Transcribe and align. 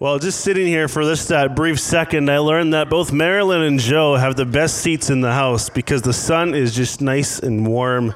Well, 0.00 0.18
just 0.18 0.40
sitting 0.40 0.66
here 0.66 0.88
for 0.88 1.04
this 1.04 1.26
that 1.26 1.54
brief 1.54 1.78
second, 1.78 2.30
I 2.30 2.38
learned 2.38 2.72
that 2.72 2.88
both 2.88 3.12
Marilyn 3.12 3.60
and 3.60 3.78
Joe 3.78 4.16
have 4.16 4.34
the 4.34 4.46
best 4.46 4.78
seats 4.78 5.10
in 5.10 5.20
the 5.20 5.34
house 5.34 5.68
because 5.68 6.00
the 6.00 6.14
sun 6.14 6.54
is 6.54 6.74
just 6.74 7.02
nice 7.02 7.38
and 7.38 7.66
warm, 7.66 8.14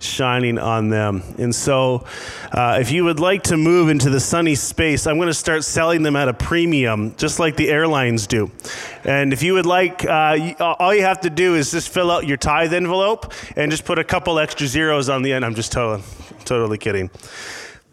shining 0.00 0.58
on 0.58 0.90
them. 0.90 1.22
And 1.38 1.54
so, 1.54 2.04
uh, 2.52 2.76
if 2.78 2.92
you 2.92 3.04
would 3.04 3.20
like 3.20 3.44
to 3.44 3.56
move 3.56 3.88
into 3.88 4.10
the 4.10 4.20
sunny 4.20 4.54
space, 4.54 5.06
I'm 5.06 5.16
going 5.16 5.28
to 5.28 5.32
start 5.32 5.64
selling 5.64 6.02
them 6.02 6.14
at 6.14 6.28
a 6.28 6.34
premium, 6.34 7.16
just 7.16 7.38
like 7.38 7.56
the 7.56 7.70
airlines 7.70 8.26
do. 8.26 8.50
And 9.04 9.32
if 9.32 9.42
you 9.42 9.54
would 9.54 9.64
like, 9.64 10.04
uh, 10.04 10.52
all 10.78 10.94
you 10.94 11.04
have 11.04 11.22
to 11.22 11.30
do 11.30 11.54
is 11.54 11.70
just 11.70 11.88
fill 11.88 12.10
out 12.10 12.26
your 12.26 12.36
tithe 12.36 12.74
envelope 12.74 13.32
and 13.56 13.70
just 13.70 13.86
put 13.86 13.98
a 13.98 14.04
couple 14.04 14.38
extra 14.38 14.66
zeros 14.66 15.08
on 15.08 15.22
the 15.22 15.32
end. 15.32 15.42
I'm 15.42 15.54
just 15.54 15.72
totally, 15.72 16.02
totally 16.44 16.76
kidding. 16.76 17.08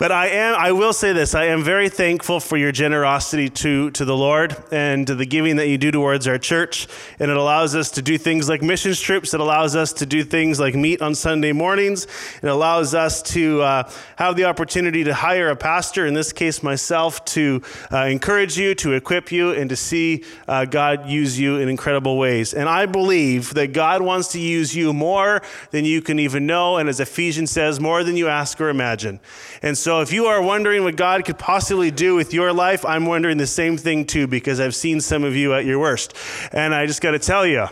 But 0.01 0.11
I 0.11 0.29
am 0.29 0.55
I 0.55 0.71
will 0.71 0.93
say 0.93 1.13
this, 1.13 1.35
I 1.35 1.45
am 1.45 1.63
very 1.63 1.87
thankful 1.87 2.39
for 2.39 2.57
your 2.57 2.71
generosity 2.71 3.51
to 3.51 3.91
to 3.91 4.03
the 4.03 4.17
Lord 4.17 4.57
and 4.71 5.05
to 5.05 5.13
the 5.13 5.27
giving 5.27 5.57
that 5.57 5.67
you 5.67 5.77
do 5.77 5.91
towards 5.91 6.27
our 6.27 6.39
church. 6.39 6.87
And 7.19 7.29
it 7.29 7.37
allows 7.37 7.75
us 7.75 7.91
to 7.91 8.01
do 8.01 8.17
things 8.17 8.49
like 8.49 8.63
mission 8.63 8.95
trips, 8.95 9.35
it 9.35 9.39
allows 9.39 9.75
us 9.75 9.93
to 9.93 10.07
do 10.07 10.23
things 10.23 10.59
like 10.59 10.73
meet 10.73 11.03
on 11.03 11.13
Sunday 11.13 11.51
mornings. 11.51 12.07
It 12.41 12.47
allows 12.47 12.95
us 12.95 13.21
to 13.33 13.61
uh, 13.61 13.91
have 14.15 14.35
the 14.35 14.45
opportunity 14.45 15.03
to 15.03 15.13
hire 15.13 15.49
a 15.49 15.55
pastor, 15.55 16.07
in 16.07 16.15
this 16.15 16.33
case 16.33 16.63
myself, 16.63 17.23
to 17.25 17.61
uh, 17.91 18.05
encourage 18.05 18.57
you, 18.57 18.73
to 18.73 18.93
equip 18.93 19.31
you, 19.31 19.51
and 19.51 19.69
to 19.69 19.75
see 19.75 20.23
uh, 20.47 20.65
God 20.65 21.07
use 21.09 21.39
you 21.39 21.57
in 21.57 21.69
incredible 21.69 22.17
ways. 22.17 22.55
And 22.55 22.67
I 22.67 22.87
believe 22.87 23.53
that 23.53 23.71
God 23.71 24.01
wants 24.01 24.29
to 24.29 24.39
use 24.39 24.75
you 24.75 24.93
more 24.93 25.43
than 25.69 25.85
you 25.85 26.01
can 26.01 26.17
even 26.17 26.47
know, 26.47 26.77
and 26.77 26.89
as 26.89 26.99
Ephesians 26.99 27.51
says, 27.51 27.79
more 27.79 28.03
than 28.03 28.17
you 28.17 28.27
ask 28.29 28.59
or 28.59 28.69
imagine. 28.69 29.19
And 29.61 29.77
so 29.77 29.90
so 29.91 29.99
if 29.99 30.13
you 30.13 30.27
are 30.27 30.41
wondering 30.41 30.85
what 30.85 30.95
God 30.95 31.25
could 31.25 31.37
possibly 31.37 31.91
do 31.91 32.15
with 32.15 32.33
your 32.33 32.53
life, 32.53 32.85
I'm 32.85 33.05
wondering 33.05 33.37
the 33.37 33.45
same 33.45 33.75
thing 33.75 34.05
too, 34.05 34.25
because 34.25 34.61
I've 34.61 34.73
seen 34.73 35.01
some 35.01 35.25
of 35.25 35.35
you 35.35 35.53
at 35.53 35.65
your 35.65 35.79
worst. 35.79 36.13
And 36.53 36.73
I 36.73 36.85
just 36.85 37.01
got 37.01 37.11
to 37.11 37.19
tell 37.19 37.45
you. 37.45 37.67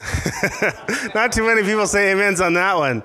Not 1.12 1.32
too 1.32 1.44
many 1.44 1.64
people 1.64 1.88
say 1.88 2.12
amens 2.12 2.40
on 2.40 2.54
that 2.54 2.76
one. 2.76 3.02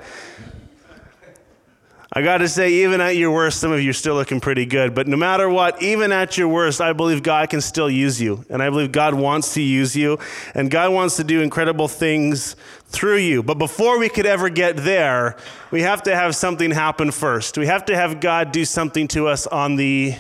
I 2.16 2.22
got 2.22 2.38
to 2.38 2.48
say, 2.48 2.72
even 2.84 3.02
at 3.02 3.16
your 3.16 3.32
worst, 3.32 3.60
some 3.60 3.72
of 3.72 3.82
you 3.82 3.90
are 3.90 3.94
still 3.94 4.14
looking 4.14 4.40
pretty 4.40 4.68
good. 4.68 4.94
But 4.94 5.08
no 5.08 5.18
matter 5.18 5.50
what, 5.50 5.82
even 5.82 6.12
at 6.12 6.38
your 6.38 6.48
worst, 6.48 6.80
I 6.80 6.94
believe 6.94 7.24
God 7.24 7.50
can 7.50 7.60
still 7.60 7.90
use 7.90 8.22
you. 8.22 8.46
And 8.50 8.62
I 8.62 8.70
believe 8.70 8.92
God 8.92 9.16
wants 9.16 9.56
to 9.56 9.62
use 9.64 9.96
you. 9.96 10.20
And 10.54 10.70
God 10.70 10.94
wants 10.94 11.16
to 11.16 11.24
do 11.24 11.42
incredible 11.42 11.88
things 11.88 12.56
through 12.86 13.18
you. 13.18 13.42
But 13.42 13.58
before 13.58 13.98
we 13.98 14.10
could 14.10 14.28
ever 14.28 14.50
get 14.50 14.78
there, 14.78 15.38
we 15.72 15.82
have 15.82 16.04
to 16.04 16.16
have 16.16 16.36
something 16.36 16.70
happen 16.70 17.10
first. 17.10 17.58
We 17.58 17.66
have 17.66 17.86
to 17.86 17.96
have 17.96 18.20
God 18.20 18.52
do 18.52 18.64
something 18.64 19.08
to 19.08 19.28
us 19.28 19.48
on 19.48 19.76
the 19.76 20.14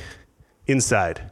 inside. 0.66 1.30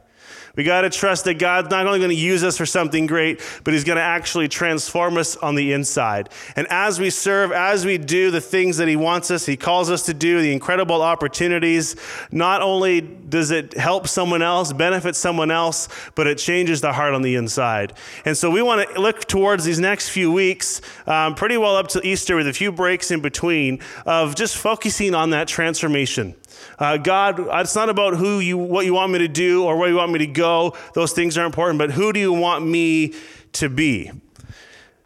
We 0.56 0.64
got 0.64 0.82
to 0.82 0.90
trust 0.90 1.24
that 1.24 1.34
God's 1.34 1.70
not 1.70 1.86
only 1.86 1.98
going 1.98 2.10
to 2.10 2.14
use 2.14 2.44
us 2.44 2.58
for 2.58 2.66
something 2.66 3.06
great, 3.06 3.40
but 3.64 3.72
He's 3.72 3.84
going 3.84 3.96
to 3.96 4.02
actually 4.02 4.48
transform 4.48 5.16
us 5.16 5.36
on 5.36 5.54
the 5.54 5.72
inside. 5.72 6.28
And 6.56 6.66
as 6.68 7.00
we 7.00 7.10
serve, 7.10 7.52
as 7.52 7.86
we 7.86 7.96
do 7.96 8.30
the 8.30 8.40
things 8.40 8.76
that 8.76 8.88
He 8.88 8.96
wants 8.96 9.30
us, 9.30 9.46
He 9.46 9.56
calls 9.56 9.90
us 9.90 10.04
to 10.06 10.14
do, 10.14 10.42
the 10.42 10.52
incredible 10.52 11.00
opportunities, 11.00 11.96
not 12.30 12.60
only 12.60 13.00
does 13.00 13.50
it 13.50 13.74
help 13.74 14.06
someone 14.08 14.42
else, 14.42 14.72
benefit 14.72 15.16
someone 15.16 15.50
else, 15.50 15.88
but 16.14 16.26
it 16.26 16.36
changes 16.36 16.82
the 16.82 16.92
heart 16.92 17.14
on 17.14 17.22
the 17.22 17.34
inside. 17.34 17.94
And 18.24 18.36
so 18.36 18.50
we 18.50 18.60
want 18.60 18.88
to 18.90 19.00
look 19.00 19.24
towards 19.24 19.64
these 19.64 19.78
next 19.78 20.10
few 20.10 20.30
weeks, 20.30 20.82
um, 21.06 21.34
pretty 21.34 21.56
well 21.56 21.76
up 21.76 21.88
to 21.88 22.06
Easter 22.06 22.36
with 22.36 22.46
a 22.46 22.52
few 22.52 22.70
breaks 22.70 23.10
in 23.10 23.20
between, 23.20 23.80
of 24.04 24.34
just 24.34 24.58
focusing 24.58 25.14
on 25.14 25.30
that 25.30 25.48
transformation. 25.48 26.34
Uh, 26.78 26.96
God, 26.96 27.40
it's 27.60 27.74
not 27.74 27.88
about 27.88 28.16
who 28.16 28.40
you, 28.40 28.58
what 28.58 28.84
you 28.84 28.94
want 28.94 29.12
me 29.12 29.18
to 29.20 29.28
do 29.28 29.64
or 29.64 29.76
where 29.76 29.88
you 29.88 29.96
want 29.96 30.12
me 30.12 30.18
to 30.18 30.26
go. 30.26 30.76
Those 30.94 31.12
things 31.12 31.38
are 31.38 31.44
important, 31.44 31.78
but 31.78 31.92
who 31.92 32.12
do 32.12 32.20
you 32.20 32.32
want 32.32 32.66
me 32.66 33.14
to 33.52 33.68
be? 33.68 34.10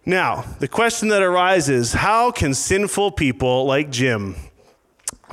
Now, 0.05 0.45
the 0.61 0.69
question 0.69 1.09
that 1.09 1.23
arises 1.23 1.93
how 1.93 2.31
can 2.31 2.55
sinful 2.55 3.13
people 3.13 3.65
like 3.67 3.91
Jim 3.91 4.37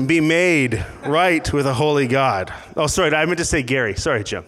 be 0.03 0.19
made 0.19 0.83
right 1.05 1.53
with 1.53 1.67
a 1.67 1.73
holy 1.75 2.07
God? 2.07 2.51
Oh, 2.75 2.87
sorry, 2.87 3.13
I 3.13 3.25
meant 3.25 3.37
to 3.37 3.45
say 3.45 3.61
Gary. 3.61 3.95
Sorry, 3.95 4.23
Jim. 4.23 4.45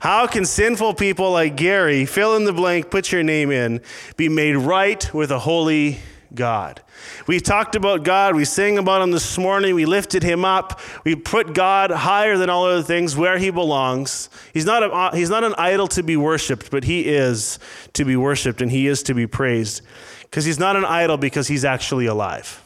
How 0.00 0.26
can 0.26 0.44
sinful 0.44 0.94
people 0.94 1.30
like 1.30 1.56
Gary, 1.56 2.04
fill 2.04 2.36
in 2.36 2.44
the 2.44 2.52
blank, 2.52 2.90
put 2.90 3.10
your 3.10 3.22
name 3.22 3.50
in, 3.50 3.80
be 4.16 4.28
made 4.28 4.56
right 4.56 5.14
with 5.14 5.30
a 5.30 5.38
holy 5.38 6.00
God? 6.34 6.82
We 7.26 7.40
talked 7.40 7.74
about 7.76 8.02
God. 8.02 8.34
We 8.34 8.44
sang 8.44 8.78
about 8.78 9.02
him 9.02 9.10
this 9.10 9.38
morning. 9.38 9.74
We 9.74 9.86
lifted 9.86 10.22
him 10.22 10.44
up. 10.44 10.80
We 11.04 11.14
put 11.14 11.54
God 11.54 11.90
higher 11.90 12.36
than 12.36 12.50
all 12.50 12.66
other 12.66 12.82
things 12.82 13.16
where 13.16 13.38
he 13.38 13.50
belongs. 13.50 14.28
He's 14.52 14.64
not, 14.64 14.82
a, 14.82 14.86
uh, 14.90 15.14
he's 15.14 15.30
not 15.30 15.44
an 15.44 15.54
idol 15.56 15.88
to 15.88 16.02
be 16.02 16.16
worshiped, 16.16 16.70
but 16.70 16.84
he 16.84 17.06
is 17.06 17.58
to 17.94 18.04
be 18.04 18.16
worshiped 18.16 18.60
and 18.60 18.70
he 18.70 18.86
is 18.86 19.02
to 19.04 19.14
be 19.14 19.26
praised. 19.26 19.82
Because 20.22 20.44
he's 20.44 20.58
not 20.58 20.76
an 20.76 20.84
idol 20.84 21.16
because 21.16 21.48
he's 21.48 21.64
actually 21.64 22.06
alive. 22.06 22.60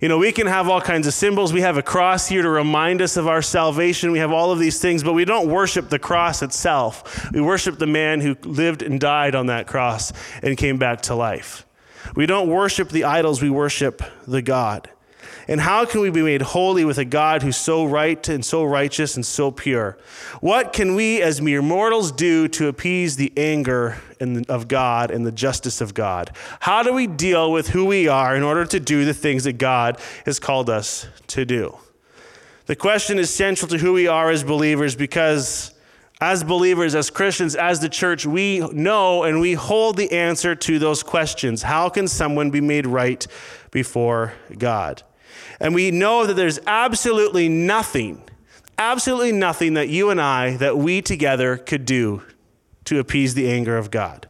You 0.00 0.08
know, 0.08 0.18
we 0.18 0.30
can 0.30 0.46
have 0.46 0.68
all 0.68 0.80
kinds 0.80 1.08
of 1.08 1.14
symbols. 1.14 1.52
We 1.52 1.62
have 1.62 1.76
a 1.76 1.82
cross 1.82 2.28
here 2.28 2.42
to 2.42 2.48
remind 2.48 3.02
us 3.02 3.16
of 3.16 3.26
our 3.26 3.42
salvation. 3.42 4.12
We 4.12 4.20
have 4.20 4.30
all 4.30 4.52
of 4.52 4.60
these 4.60 4.80
things, 4.80 5.02
but 5.02 5.12
we 5.12 5.24
don't 5.24 5.48
worship 5.48 5.88
the 5.88 5.98
cross 5.98 6.40
itself. 6.42 7.30
We 7.32 7.40
worship 7.40 7.78
the 7.78 7.86
man 7.86 8.20
who 8.20 8.36
lived 8.44 8.82
and 8.82 9.00
died 9.00 9.34
on 9.34 9.46
that 9.46 9.66
cross 9.66 10.12
and 10.40 10.56
came 10.56 10.78
back 10.78 11.02
to 11.02 11.16
life. 11.16 11.66
We 12.14 12.26
don't 12.26 12.48
worship 12.48 12.88
the 12.90 13.04
idols, 13.04 13.42
we 13.42 13.50
worship 13.50 14.02
the 14.26 14.42
God. 14.42 14.90
And 15.48 15.62
how 15.62 15.86
can 15.86 16.02
we 16.02 16.10
be 16.10 16.20
made 16.20 16.42
holy 16.42 16.84
with 16.84 16.98
a 16.98 17.06
God 17.06 17.42
who's 17.42 17.56
so 17.56 17.86
right 17.86 18.28
and 18.28 18.44
so 18.44 18.62
righteous 18.64 19.16
and 19.16 19.24
so 19.24 19.50
pure? 19.50 19.96
What 20.42 20.74
can 20.74 20.94
we 20.94 21.22
as 21.22 21.40
mere 21.40 21.62
mortals 21.62 22.12
do 22.12 22.48
to 22.48 22.68
appease 22.68 23.16
the 23.16 23.32
anger 23.34 23.96
of 24.20 24.68
God 24.68 25.10
and 25.10 25.24
the 25.24 25.32
justice 25.32 25.80
of 25.80 25.94
God? 25.94 26.32
How 26.60 26.82
do 26.82 26.92
we 26.92 27.06
deal 27.06 27.50
with 27.50 27.68
who 27.68 27.86
we 27.86 28.08
are 28.08 28.36
in 28.36 28.42
order 28.42 28.66
to 28.66 28.78
do 28.78 29.06
the 29.06 29.14
things 29.14 29.44
that 29.44 29.54
God 29.54 29.98
has 30.26 30.38
called 30.38 30.68
us 30.68 31.06
to 31.28 31.46
do? 31.46 31.78
The 32.66 32.76
question 32.76 33.18
is 33.18 33.32
central 33.32 33.68
to 33.70 33.78
who 33.78 33.94
we 33.94 34.06
are 34.06 34.30
as 34.30 34.44
believers 34.44 34.94
because 34.94 35.72
as 36.20 36.42
believers, 36.42 36.94
as 36.94 37.10
Christians, 37.10 37.54
as 37.54 37.80
the 37.80 37.88
church, 37.88 38.26
we 38.26 38.60
know 38.72 39.22
and 39.22 39.40
we 39.40 39.54
hold 39.54 39.96
the 39.96 40.10
answer 40.10 40.54
to 40.54 40.78
those 40.78 41.02
questions. 41.02 41.62
How 41.62 41.88
can 41.88 42.08
someone 42.08 42.50
be 42.50 42.60
made 42.60 42.86
right 42.86 43.24
before 43.70 44.34
God? 44.56 45.02
And 45.60 45.74
we 45.74 45.90
know 45.90 46.26
that 46.26 46.34
there's 46.34 46.58
absolutely 46.66 47.48
nothing, 47.48 48.22
absolutely 48.78 49.32
nothing 49.32 49.74
that 49.74 49.88
you 49.88 50.10
and 50.10 50.20
I, 50.20 50.56
that 50.56 50.76
we 50.76 51.02
together 51.02 51.56
could 51.56 51.84
do 51.84 52.22
to 52.84 52.98
appease 52.98 53.34
the 53.34 53.50
anger 53.50 53.76
of 53.76 53.90
God. 53.90 54.26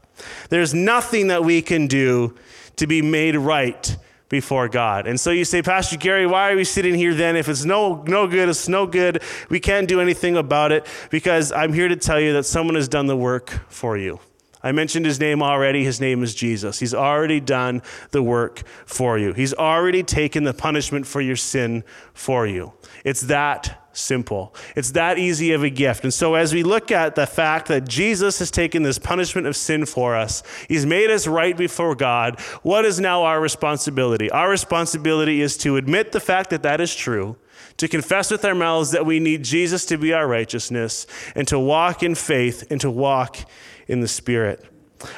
There's 0.50 0.74
nothing 0.74 1.28
that 1.28 1.44
we 1.44 1.62
can 1.62 1.86
do 1.86 2.36
to 2.76 2.86
be 2.86 3.00
made 3.00 3.36
right 3.36 3.96
before 4.28 4.68
God. 4.68 5.06
And 5.06 5.18
so 5.18 5.30
you 5.30 5.44
say, 5.44 5.62
Pastor 5.62 5.96
Gary, 5.96 6.26
why 6.26 6.52
are 6.52 6.56
we 6.56 6.64
sitting 6.64 6.94
here 6.94 7.14
then? 7.14 7.36
If 7.36 7.48
it's 7.48 7.64
no, 7.64 8.02
no 8.06 8.26
good, 8.26 8.48
it's 8.48 8.68
no 8.68 8.86
good. 8.86 9.22
We 9.48 9.60
can't 9.60 9.88
do 9.88 10.00
anything 10.00 10.36
about 10.36 10.72
it 10.72 10.86
because 11.10 11.52
I'm 11.52 11.72
here 11.72 11.88
to 11.88 11.96
tell 11.96 12.20
you 12.20 12.32
that 12.34 12.44
someone 12.44 12.74
has 12.74 12.88
done 12.88 13.06
the 13.06 13.16
work 13.16 13.50
for 13.68 13.96
you. 13.96 14.20
I 14.62 14.72
mentioned 14.72 15.06
his 15.06 15.20
name 15.20 15.42
already. 15.42 15.84
His 15.84 16.00
name 16.00 16.22
is 16.22 16.34
Jesus. 16.34 16.80
He's 16.80 16.94
already 16.94 17.38
done 17.40 17.80
the 18.10 18.22
work 18.22 18.64
for 18.86 19.16
you. 19.16 19.32
He's 19.32 19.54
already 19.54 20.02
taken 20.02 20.44
the 20.44 20.52
punishment 20.52 21.06
for 21.06 21.20
your 21.20 21.36
sin 21.36 21.84
for 22.12 22.46
you. 22.46 22.72
It's 23.04 23.22
that 23.22 23.87
simple. 23.98 24.54
It's 24.76 24.92
that 24.92 25.18
easy 25.18 25.52
of 25.52 25.62
a 25.62 25.70
gift. 25.70 26.04
And 26.04 26.14
so, 26.14 26.34
as 26.34 26.54
we 26.54 26.62
look 26.62 26.90
at 26.90 27.14
the 27.14 27.26
fact 27.26 27.68
that 27.68 27.86
Jesus 27.86 28.38
has 28.38 28.50
taken 28.50 28.82
this 28.82 28.98
punishment 28.98 29.46
of 29.46 29.56
sin 29.56 29.86
for 29.86 30.16
us, 30.16 30.42
He's 30.68 30.86
made 30.86 31.10
us 31.10 31.26
right 31.26 31.56
before 31.56 31.94
God, 31.94 32.40
what 32.62 32.84
is 32.84 33.00
now 33.00 33.24
our 33.24 33.40
responsibility? 33.40 34.30
Our 34.30 34.48
responsibility 34.48 35.40
is 35.40 35.56
to 35.58 35.76
admit 35.76 36.12
the 36.12 36.20
fact 36.20 36.50
that 36.50 36.62
that 36.62 36.80
is 36.80 36.94
true, 36.94 37.36
to 37.76 37.88
confess 37.88 38.30
with 38.30 38.44
our 38.44 38.54
mouths 38.54 38.90
that 38.92 39.06
we 39.06 39.20
need 39.20 39.44
Jesus 39.44 39.84
to 39.86 39.98
be 39.98 40.12
our 40.12 40.26
righteousness, 40.26 41.06
and 41.34 41.46
to 41.48 41.58
walk 41.58 42.02
in 42.02 42.14
faith 42.14 42.70
and 42.70 42.80
to 42.80 42.90
walk 42.90 43.38
in 43.86 44.00
the 44.00 44.08
Spirit. 44.08 44.64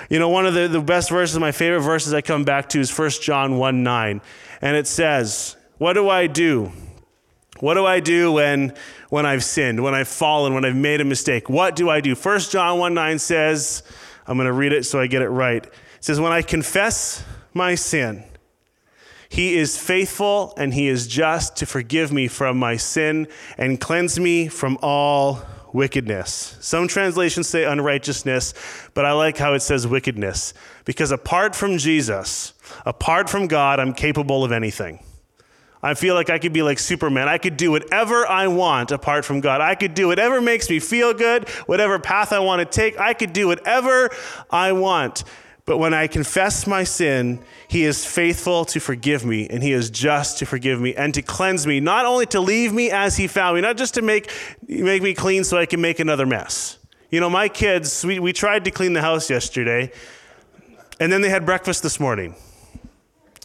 You 0.08 0.18
know, 0.18 0.28
one 0.28 0.46
of 0.46 0.54
the, 0.54 0.68
the 0.68 0.80
best 0.80 1.10
verses, 1.10 1.38
my 1.38 1.52
favorite 1.52 1.80
verses 1.80 2.12
I 2.12 2.20
come 2.20 2.44
back 2.44 2.68
to 2.70 2.80
is 2.80 2.96
1 2.96 3.10
John 3.22 3.58
1 3.58 3.82
9. 3.82 4.20
And 4.60 4.76
it 4.76 4.86
says, 4.86 5.56
What 5.78 5.94
do 5.94 6.08
I 6.08 6.26
do? 6.26 6.72
What 7.60 7.74
do 7.74 7.86
I 7.86 8.00
do 8.00 8.32
when, 8.32 8.74
when 9.10 9.26
I've 9.26 9.44
sinned, 9.44 9.82
when 9.82 9.94
I've 9.94 10.08
fallen, 10.08 10.54
when 10.54 10.64
I've 10.64 10.76
made 10.76 11.00
a 11.00 11.04
mistake? 11.04 11.48
What 11.48 11.76
do 11.76 11.88
I 11.90 12.00
do? 12.00 12.14
1 12.14 12.40
John 12.40 12.78
1 12.78 12.94
9 12.94 13.18
says, 13.18 13.82
I'm 14.26 14.36
going 14.36 14.46
to 14.46 14.52
read 14.52 14.72
it 14.72 14.84
so 14.84 15.00
I 15.00 15.06
get 15.06 15.22
it 15.22 15.28
right. 15.28 15.64
It 15.64 15.72
says, 16.00 16.20
When 16.20 16.32
I 16.32 16.42
confess 16.42 17.24
my 17.52 17.74
sin, 17.74 18.24
he 19.28 19.56
is 19.56 19.78
faithful 19.78 20.54
and 20.56 20.74
he 20.74 20.88
is 20.88 21.06
just 21.06 21.56
to 21.56 21.66
forgive 21.66 22.10
me 22.10 22.26
from 22.26 22.58
my 22.58 22.76
sin 22.76 23.28
and 23.56 23.80
cleanse 23.80 24.18
me 24.18 24.48
from 24.48 24.78
all 24.82 25.42
wickedness. 25.72 26.56
Some 26.60 26.88
translations 26.88 27.48
say 27.48 27.64
unrighteousness, 27.64 28.54
but 28.94 29.04
I 29.04 29.12
like 29.12 29.36
how 29.36 29.54
it 29.54 29.60
says 29.60 29.86
wickedness 29.86 30.52
because 30.84 31.12
apart 31.12 31.54
from 31.54 31.78
Jesus, 31.78 32.54
apart 32.84 33.30
from 33.30 33.46
God, 33.46 33.78
I'm 33.78 33.94
capable 33.94 34.42
of 34.44 34.50
anything. 34.50 35.04
I 35.82 35.94
feel 35.94 36.14
like 36.14 36.28
I 36.28 36.38
could 36.38 36.52
be 36.52 36.62
like 36.62 36.78
Superman. 36.78 37.28
I 37.28 37.38
could 37.38 37.56
do 37.56 37.70
whatever 37.70 38.26
I 38.26 38.48
want 38.48 38.90
apart 38.90 39.24
from 39.24 39.40
God. 39.40 39.60
I 39.60 39.74
could 39.74 39.94
do 39.94 40.08
whatever 40.08 40.40
makes 40.40 40.68
me 40.68 40.78
feel 40.78 41.14
good, 41.14 41.48
whatever 41.66 41.98
path 41.98 42.32
I 42.32 42.40
want 42.40 42.60
to 42.60 42.66
take. 42.66 43.00
I 43.00 43.14
could 43.14 43.32
do 43.32 43.46
whatever 43.48 44.10
I 44.50 44.72
want. 44.72 45.24
But 45.64 45.78
when 45.78 45.94
I 45.94 46.06
confess 46.06 46.66
my 46.66 46.84
sin, 46.84 47.40
He 47.68 47.84
is 47.84 48.04
faithful 48.04 48.64
to 48.66 48.80
forgive 48.80 49.24
me, 49.24 49.48
and 49.48 49.62
He 49.62 49.72
is 49.72 49.88
just 49.88 50.38
to 50.38 50.46
forgive 50.46 50.80
me 50.80 50.94
and 50.94 51.14
to 51.14 51.22
cleanse 51.22 51.66
me, 51.66 51.80
not 51.80 52.06
only 52.06 52.26
to 52.26 52.40
leave 52.40 52.72
me 52.72 52.90
as 52.90 53.16
He 53.16 53.26
found 53.26 53.54
me, 53.54 53.60
not 53.60 53.76
just 53.76 53.94
to 53.94 54.02
make, 54.02 54.30
make 54.66 55.02
me 55.02 55.14
clean 55.14 55.44
so 55.44 55.56
I 55.56 55.66
can 55.66 55.80
make 55.80 56.00
another 56.00 56.26
mess. 56.26 56.78
You 57.10 57.20
know, 57.20 57.30
my 57.30 57.48
kids, 57.48 58.04
we, 58.04 58.18
we 58.18 58.32
tried 58.32 58.64
to 58.64 58.70
clean 58.70 58.92
the 58.92 59.00
house 59.00 59.30
yesterday, 59.30 59.92
and 60.98 61.12
then 61.12 61.22
they 61.22 61.30
had 61.30 61.46
breakfast 61.46 61.82
this 61.82 62.00
morning. 62.00 62.34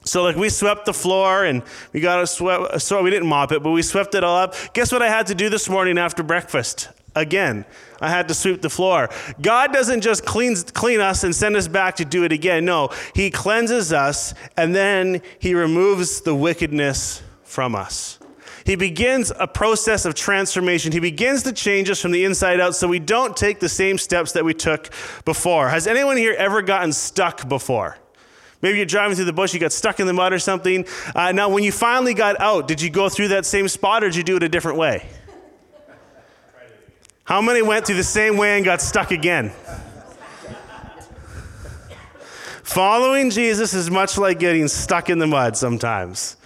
So 0.06 0.24
like 0.24 0.36
we 0.36 0.50
swept 0.50 0.86
the 0.86 0.94
floor 0.94 1.44
and 1.44 1.64
we 1.92 2.00
got 2.00 2.22
a 2.22 2.28
swept. 2.28 2.82
So 2.82 3.02
we 3.02 3.10
didn't 3.10 3.28
mop 3.28 3.52
it, 3.52 3.64
but 3.64 3.72
we 3.72 3.82
swept 3.82 4.16
it 4.16 4.24
all 4.24 4.38
up. 4.38 4.56
Guess 4.74 4.92
what 4.92 5.02
I 5.02 5.10
had 5.10 5.28
to 5.28 5.36
do 5.36 5.50
this 5.50 5.68
morning 5.68 5.98
after 5.98 6.24
breakfast? 6.24 6.90
Again, 7.16 7.66
I 8.02 8.10
had 8.10 8.28
to 8.28 8.34
sweep 8.34 8.62
the 8.62 8.70
floor. 8.70 9.10
God 9.42 9.72
doesn't 9.72 10.02
just 10.02 10.26
clean, 10.26 10.56
clean 10.56 11.00
us 11.00 11.24
and 11.24 11.34
send 11.34 11.56
us 11.56 11.68
back 11.68 11.96
to 11.96 12.06
do 12.06 12.24
it 12.24 12.32
again. 12.32 12.66
No, 12.66 12.90
He 13.16 13.32
cleanses 13.32 13.92
us 13.94 14.34
and 14.56 14.76
then 14.76 15.22
He 15.40 15.56
removes 15.56 16.22
the 16.22 16.36
wickedness 16.36 17.24
from 17.44 17.74
us. 17.74 18.20
He 18.66 18.76
begins 18.76 19.32
a 19.40 19.48
process 19.48 20.06
of 20.06 20.14
transformation. 20.14 20.92
He 20.92 21.00
begins 21.00 21.44
to 21.44 21.54
change 21.54 21.90
us 21.90 22.02
from 22.02 22.12
the 22.12 22.26
inside 22.26 22.60
out 22.60 22.76
so 22.76 22.88
we 22.88 23.00
don't 23.00 23.38
take 23.38 23.60
the 23.60 23.70
same 23.70 23.98
steps 23.98 24.34
that 24.34 24.44
we 24.44 24.54
took 24.54 24.90
before. 25.24 25.70
Has 25.70 25.88
anyone 25.88 26.18
here 26.18 26.36
ever 26.38 26.62
gotten 26.62 26.92
stuck 26.92 27.48
before? 27.48 27.98
Maybe 28.62 28.78
you're 28.78 28.86
driving 28.86 29.16
through 29.16 29.26
the 29.26 29.34
bush, 29.34 29.54
you 29.54 29.60
got 29.60 29.72
stuck 29.72 30.00
in 30.00 30.08
the 30.08 30.14
mud 30.14 30.34
or 30.34 30.40
something. 30.40 30.86
Uh, 31.14 31.32
now, 31.32 31.50
when 31.50 31.64
you 31.64 31.72
finally 31.72 32.14
got 32.14 32.40
out, 32.40 32.68
did 32.68 32.82
you 32.82 32.90
go 32.90 33.10
through 33.10 33.30
that 33.30 33.46
same 33.46 33.68
spot 33.68 34.04
or 34.04 34.08
did 34.08 34.16
you 34.16 34.24
do 34.24 34.38
it 34.38 34.44
a 34.44 34.50
different 34.50 34.78
way? 34.78 35.08
How 37.26 37.42
many 37.42 37.62
went 37.62 37.86
through 37.88 37.96
the 37.96 38.04
same 38.04 38.38
way 38.38 38.56
and 38.56 38.64
got 38.64 38.82
stuck 38.82 39.12
again? 39.12 39.52
Following 42.64 43.30
Jesus 43.30 43.74
is 43.74 43.90
much 43.90 44.18
like 44.18 44.40
getting 44.40 44.68
stuck 44.68 45.10
in 45.10 45.20
the 45.20 45.28
mud 45.28 45.56
sometimes. 45.56 46.38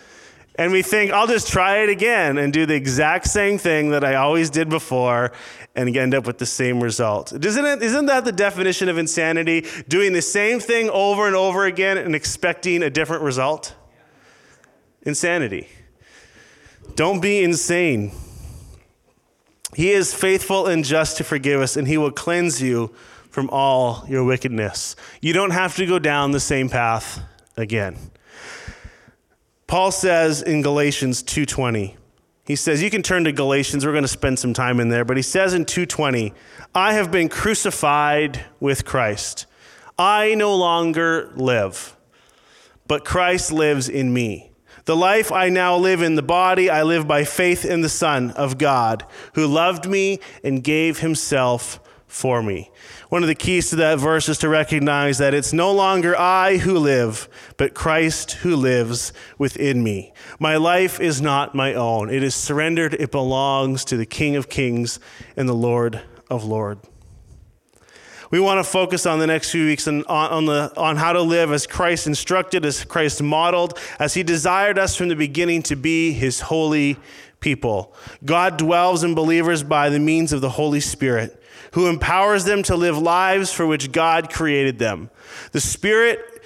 And 0.59 0.73
we 0.73 0.81
think, 0.81 1.13
I'll 1.13 1.25
just 1.25 1.47
try 1.47 1.83
it 1.83 1.89
again 1.89 2.37
and 2.37 2.51
do 2.51 2.65
the 2.65 2.75
exact 2.75 3.29
same 3.29 3.57
thing 3.57 3.91
that 3.91 4.03
I 4.03 4.15
always 4.15 4.49
did 4.49 4.67
before 4.67 5.31
and 5.73 5.95
end 5.95 6.13
up 6.13 6.27
with 6.27 6.37
the 6.37 6.45
same 6.45 6.83
result. 6.83 7.31
Isn't, 7.31 7.65
it, 7.65 7.81
isn't 7.81 8.07
that 8.07 8.25
the 8.25 8.33
definition 8.33 8.89
of 8.89 8.97
insanity? 8.97 9.65
Doing 9.87 10.11
the 10.11 10.21
same 10.21 10.59
thing 10.59 10.89
over 10.89 11.27
and 11.27 11.35
over 11.37 11.63
again 11.63 11.97
and 11.97 12.13
expecting 12.13 12.83
a 12.83 12.89
different 12.89 13.23
result? 13.23 13.73
Insanity. 15.03 15.69
Don't 16.93 17.21
be 17.21 17.41
insane. 17.41 18.11
He 19.75 19.91
is 19.91 20.13
faithful 20.13 20.67
and 20.67 20.83
just 20.83 21.15
to 21.17 21.23
forgive 21.23 21.61
us, 21.61 21.77
and 21.77 21.87
He 21.87 21.97
will 21.97 22.11
cleanse 22.11 22.61
you 22.61 22.93
from 23.29 23.49
all 23.49 24.03
your 24.09 24.25
wickedness. 24.25 24.97
You 25.21 25.31
don't 25.31 25.51
have 25.51 25.77
to 25.77 25.85
go 25.85 25.99
down 25.99 26.31
the 26.31 26.41
same 26.41 26.67
path 26.67 27.21
again. 27.55 27.95
Paul 29.69 29.91
says 29.91 30.41
in 30.41 30.63
Galatians 30.63 31.21
2:20, 31.21 31.95
he 32.43 32.55
says, 32.55 32.81
you 32.81 32.89
can 32.89 33.03
turn 33.03 33.25
to 33.25 33.31
Galatians, 33.31 33.85
we're 33.85 33.91
going 33.91 34.01
to 34.01 34.07
spend 34.07 34.39
some 34.39 34.51
time 34.51 34.79
in 34.79 34.89
there, 34.89 35.05
but 35.05 35.15
he 35.15 35.21
says 35.21 35.53
in 35.53 35.63
2:20, 35.63 36.33
I 36.73 36.93
have 36.93 37.11
been 37.11 37.29
crucified 37.29 38.43
with 38.59 38.83
Christ. 38.83 39.45
I 39.95 40.33
no 40.33 40.55
longer 40.55 41.31
live, 41.35 41.95
but 42.87 43.05
Christ 43.05 43.51
lives 43.51 43.87
in 43.87 44.11
me. 44.11 44.49
The 44.85 44.95
life 44.95 45.31
I 45.31 45.49
now 45.49 45.77
live 45.77 46.01
in 46.01 46.15
the 46.15 46.23
body, 46.23 46.67
I 46.67 46.81
live 46.81 47.07
by 47.07 47.23
faith 47.23 47.63
in 47.63 47.81
the 47.81 47.89
Son 47.89 48.31
of 48.31 48.57
God, 48.57 49.05
who 49.35 49.45
loved 49.45 49.87
me 49.87 50.19
and 50.43 50.63
gave 50.63 50.97
himself 50.97 51.79
for 52.09 52.41
me. 52.41 52.71
One 53.09 53.23
of 53.23 53.27
the 53.27 53.35
keys 53.35 53.69
to 53.69 53.75
that 53.77 53.99
verse 53.99 54.27
is 54.27 54.39
to 54.39 54.49
recognize 54.49 55.19
that 55.19 55.35
it's 55.35 55.53
no 55.53 55.71
longer 55.71 56.17
I 56.17 56.57
who 56.57 56.77
live, 56.77 57.29
but 57.55 57.75
Christ 57.75 58.31
who 58.31 58.55
lives 58.55 59.13
within 59.37 59.83
me. 59.83 60.11
My 60.39 60.57
life 60.57 60.99
is 60.99 61.21
not 61.21 61.53
my 61.53 61.75
own. 61.75 62.09
It 62.09 62.23
is 62.23 62.35
surrendered. 62.35 62.95
It 62.95 63.11
belongs 63.11 63.85
to 63.85 63.95
the 63.95 64.07
King 64.07 64.35
of 64.35 64.49
Kings 64.49 64.99
and 65.37 65.47
the 65.47 65.53
Lord 65.53 66.01
of 66.29 66.43
Lords. 66.43 66.85
We 68.31 68.39
want 68.39 68.63
to 68.63 68.69
focus 68.69 69.05
on 69.07 69.17
the 69.17 69.25
next 69.25 69.51
few 69.51 69.65
weeks 69.65 69.87
on, 69.87 70.03
on, 70.05 70.45
the, 70.45 70.71
on 70.77 70.97
how 70.97 71.13
to 71.13 71.21
live 71.21 71.51
as 71.51 71.65
Christ 71.65 72.05
instructed, 72.05 72.63
as 72.63 72.85
Christ 72.85 73.23
modeled, 73.23 73.79
as 73.97 74.13
he 74.13 74.21
desired 74.21 74.77
us 74.77 74.95
from 74.95 75.07
the 75.07 75.15
beginning 75.15 75.63
to 75.63 75.75
be 75.75 76.11
his 76.11 76.41
holy 76.41 76.97
people. 77.39 77.93
God 78.23 78.57
dwells 78.57 79.03
in 79.03 79.15
believers 79.15 79.63
by 79.63 79.89
the 79.89 79.99
means 79.99 80.31
of 80.31 80.41
the 80.41 80.49
Holy 80.49 80.79
Spirit 80.79 81.38
who 81.73 81.87
empowers 81.87 82.45
them 82.45 82.63
to 82.63 82.75
live 82.75 82.97
lives 82.97 83.51
for 83.51 83.65
which 83.65 83.91
God 83.91 84.31
created 84.31 84.79
them. 84.79 85.09
The 85.51 85.61
Spirit 85.61 86.39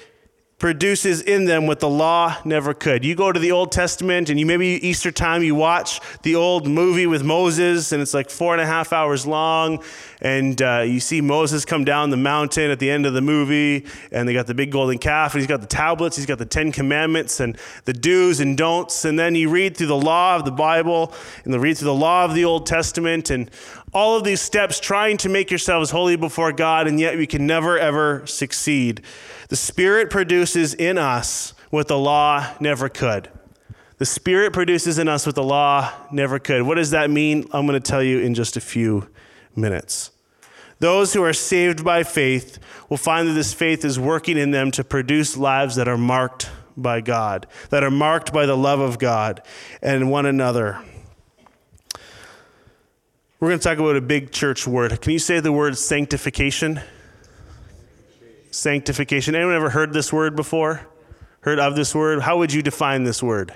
produces 0.64 1.22
in 1.22 1.44
them 1.44 1.68
what 1.68 1.82
the 1.82 1.90
law 1.90 2.38
never 2.46 2.74
could. 2.74 3.04
You 3.04 3.16
go 3.16 3.34
to 3.34 3.40
the 3.40 3.52
Old 3.52 3.74
Testament 3.74 4.30
and 4.30 4.40
you 4.40 4.46
maybe 4.46 4.68
Easter 4.68 5.12
time 5.12 5.44
you 5.44 5.56
watch 5.56 6.00
the 6.22 6.36
old 6.36 6.70
movie 6.70 7.06
with 7.06 7.22
Moses 7.22 7.92
and 7.92 8.02
it's 8.02 8.14
like 8.14 8.30
four 8.30 8.54
and 8.54 8.62
a 8.62 8.66
half 8.66 8.94
hours 8.94 9.28
long 9.28 9.84
and 10.24 10.62
uh, 10.62 10.80
you 10.80 11.02
see 11.02 11.20
Moses 11.20 11.66
come 11.66 11.84
down 11.84 12.10
the 12.10 12.18
mountain 12.18 12.72
at 12.72 12.80
the 12.80 12.90
end 12.90 13.06
of 13.06 13.14
the 13.14 13.22
movie 13.22 13.86
and 14.10 14.28
they 14.28 14.34
got 14.34 14.48
the 14.48 14.54
big 14.54 14.72
golden 14.72 14.98
calf 14.98 15.34
and 15.34 15.42
he's 15.42 15.48
got 15.48 15.60
the 15.60 15.68
tablets, 15.68 16.16
he's 16.16 16.26
got 16.26 16.38
the 16.38 16.46
Ten 16.46 16.72
Commandments 16.72 17.42
and 17.42 17.58
the 17.84 17.92
do's 17.92 18.40
and 18.40 18.58
don'ts 18.58 19.04
and 19.04 19.20
then 19.20 19.36
you 19.36 19.50
read 19.50 19.76
through 19.76 19.88
the 19.88 19.98
law 19.98 20.38
of 20.38 20.46
the 20.46 20.52
Bible 20.52 21.14
and 21.44 21.54
you 21.54 21.60
read 21.60 21.78
through 21.78 21.88
the 21.88 21.94
law 21.94 22.24
of 22.24 22.34
the 22.34 22.46
Old 22.46 22.66
Testament 22.66 23.30
and 23.30 23.52
all 23.94 24.16
of 24.16 24.24
these 24.24 24.40
steps 24.40 24.80
trying 24.80 25.18
to 25.18 25.30
make 25.30 25.52
yourselves 25.52 25.92
holy 25.92 26.16
before 26.16 26.54
God 26.54 26.88
and 26.88 27.02
yet 27.02 27.18
we 27.18 27.28
can 27.28 27.46
never 27.46 27.78
ever 27.78 28.26
succeed. 28.26 29.02
The 29.50 29.58
Spirit 29.58 30.10
produces 30.10 30.74
in 30.74 30.98
us 30.98 31.54
what 31.70 31.90
the 31.90 32.00
law 32.00 32.48
never 32.62 32.88
could. 32.88 33.30
The 33.98 34.06
Spirit 34.06 34.54
produces 34.54 34.98
in 34.98 35.10
us 35.10 35.26
what 35.26 35.36
the 35.36 35.44
law 35.44 35.92
never 36.12 36.40
could. 36.40 36.62
What 36.62 36.76
does 36.76 36.92
that 36.92 37.10
mean? 37.10 37.46
I'm 37.52 37.68
going 37.68 37.80
to 37.80 37.92
tell 37.92 38.02
you 38.02 38.20
in 38.20 38.34
just 38.34 38.56
a 38.56 38.62
few 38.62 39.08
minutes. 39.56 40.12
Those 40.80 41.14
who 41.14 41.24
are 41.24 41.34
saved 41.34 41.84
by 41.84 42.04
faith 42.04 42.60
will 42.90 42.98
find 42.98 43.28
that 43.28 43.34
this 43.34 43.54
faith 43.54 43.86
is 43.86 44.00
working 44.00 44.38
in 44.38 44.52
them 44.52 44.72
to 44.72 44.84
produce 44.84 45.38
lives 45.38 45.76
that 45.76 45.88
are 45.88 45.98
marked 45.98 46.50
by 46.76 47.02
God, 47.02 47.48
that 47.70 47.84
are 47.84 47.92
marked 47.92 48.34
by 48.34 48.46
the 48.46 48.58
love 48.58 48.80
of 48.80 49.00
God 49.00 49.42
and 49.82 50.12
one 50.12 50.26
another. 50.26 50.80
We're 53.40 53.50
going 53.50 53.60
to 53.60 53.64
talk 53.64 53.78
about 53.78 53.96
a 53.96 54.02
big 54.02 54.32
church 54.32 54.66
word. 54.66 55.00
Can 55.02 55.12
you 55.12 55.20
say 55.20 55.40
the 55.40 55.52
word 55.52 55.78
sanctification? 55.78 56.82
sanctification. 58.54 59.36
Anyone 59.36 59.56
ever 59.56 59.70
heard 59.70 59.94
this 59.94 60.14
word 60.14 60.36
before? 60.36 60.88
Heard 61.42 61.60
of 61.60 61.76
this 61.76 61.94
word? 61.94 62.22
How 62.22 62.38
would 62.38 62.54
you 62.54 62.62
define 62.62 63.04
this 63.04 63.22
word? 63.22 63.54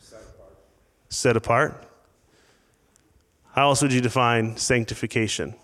Set 0.00 0.20
apart. 0.20 0.56
Set 1.08 1.36
apart. 1.36 1.91
How 3.52 3.68
else 3.68 3.82
would 3.82 3.92
you 3.92 4.00
define 4.00 4.56
sanctification? 4.56 5.54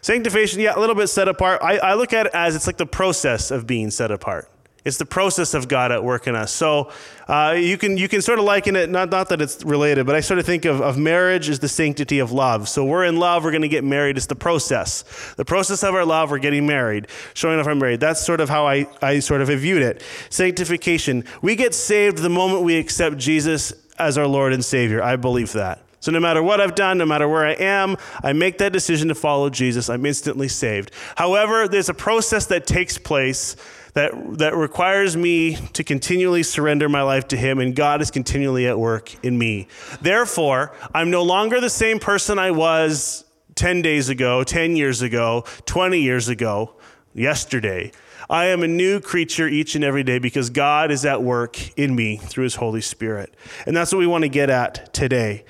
Sanctification, 0.00 0.60
yeah, 0.60 0.76
a 0.76 0.80
little 0.80 0.94
bit 0.94 1.08
set 1.08 1.28
apart. 1.28 1.60
I, 1.62 1.78
I 1.78 1.94
look 1.94 2.12
at 2.12 2.26
it 2.26 2.32
as 2.34 2.56
it's 2.56 2.66
like 2.66 2.78
the 2.78 2.86
process 2.86 3.50
of 3.50 3.66
being 3.66 3.90
set 3.90 4.10
apart. 4.10 4.50
It's 4.84 4.96
the 4.96 5.04
process 5.04 5.52
of 5.52 5.68
God 5.68 5.92
at 5.92 6.02
work 6.02 6.26
in 6.26 6.34
us. 6.34 6.50
So 6.50 6.90
uh, 7.26 7.56
you 7.58 7.76
can 7.76 7.98
you 7.98 8.08
can 8.08 8.22
sort 8.22 8.38
of 8.38 8.46
liken 8.46 8.74
it, 8.74 8.88
not, 8.88 9.10
not 9.10 9.28
that 9.28 9.42
it's 9.42 9.62
related, 9.64 10.06
but 10.06 10.14
I 10.14 10.20
sort 10.20 10.38
of 10.38 10.46
think 10.46 10.64
of, 10.64 10.80
of 10.80 10.96
marriage 10.96 11.50
as 11.50 11.58
the 11.58 11.68
sanctity 11.68 12.20
of 12.20 12.32
love. 12.32 12.68
So 12.68 12.84
we're 12.84 13.04
in 13.04 13.18
love, 13.18 13.44
we're 13.44 13.50
going 13.50 13.62
to 13.62 13.68
get 13.68 13.84
married. 13.84 14.16
It's 14.16 14.26
the 14.26 14.36
process. 14.36 15.04
The 15.36 15.44
process 15.44 15.82
of 15.82 15.94
our 15.94 16.06
love, 16.06 16.30
we're 16.30 16.38
getting 16.38 16.66
married, 16.66 17.08
showing 17.34 17.58
off 17.58 17.66
our 17.66 17.74
married. 17.74 18.00
That's 18.00 18.24
sort 18.24 18.40
of 18.40 18.48
how 18.48 18.66
I, 18.66 18.86
I 19.02 19.18
sort 19.18 19.42
of 19.42 19.48
have 19.48 19.60
viewed 19.60 19.82
it. 19.82 20.02
Sanctification. 20.30 21.24
We 21.42 21.56
get 21.56 21.74
saved 21.74 22.18
the 22.18 22.30
moment 22.30 22.62
we 22.62 22.78
accept 22.78 23.18
Jesus 23.18 23.74
as 23.98 24.16
our 24.16 24.26
Lord 24.26 24.54
and 24.54 24.64
Savior. 24.64 25.02
I 25.02 25.16
believe 25.16 25.52
that. 25.52 25.82
So, 26.00 26.12
no 26.12 26.20
matter 26.20 26.42
what 26.42 26.60
I've 26.60 26.74
done, 26.74 26.98
no 26.98 27.06
matter 27.06 27.28
where 27.28 27.44
I 27.44 27.52
am, 27.54 27.96
I 28.22 28.32
make 28.32 28.58
that 28.58 28.72
decision 28.72 29.08
to 29.08 29.14
follow 29.14 29.50
Jesus. 29.50 29.88
I'm 29.88 30.06
instantly 30.06 30.48
saved. 30.48 30.92
However, 31.16 31.66
there's 31.66 31.88
a 31.88 31.94
process 31.94 32.46
that 32.46 32.66
takes 32.66 32.98
place 32.98 33.56
that, 33.94 34.12
that 34.38 34.54
requires 34.54 35.16
me 35.16 35.56
to 35.72 35.82
continually 35.82 36.44
surrender 36.44 36.88
my 36.88 37.02
life 37.02 37.26
to 37.28 37.36
Him, 37.36 37.58
and 37.58 37.74
God 37.74 38.00
is 38.00 38.12
continually 38.12 38.68
at 38.68 38.78
work 38.78 39.12
in 39.24 39.36
me. 39.36 39.66
Therefore, 40.00 40.72
I'm 40.94 41.10
no 41.10 41.22
longer 41.24 41.60
the 41.60 41.70
same 41.70 41.98
person 41.98 42.38
I 42.38 42.52
was 42.52 43.24
10 43.56 43.82
days 43.82 44.08
ago, 44.08 44.44
10 44.44 44.76
years 44.76 45.02
ago, 45.02 45.44
20 45.66 46.00
years 46.00 46.28
ago, 46.28 46.76
yesterday. 47.12 47.90
I 48.30 48.46
am 48.46 48.62
a 48.62 48.68
new 48.68 49.00
creature 49.00 49.48
each 49.48 49.74
and 49.74 49.82
every 49.82 50.04
day 50.04 50.20
because 50.20 50.50
God 50.50 50.92
is 50.92 51.04
at 51.04 51.22
work 51.22 51.76
in 51.76 51.96
me 51.96 52.18
through 52.18 52.44
His 52.44 52.54
Holy 52.54 52.82
Spirit. 52.82 53.34
And 53.66 53.76
that's 53.76 53.90
what 53.90 53.98
we 53.98 54.06
want 54.06 54.22
to 54.22 54.28
get 54.28 54.48
at 54.48 54.94
today. 54.94 55.44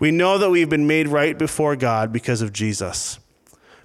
We 0.00 0.10
know 0.10 0.38
that 0.38 0.50
we've 0.50 0.68
been 0.68 0.86
made 0.86 1.08
right 1.08 1.38
before 1.38 1.76
God 1.76 2.12
because 2.12 2.42
of 2.42 2.52
Jesus. 2.52 3.18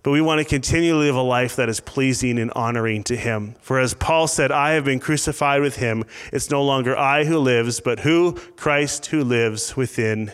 but 0.02 0.12
we 0.12 0.22
want 0.22 0.40
to 0.40 0.46
continually 0.46 1.06
live 1.06 1.16
a 1.16 1.22
life 1.22 1.56
that 1.58 1.70
is 1.70 1.80
pleasing 1.80 2.40
and 2.40 2.52
honoring 2.52 3.04
to 3.04 3.18
Him. 3.18 3.56
For 3.60 3.80
as 3.80 3.94
Paul 3.94 4.28
said, 4.28 4.52
I 4.52 4.72
have 4.72 4.86
been 4.86 5.00
crucified 5.00 5.62
with 5.62 5.76
Him. 5.76 6.04
It's 6.32 6.50
no 6.50 6.64
longer 6.64 6.98
I 6.98 7.26
who 7.26 7.38
lives, 7.38 7.82
but 7.82 8.00
who? 8.00 8.34
Christ 8.56 9.08
who 9.08 9.24
lives 9.24 9.76
within 9.76 10.32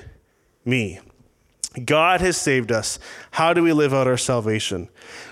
me. 0.63 0.99
God 1.83 2.21
has 2.21 2.37
saved 2.37 2.71
us. 2.71 2.99
How 3.31 3.53
do 3.53 3.63
we 3.63 3.73
live 3.73 3.93
out 3.93 4.07
our 4.07 4.17
salvation? 4.17 4.87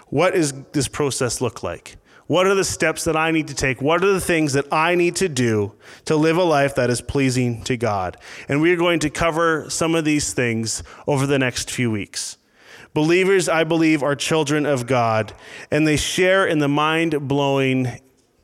What 0.08 0.34
does 0.34 0.54
this 0.74 0.88
process 0.88 1.40
look 1.40 1.64
like? 1.64 1.96
What 2.28 2.48
are 2.48 2.56
the 2.56 2.64
steps 2.64 3.04
that 3.04 3.18
I 3.18 3.32
need 3.32 3.50
to 3.50 3.54
take? 3.54 3.82
What 3.82 4.04
are 4.04 4.14
the 4.14 4.22
things 4.22 4.54
that 4.54 4.72
I 4.72 4.96
need 4.96 5.16
to 5.18 5.28
do 5.28 5.74
to 6.06 6.16
live 6.16 6.38
a 6.38 6.44
life 6.44 6.76
that 6.76 6.90
is 6.90 7.02
pleasing 7.02 7.64
to 7.64 7.76
God? 7.76 8.18
And 8.48 8.62
we're 8.62 8.78
going 8.78 9.00
to 9.00 9.10
cover 9.10 9.70
some 9.70 9.94
of 9.94 10.06
these 10.06 10.34
things 10.34 10.84
over 11.06 11.28
the 11.28 11.38
next 11.38 11.70
few 11.70 11.92
weeks. 11.92 12.38
Believers, 12.94 13.50
I 13.50 13.64
believe, 13.64 14.04
are 14.04 14.16
children 14.16 14.66
of 14.66 14.86
God, 14.86 15.34
and 15.72 15.88
they 15.88 15.98
share 15.98 16.46
in 16.46 16.60
the 16.60 16.68
mind 16.68 17.28
blowing, 17.28 18.00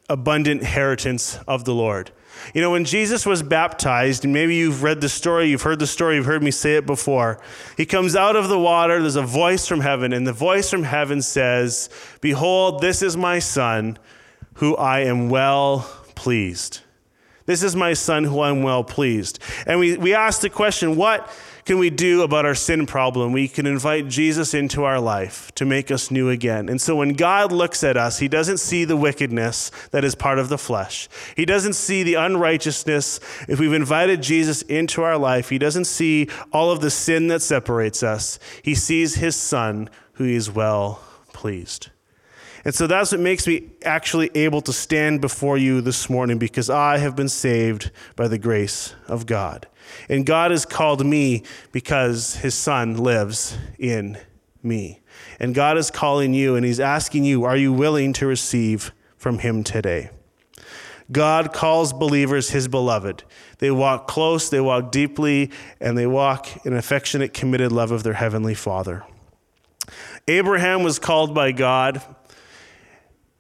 abundant 0.10 0.62
inheritance 0.62 1.38
of 1.48 1.66
the 1.66 1.74
Lord. 1.74 2.12
You 2.54 2.62
know, 2.62 2.72
when 2.72 2.86
Jesus 2.86 3.26
was 3.26 3.44
baptized, 3.44 4.24
and 4.24 4.34
maybe 4.34 4.56
you've 4.56 4.84
read 4.84 5.02
the 5.02 5.10
story, 5.10 5.50
you've 5.50 5.62
heard 5.62 5.80
the 5.80 5.88
story, 5.88 6.16
you've 6.16 6.26
heard 6.26 6.44
me 6.44 6.52
say 6.52 6.78
it 6.78 6.86
before. 6.86 7.40
He 7.78 7.86
comes 7.86 8.16
out 8.16 8.36
of 8.36 8.50
the 8.50 8.60
water, 8.60 9.00
there's 9.00 9.16
a 9.16 9.22
voice 9.22 9.68
from 9.68 9.82
heaven, 9.82 10.14
and 10.14 10.26
the 10.26 10.34
voice 10.34 10.70
from 10.70 10.84
heaven 10.84 11.22
says, 11.22 11.90
Behold, 12.22 12.82
this 12.82 13.02
is 13.02 13.16
my 13.16 13.40
son, 13.40 13.98
who 14.56 14.76
I 14.76 15.02
am 15.02 15.30
well 15.30 15.90
pleased. 16.16 16.82
This 17.46 17.64
is 17.64 17.76
my 17.76 17.94
son 17.94 18.26
who 18.26 18.42
I'm 18.42 18.62
well 18.62 18.84
pleased. 18.84 19.40
And 19.66 19.80
we, 19.80 19.98
we 19.98 20.14
ask 20.14 20.42
the 20.42 20.50
question, 20.50 20.96
what 20.96 21.32
can 21.70 21.78
we 21.78 21.92
do 21.92 22.24
about 22.24 22.46
our 22.46 22.56
sin 22.56 22.88
problem? 22.88 23.32
We 23.32 23.48
can 23.48 23.68
invite 23.68 24.08
Jesus 24.08 24.56
into 24.56 24.86
our 24.86 25.00
life 25.00 25.54
to 25.54 25.66
make 25.66 25.92
us 25.92 26.10
new 26.10 26.28
again. 26.28 26.68
And 26.68 26.82
so 26.82 26.96
when 26.96 27.14
God 27.14 27.52
looks 27.52 27.84
at 27.84 27.96
us, 27.96 28.18
he 28.18 28.28
doesn't 28.28 28.58
see 28.58 28.86
the 28.86 28.98
wickedness 28.98 29.70
that 29.92 30.04
is 30.04 30.16
part 30.16 30.40
of 30.40 30.50
the 30.50 30.58
flesh. 30.58 31.08
He 31.36 31.46
doesn't 31.46 31.74
see 31.74 32.02
the 32.02 32.16
unrighteousness. 32.16 33.20
If 33.48 33.60
we've 33.60 33.72
invited 33.72 34.24
Jesus 34.24 34.64
into 34.64 35.04
our 35.04 35.20
life, 35.20 35.50
he 35.50 35.60
doesn't 35.60 35.86
see 35.86 36.28
all 36.52 36.72
of 36.72 36.82
the 36.82 36.90
sin 36.90 37.28
that 37.28 37.44
separates 37.44 38.02
us. 38.02 38.40
He 38.64 38.74
sees 38.74 39.18
his 39.18 39.36
son 39.36 39.92
who 40.14 40.24
he 40.24 40.34
is 40.34 40.50
well 40.50 41.04
pleased. 41.34 41.90
And 42.66 42.74
so 42.74 42.88
that's 42.88 43.12
what 43.12 43.22
makes 43.22 43.46
me 43.46 43.70
actually 43.86 44.32
able 44.34 44.62
to 44.62 44.74
stand 44.74 45.22
before 45.22 45.60
you 45.60 45.82
this 45.82 46.10
morning 46.10 46.40
because 46.40 46.72
I 46.72 46.98
have 46.98 47.16
been 47.16 47.30
saved 47.30 47.92
by 48.16 48.28
the 48.28 48.40
grace 48.40 48.96
of 49.08 49.28
God. 49.28 49.68
And 50.08 50.26
God 50.26 50.52
has 50.52 50.66
called 50.66 51.06
me 51.06 51.44
because 51.72 52.36
his 52.36 52.56
son 52.56 52.98
lives 52.98 53.58
in 53.78 54.18
me. 54.64 55.02
And 55.40 55.56
God 55.56 55.78
is 55.78 55.92
calling 55.92 56.34
you 56.34 56.56
and 56.56 56.66
he's 56.66 56.80
asking 56.80 57.24
you, 57.24 57.44
are 57.44 57.58
you 57.58 57.72
willing 57.72 58.14
to 58.14 58.28
receive 58.28 58.92
from 59.18 59.40
him 59.40 59.64
today? 59.64 60.10
God 61.12 61.54
calls 61.54 61.92
believers 61.92 62.52
his 62.52 62.68
beloved. 62.68 63.24
They 63.58 63.72
walk 63.72 64.08
close, 64.08 64.50
they 64.50 64.62
walk 64.62 64.92
deeply, 64.92 65.52
and 65.80 65.98
they 65.98 66.06
walk 66.06 66.66
in 66.66 66.74
affectionate, 66.74 67.34
committed 67.34 67.72
love 67.72 67.92
of 67.92 68.04
their 68.04 68.14
heavenly 68.14 68.54
Father. 68.54 69.04
Abraham 70.28 70.84
was 70.84 71.00
called 71.00 71.34
by 71.34 71.52
God. 71.52 72.04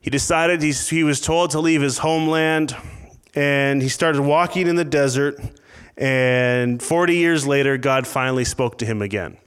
He 0.01 0.09
decided 0.09 0.63
he, 0.63 0.71
he 0.71 1.03
was 1.03 1.21
told 1.21 1.51
to 1.51 1.59
leave 1.59 1.81
his 1.81 1.99
homeland, 1.99 2.75
and 3.35 3.81
he 3.83 3.89
started 3.89 4.21
walking 4.21 4.65
in 4.65 4.75
the 4.75 4.85
desert 4.85 5.39
and 5.99 6.81
40 6.81 7.15
years 7.17 7.45
later, 7.45 7.77
God 7.77 8.07
finally 8.07 8.45
spoke 8.45 8.77
to 8.77 8.85
him 8.85 9.01
again. 9.01 9.37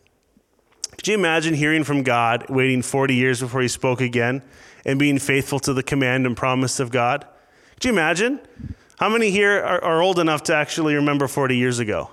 Could 0.99 1.09
you 1.09 1.15
imagine 1.15 1.55
hearing 1.55 1.83
from 1.83 2.03
God, 2.03 2.51
waiting 2.51 2.83
40 2.83 3.15
years 3.15 3.41
before 3.41 3.63
he 3.63 3.69
spoke 3.69 4.03
again, 4.03 4.43
and 4.85 4.99
being 4.99 5.19
faithful 5.19 5.59
to 5.61 5.73
the 5.73 5.83
command 5.83 6.27
and 6.27 6.37
promise 6.37 6.79
of 6.79 6.91
God? 6.91 7.27
Could 7.75 7.87
you 7.87 7.93
imagine? 7.93 8.39
How 8.99 9.09
many 9.09 9.31
here 9.31 9.63
are, 9.63 9.83
are 9.83 10.03
old 10.03 10.19
enough 10.19 10.43
to 10.45 10.55
actually 10.55 10.95
remember 10.95 11.27
40 11.27 11.57
years 11.57 11.79
ago? 11.79 12.11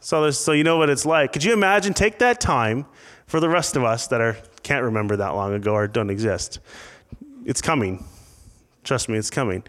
So, 0.00 0.30
so 0.30 0.52
you 0.52 0.62
know 0.62 0.76
what 0.76 0.90
it's 0.90 1.06
like. 1.06 1.32
Could 1.32 1.42
you 1.42 1.54
imagine? 1.54 1.94
Take 1.94 2.18
that 2.18 2.38
time 2.38 2.84
for 3.26 3.40
the 3.40 3.48
rest 3.48 3.76
of 3.76 3.82
us 3.82 4.08
that 4.08 4.20
are, 4.20 4.36
can't 4.62 4.84
remember 4.84 5.16
that 5.16 5.30
long 5.30 5.54
ago 5.54 5.72
or 5.72 5.88
don't 5.88 6.10
exist. 6.10 6.60
It's 7.46 7.62
coming. 7.62 8.04
Trust 8.84 9.08
me, 9.08 9.16
it's 9.16 9.30
coming. 9.30 9.64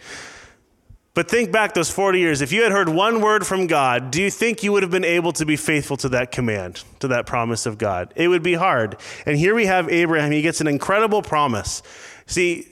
But 1.18 1.32
think 1.32 1.52
back 1.52 1.74
those 1.74 1.90
40 1.90 2.20
years. 2.20 2.42
If 2.44 2.52
you 2.52 2.62
had 2.62 2.72
heard 2.72 2.88
one 2.88 3.22
word 3.22 3.48
from 3.48 3.66
God, 3.66 4.12
do 4.12 4.22
you 4.22 4.30
think 4.30 4.62
you 4.62 4.72
would 4.74 4.84
have 4.84 4.92
been 4.92 5.04
able 5.04 5.34
to 5.34 5.48
be 5.48 5.56
faithful 5.56 5.98
to 5.98 6.10
that 6.10 6.32
command, 6.32 6.84
to 7.00 7.08
that 7.08 7.26
promise 7.26 7.66
of 7.66 7.80
God? 7.80 8.14
It 8.16 8.28
would 8.28 8.44
be 8.44 8.54
hard. 8.54 8.98
And 9.26 9.36
here 9.36 9.56
we 9.56 9.66
have 9.66 9.90
Abraham. 9.90 10.32
He 10.32 10.44
gets 10.44 10.62
an 10.62 10.68
incredible 10.68 11.24
promise. 11.24 11.82
See, 12.28 12.68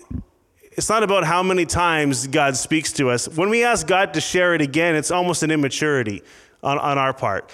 it's 0.73 0.89
not 0.89 1.01
about 1.01 1.23
how 1.23 1.41
many 1.41 1.65
times 1.65 2.27
God 2.27 2.55
speaks 2.55 2.93
to 2.93 3.09
us. 3.09 3.27
When 3.27 3.49
we 3.49 3.63
ask 3.63 3.87
God 3.87 4.13
to 4.13 4.21
share 4.21 4.53
it 4.53 4.61
again, 4.61 4.95
it's 4.95 5.09
almost 5.09 5.41
an 5.41 5.49
immaturity 5.49 6.21
on, 6.61 6.77
on 6.77 6.99
our 6.99 7.13
part. 7.13 7.49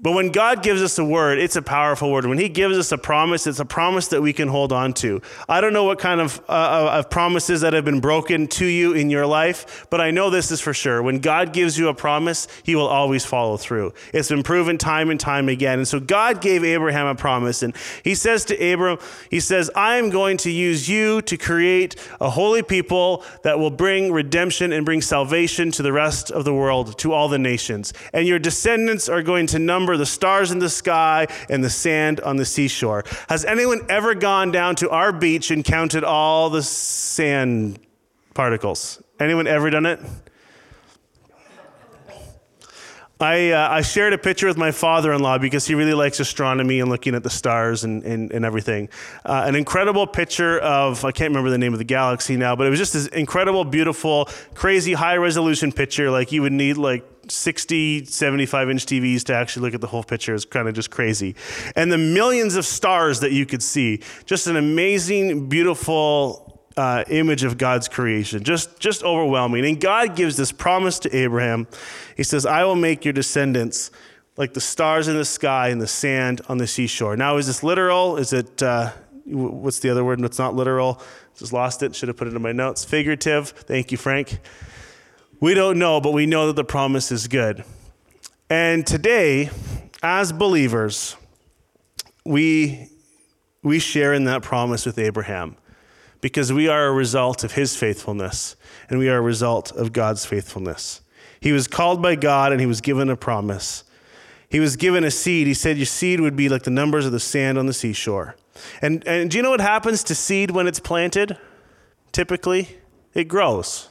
But 0.00 0.12
when 0.12 0.30
God 0.30 0.62
gives 0.62 0.80
us 0.80 0.96
a 0.98 1.04
word, 1.04 1.40
it's 1.40 1.56
a 1.56 1.62
powerful 1.62 2.12
word. 2.12 2.24
When 2.24 2.38
He 2.38 2.48
gives 2.48 2.78
us 2.78 2.92
a 2.92 2.98
promise, 2.98 3.48
it's 3.48 3.58
a 3.58 3.64
promise 3.64 4.06
that 4.08 4.22
we 4.22 4.32
can 4.32 4.46
hold 4.46 4.72
on 4.72 4.92
to. 4.94 5.20
I 5.48 5.60
don't 5.60 5.72
know 5.72 5.82
what 5.82 5.98
kind 5.98 6.20
of, 6.20 6.40
uh, 6.48 6.90
of 6.92 7.10
promises 7.10 7.62
that 7.62 7.72
have 7.72 7.84
been 7.84 7.98
broken 7.98 8.46
to 8.46 8.64
you 8.64 8.92
in 8.92 9.10
your 9.10 9.26
life, 9.26 9.88
but 9.90 10.00
I 10.00 10.12
know 10.12 10.30
this 10.30 10.52
is 10.52 10.60
for 10.60 10.72
sure. 10.72 11.02
When 11.02 11.18
God 11.18 11.52
gives 11.52 11.76
you 11.76 11.88
a 11.88 11.94
promise, 11.94 12.46
He 12.62 12.76
will 12.76 12.86
always 12.86 13.24
follow 13.24 13.56
through. 13.56 13.92
It's 14.14 14.28
been 14.28 14.44
proven 14.44 14.78
time 14.78 15.10
and 15.10 15.18
time 15.18 15.48
again. 15.48 15.78
And 15.78 15.88
so 15.88 15.98
God 15.98 16.40
gave 16.40 16.62
Abraham 16.62 17.08
a 17.08 17.16
promise, 17.16 17.64
and 17.64 17.74
He 18.04 18.14
says 18.14 18.44
to 18.46 18.72
Abram, 18.72 18.98
He 19.32 19.40
says, 19.40 19.68
I 19.74 19.96
am 19.96 20.10
going 20.10 20.36
to 20.38 20.50
use 20.50 20.88
you 20.88 21.22
to 21.22 21.36
create 21.36 21.96
a 22.20 22.30
holy 22.30 22.62
people 22.62 23.24
that 23.42 23.58
will 23.58 23.72
bring 23.72 24.12
redemption 24.12 24.72
and 24.72 24.84
bring 24.84 25.02
salvation 25.02 25.72
to 25.72 25.82
the 25.82 25.92
rest 25.92 26.30
of 26.30 26.44
the 26.44 26.54
world, 26.54 26.96
to 26.98 27.12
all 27.12 27.28
the 27.28 27.38
nations. 27.38 27.92
And 28.12 28.28
your 28.28 28.38
descendants 28.38 29.08
are 29.08 29.22
going 29.22 29.48
to 29.48 29.58
number 29.58 29.87
the 29.96 30.06
stars 30.06 30.50
in 30.50 30.58
the 30.58 30.68
sky 30.68 31.26
and 31.48 31.62
the 31.62 31.70
sand 31.70 32.20
on 32.20 32.36
the 32.36 32.44
seashore. 32.44 33.04
Has 33.28 33.44
anyone 33.44 33.80
ever 33.88 34.14
gone 34.14 34.50
down 34.50 34.76
to 34.76 34.90
our 34.90 35.12
beach 35.12 35.50
and 35.50 35.64
counted 35.64 36.04
all 36.04 36.50
the 36.50 36.62
sand 36.62 37.78
particles? 38.34 39.02
Anyone 39.20 39.46
ever 39.46 39.70
done 39.70 39.86
it? 39.86 40.00
I, 43.20 43.50
uh, 43.50 43.68
I 43.68 43.80
shared 43.82 44.12
a 44.12 44.18
picture 44.18 44.46
with 44.46 44.56
my 44.56 44.70
father 44.70 45.12
in 45.12 45.20
law 45.20 45.38
because 45.38 45.66
he 45.66 45.74
really 45.74 45.94
likes 45.94 46.20
astronomy 46.20 46.78
and 46.78 46.88
looking 46.88 47.16
at 47.16 47.24
the 47.24 47.30
stars 47.30 47.82
and, 47.82 48.04
and, 48.04 48.30
and 48.30 48.44
everything. 48.44 48.88
Uh, 49.24 49.42
an 49.44 49.56
incredible 49.56 50.06
picture 50.06 50.60
of, 50.60 51.04
I 51.04 51.10
can't 51.10 51.30
remember 51.30 51.50
the 51.50 51.58
name 51.58 51.72
of 51.72 51.80
the 51.80 51.84
galaxy 51.84 52.36
now, 52.36 52.54
but 52.54 52.68
it 52.68 52.70
was 52.70 52.78
just 52.78 52.92
this 52.92 53.08
incredible, 53.08 53.64
beautiful, 53.64 54.28
crazy 54.54 54.92
high 54.92 55.16
resolution 55.16 55.72
picture. 55.72 56.12
Like 56.12 56.30
you 56.30 56.42
would 56.42 56.52
need 56.52 56.76
like 56.76 57.17
60, 57.30 58.04
75 58.04 58.70
inch 58.70 58.86
TVs 58.86 59.24
to 59.24 59.34
actually 59.34 59.62
look 59.62 59.74
at 59.74 59.80
the 59.80 59.86
whole 59.86 60.02
picture 60.02 60.34
is 60.34 60.44
kind 60.44 60.68
of 60.68 60.74
just 60.74 60.90
crazy. 60.90 61.34
And 61.76 61.90
the 61.90 61.98
millions 61.98 62.56
of 62.56 62.64
stars 62.64 63.20
that 63.20 63.32
you 63.32 63.46
could 63.46 63.62
see, 63.62 64.00
just 64.26 64.46
an 64.46 64.56
amazing, 64.56 65.48
beautiful 65.48 66.60
uh, 66.76 67.04
image 67.08 67.44
of 67.44 67.58
God's 67.58 67.88
creation, 67.88 68.44
just, 68.44 68.78
just 68.78 69.02
overwhelming. 69.02 69.66
And 69.66 69.80
God 69.80 70.14
gives 70.14 70.36
this 70.36 70.52
promise 70.52 70.98
to 71.00 71.16
Abraham. 71.16 71.66
He 72.16 72.22
says, 72.22 72.46
I 72.46 72.64
will 72.64 72.76
make 72.76 73.04
your 73.04 73.12
descendants 73.12 73.90
like 74.36 74.54
the 74.54 74.60
stars 74.60 75.08
in 75.08 75.16
the 75.16 75.24
sky 75.24 75.68
and 75.68 75.80
the 75.80 75.88
sand 75.88 76.40
on 76.48 76.58
the 76.58 76.66
seashore. 76.66 77.16
Now, 77.16 77.36
is 77.36 77.48
this 77.48 77.64
literal? 77.64 78.16
Is 78.16 78.32
it, 78.32 78.62
uh, 78.62 78.92
what's 79.24 79.80
the 79.80 79.90
other 79.90 80.04
word 80.04 80.20
that's 80.20 80.38
not 80.38 80.54
literal? 80.54 81.02
Just 81.36 81.52
lost 81.52 81.82
it. 81.82 81.94
Should 81.94 82.08
have 82.08 82.16
put 82.16 82.28
it 82.28 82.34
in 82.34 82.42
my 82.42 82.52
notes. 82.52 82.84
Figurative. 82.84 83.48
Thank 83.48 83.90
you, 83.90 83.98
Frank. 83.98 84.40
We 85.40 85.54
don't 85.54 85.78
know, 85.78 86.00
but 86.00 86.12
we 86.12 86.26
know 86.26 86.48
that 86.48 86.56
the 86.56 86.64
promise 86.64 87.12
is 87.12 87.28
good. 87.28 87.64
And 88.50 88.84
today, 88.84 89.50
as 90.02 90.32
believers, 90.32 91.14
we, 92.24 92.88
we 93.62 93.78
share 93.78 94.12
in 94.12 94.24
that 94.24 94.42
promise 94.42 94.84
with 94.84 94.98
Abraham 94.98 95.56
because 96.20 96.52
we 96.52 96.66
are 96.66 96.86
a 96.88 96.92
result 96.92 97.44
of 97.44 97.52
his 97.52 97.76
faithfulness 97.76 98.56
and 98.90 98.98
we 98.98 99.08
are 99.08 99.18
a 99.18 99.22
result 99.22 99.70
of 99.70 99.92
God's 99.92 100.24
faithfulness. 100.24 101.02
He 101.38 101.52
was 101.52 101.68
called 101.68 102.02
by 102.02 102.16
God 102.16 102.50
and 102.50 102.60
he 102.60 102.66
was 102.66 102.80
given 102.80 103.08
a 103.08 103.16
promise. 103.16 103.84
He 104.48 104.58
was 104.58 104.74
given 104.74 105.04
a 105.04 105.10
seed. 105.10 105.46
He 105.46 105.54
said, 105.54 105.76
Your 105.76 105.86
seed 105.86 106.20
would 106.20 106.34
be 106.34 106.48
like 106.48 106.64
the 106.64 106.70
numbers 106.70 107.06
of 107.06 107.12
the 107.12 107.20
sand 107.20 107.58
on 107.58 107.66
the 107.66 107.72
seashore. 107.72 108.34
And, 108.82 109.06
and 109.06 109.30
do 109.30 109.36
you 109.36 109.42
know 109.44 109.50
what 109.50 109.60
happens 109.60 110.02
to 110.04 110.16
seed 110.16 110.50
when 110.50 110.66
it's 110.66 110.80
planted? 110.80 111.38
Typically, 112.10 112.78
it 113.14 113.28
grows 113.28 113.90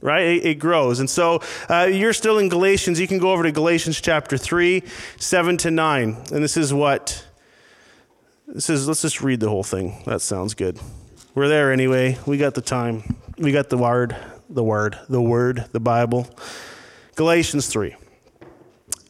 right? 0.00 0.22
It, 0.22 0.46
it, 0.46 0.54
grows. 0.56 1.00
And 1.00 1.08
so 1.10 1.40
uh, 1.68 1.88
you're 1.90 2.12
still 2.12 2.38
in 2.38 2.48
Galatians. 2.48 3.00
You 3.00 3.08
can 3.08 3.18
go 3.18 3.32
over 3.32 3.42
to 3.42 3.52
Galatians 3.52 4.00
chapter 4.00 4.36
3, 4.36 4.82
7 5.16 5.56
to 5.58 5.70
9. 5.70 6.16
And 6.32 6.44
this 6.44 6.56
is 6.56 6.72
what, 6.72 7.26
this 8.46 8.70
is, 8.70 8.86
let's 8.86 9.02
just 9.02 9.20
read 9.20 9.40
the 9.40 9.48
whole 9.48 9.64
thing. 9.64 10.02
That 10.06 10.20
sounds 10.20 10.54
good. 10.54 10.78
We're 11.34 11.48
there 11.48 11.72
anyway. 11.72 12.18
We 12.26 12.38
got 12.38 12.54
the 12.54 12.60
time. 12.60 13.16
We 13.38 13.52
got 13.52 13.68
the 13.68 13.78
word, 13.78 14.16
the 14.48 14.64
word, 14.64 14.98
the 15.08 15.22
word, 15.22 15.66
the 15.72 15.80
Bible. 15.80 16.28
Galatians 17.14 17.66
3. 17.68 17.94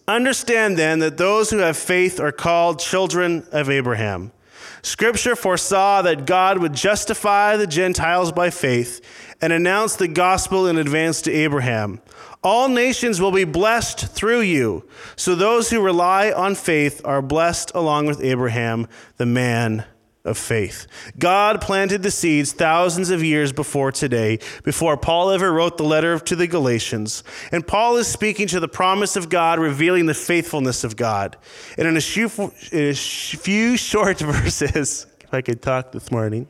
Understand 0.07 0.79
then 0.79 1.01
that 1.01 1.19
those 1.19 1.51
who 1.51 1.59
have 1.59 1.77
faith 1.77 2.19
are 2.19 2.33
called 2.33 2.79
children 2.79 3.47
of 3.53 3.69
Abraham. 3.69 4.33
Scripture 4.83 5.37
foresaw 5.37 6.03
that 6.03 6.27
God 6.27 6.59
would 6.59 6.73
justify 6.73 7.57
the 7.57 7.67
Gentiles 7.67 8.33
by 8.33 8.51
faith 8.51 9.01
and 9.41 9.53
announce 9.53 9.97
the 9.97 10.09
gospel 10.09 10.67
in 10.67 10.79
advance 10.79 11.23
to 11.23 11.33
Abraham. 11.33 12.01
All 12.43 12.69
nations 12.69 13.21
will 13.21 13.33
be 13.33 13.45
blessed 13.45 14.07
through 14.09 14.41
you. 14.43 14.89
So 15.17 15.35
those 15.35 15.71
who 15.71 15.81
rely 15.81 16.31
on 16.31 16.55
faith 16.55 17.01
are 17.05 17.23
blessed 17.23 17.73
along 17.75 18.07
with 18.07 18.23
Abraham, 18.23 18.87
the 19.17 19.27
man 19.27 19.85
of 20.29 20.39
faith. 20.39 20.87
God 21.19 21.61
planted 21.61 22.03
the 22.03 22.11
seeds 22.11 22.53
thousands 22.53 23.11
of 23.11 23.25
years 23.25 23.53
before 23.53 23.91
today, 23.91 24.39
before 24.63 24.97
Paul 24.97 25.31
ever 25.31 25.53
wrote 25.53 25.79
the 25.79 25.85
letter 25.85 26.19
to 26.19 26.37
the 26.37 26.47
Galatians. 26.47 27.25
And 27.51 27.67
Paul 27.67 27.97
is 27.97 28.07
speaking 28.07 28.47
to 28.49 28.61
the 28.61 28.69
promise 28.69 29.17
of 29.17 29.29
God, 29.29 29.59
revealing 29.59 30.07
the 30.07 30.15
faithfulness 30.15 30.85
of 30.85 30.97
God. 30.97 31.37
And 31.77 31.89
in 31.89 31.97
a 31.97 32.01
few, 32.01 32.31
in 32.71 32.89
a 32.91 32.95
few 32.95 33.77
short 33.77 34.19
verses, 34.21 35.07
if 35.21 35.35
I 35.35 35.41
could 35.41 35.63
talk 35.63 35.93
this 35.93 36.11
morning, 36.11 36.47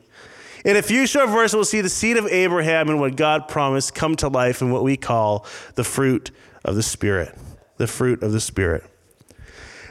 in 0.65 0.75
a 0.75 0.81
few 0.81 1.07
short 1.07 1.29
verses, 1.29 1.55
we'll 1.55 1.65
see 1.65 1.81
the 1.81 1.89
seed 1.89 2.17
of 2.17 2.27
Abraham 2.27 2.89
and 2.89 2.99
what 2.99 3.15
God 3.15 3.47
promised 3.47 3.95
come 3.95 4.15
to 4.17 4.27
life 4.27 4.61
in 4.61 4.71
what 4.71 4.83
we 4.83 4.97
call 4.97 5.45
the 5.75 5.83
fruit 5.83 6.31
of 6.65 6.75
the 6.75 6.83
Spirit. 6.83 7.35
The 7.77 7.87
fruit 7.87 8.21
of 8.23 8.33
the 8.33 8.41
Spirit. 8.41 8.83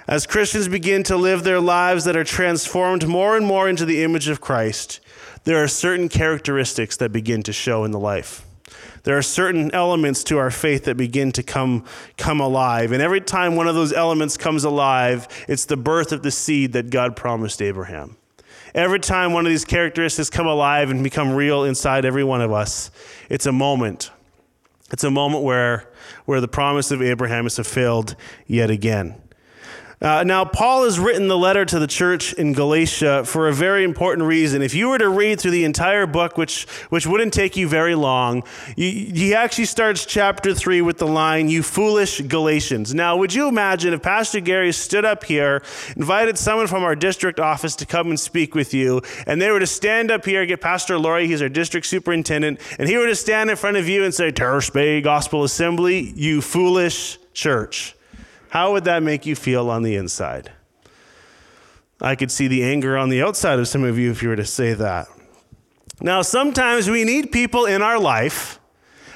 As 0.09 0.27
Christians 0.27 0.69
begin 0.69 1.03
to 1.03 1.19
live 1.19 1.45
their 1.45 1.61
lives 1.61 2.05
that 2.05 2.17
are 2.17 2.25
transformed 2.25 3.07
more 3.07 3.37
and 3.37 3.45
more 3.45 3.69
into 3.69 3.85
the 3.85 4.03
image 4.03 4.29
of 4.29 4.41
Christ, 4.41 5.01
there 5.45 5.63
are 5.63 5.69
certain 5.69 6.09
characteristics 6.09 6.97
that 6.97 7.13
begin 7.13 7.43
to 7.43 7.53
show 7.53 7.85
in 7.85 7.91
the 7.91 7.99
life. 7.99 8.47
There 9.03 9.19
are 9.19 9.23
certain 9.23 9.71
elements 9.75 10.25
to 10.25 10.39
our 10.39 10.51
faith 10.51 10.85
that 10.85 10.97
begin 10.97 11.31
to 11.33 11.43
come, 11.43 11.85
come 12.17 12.41
alive. 12.41 12.93
And 12.93 13.03
every 13.03 13.21
time 13.21 13.55
one 13.55 13.69
of 13.69 13.75
those 13.75 13.93
elements 13.93 14.39
comes 14.39 14.65
alive, 14.65 15.29
it's 15.47 15.67
the 15.67 15.77
birth 15.77 16.11
of 16.11 16.23
the 16.23 16.31
seed 16.31 16.73
that 16.73 16.89
God 16.89 17.15
promised 17.15 17.61
Abraham. 17.61 18.17
Every 18.75 19.01
time 19.01 19.35
one 19.35 19.45
of 19.45 19.51
these 19.51 19.67
characteristics 19.67 20.31
come 20.31 20.47
alive 20.47 20.91
and 20.91 21.05
become 21.05 21.35
real 21.35 21.65
inside 21.65 22.07
every 22.07 22.25
one 22.25 22.41
of 22.41 22.51
us, 22.51 22.91
it's 23.29 23.45
a 23.45 23.53
moment. 23.53 24.11
It's 24.91 25.05
a 25.05 25.11
moment 25.11 25.45
where, 25.45 25.93
where 26.25 26.41
the 26.41 26.49
promise 26.49 26.91
of 26.91 27.03
Abraham 27.03 27.47
is 27.47 27.57
fulfilled 27.57 28.17
yet 28.47 28.71
again. 28.71 29.21
Uh, 30.01 30.23
now, 30.23 30.45
Paul 30.45 30.85
has 30.85 30.99
written 30.99 31.27
the 31.27 31.37
letter 31.37 31.65
to 31.65 31.79
the 31.81 31.89
church 31.89 32.33
in 32.35 32.53
Galatia 32.53 33.25
for 33.25 33.49
a 33.49 33.53
very 33.53 33.83
important 33.83 34.29
reason. 34.29 34.63
If 34.63 34.73
you 34.73 34.89
were 34.91 34.99
to 34.99 35.09
read 35.09 35.41
through 35.41 35.51
the 35.51 35.65
entire 35.65 36.07
book, 36.07 36.39
which, 36.39 36.67
which 36.89 37.05
wouldn't 37.05 37.35
take 37.35 37.57
you 37.57 37.69
very 37.69 37.97
long, 37.97 38.45
you, 38.77 38.91
he 39.13 39.35
actually 39.35 39.65
starts 39.65 40.07
chapter 40.07 40.55
3 40.55 40.83
with 40.83 40.99
the 40.99 41.07
line, 41.07 41.49
You 41.49 41.65
foolish 41.65 42.21
Galatians. 42.21 42.95
Now, 42.95 43.17
would 43.17 43.35
you 43.35 43.49
imagine 43.49 43.93
if 43.93 44.01
Pastor 44.01 44.39
Gary 44.39 44.71
stood 44.71 45.05
up 45.05 45.25
here, 45.25 45.63
invited 45.97 46.39
someone 46.39 46.69
from 46.69 46.85
our 46.85 46.95
district 46.95 47.41
office 47.41 47.75
to 47.77 47.87
come 47.87 48.09
and 48.09 48.21
speak 48.21 48.55
with 48.55 48.73
you, 48.73 49.03
and 49.27 49.43
they 49.43 49.51
were 49.51 49.61
to 49.61 49.67
stand 49.67 50.13
up 50.13 50.25
here, 50.25 50.47
get 50.47 50.61
Pastor 50.61 50.97
Laurie, 50.97 51.27
he's 51.27 51.43
our 51.43 51.49
district 51.49 51.87
superintendent, 51.87 52.61
and 52.79 52.89
he 52.89 52.97
were 52.97 53.09
to 53.09 53.17
stand 53.17 53.51
in 53.51 53.57
front 53.57 53.77
of 53.77 53.89
you 53.89 54.05
and 54.05 54.15
say, 54.15 54.31
Terrace 54.31 54.71
Bay 54.71 55.01
Gospel 55.01 55.43
Assembly, 55.43 56.13
you 56.15 56.41
foolish 56.41 57.19
church. 57.33 57.97
How 58.51 58.73
would 58.73 58.85
that 58.85 59.03
make 59.03 59.27
you 59.27 59.37
feel 59.37 59.69
on 59.71 59.83
the 59.83 59.97
inside? 59.97 60.53
I 62.01 62.15
could 62.15 62.31
see 62.31 62.49
the 62.49 62.63
anger 62.63 62.97
on 62.97 63.09
the 63.09 63.23
outside 63.23 63.59
of 63.59 63.69
some 63.69 63.85
of 63.85 63.99
you 63.99 64.11
if 64.11 64.23
you 64.23 64.29
were 64.29 64.37
to 64.37 64.45
say 64.45 64.73
that. 64.75 65.09
Now, 66.01 66.23
sometimes 66.23 66.89
we 66.89 67.05
need 67.05 67.33
people 67.33 67.67
in 67.67 67.83
our 67.83 67.99
life. 67.99 68.61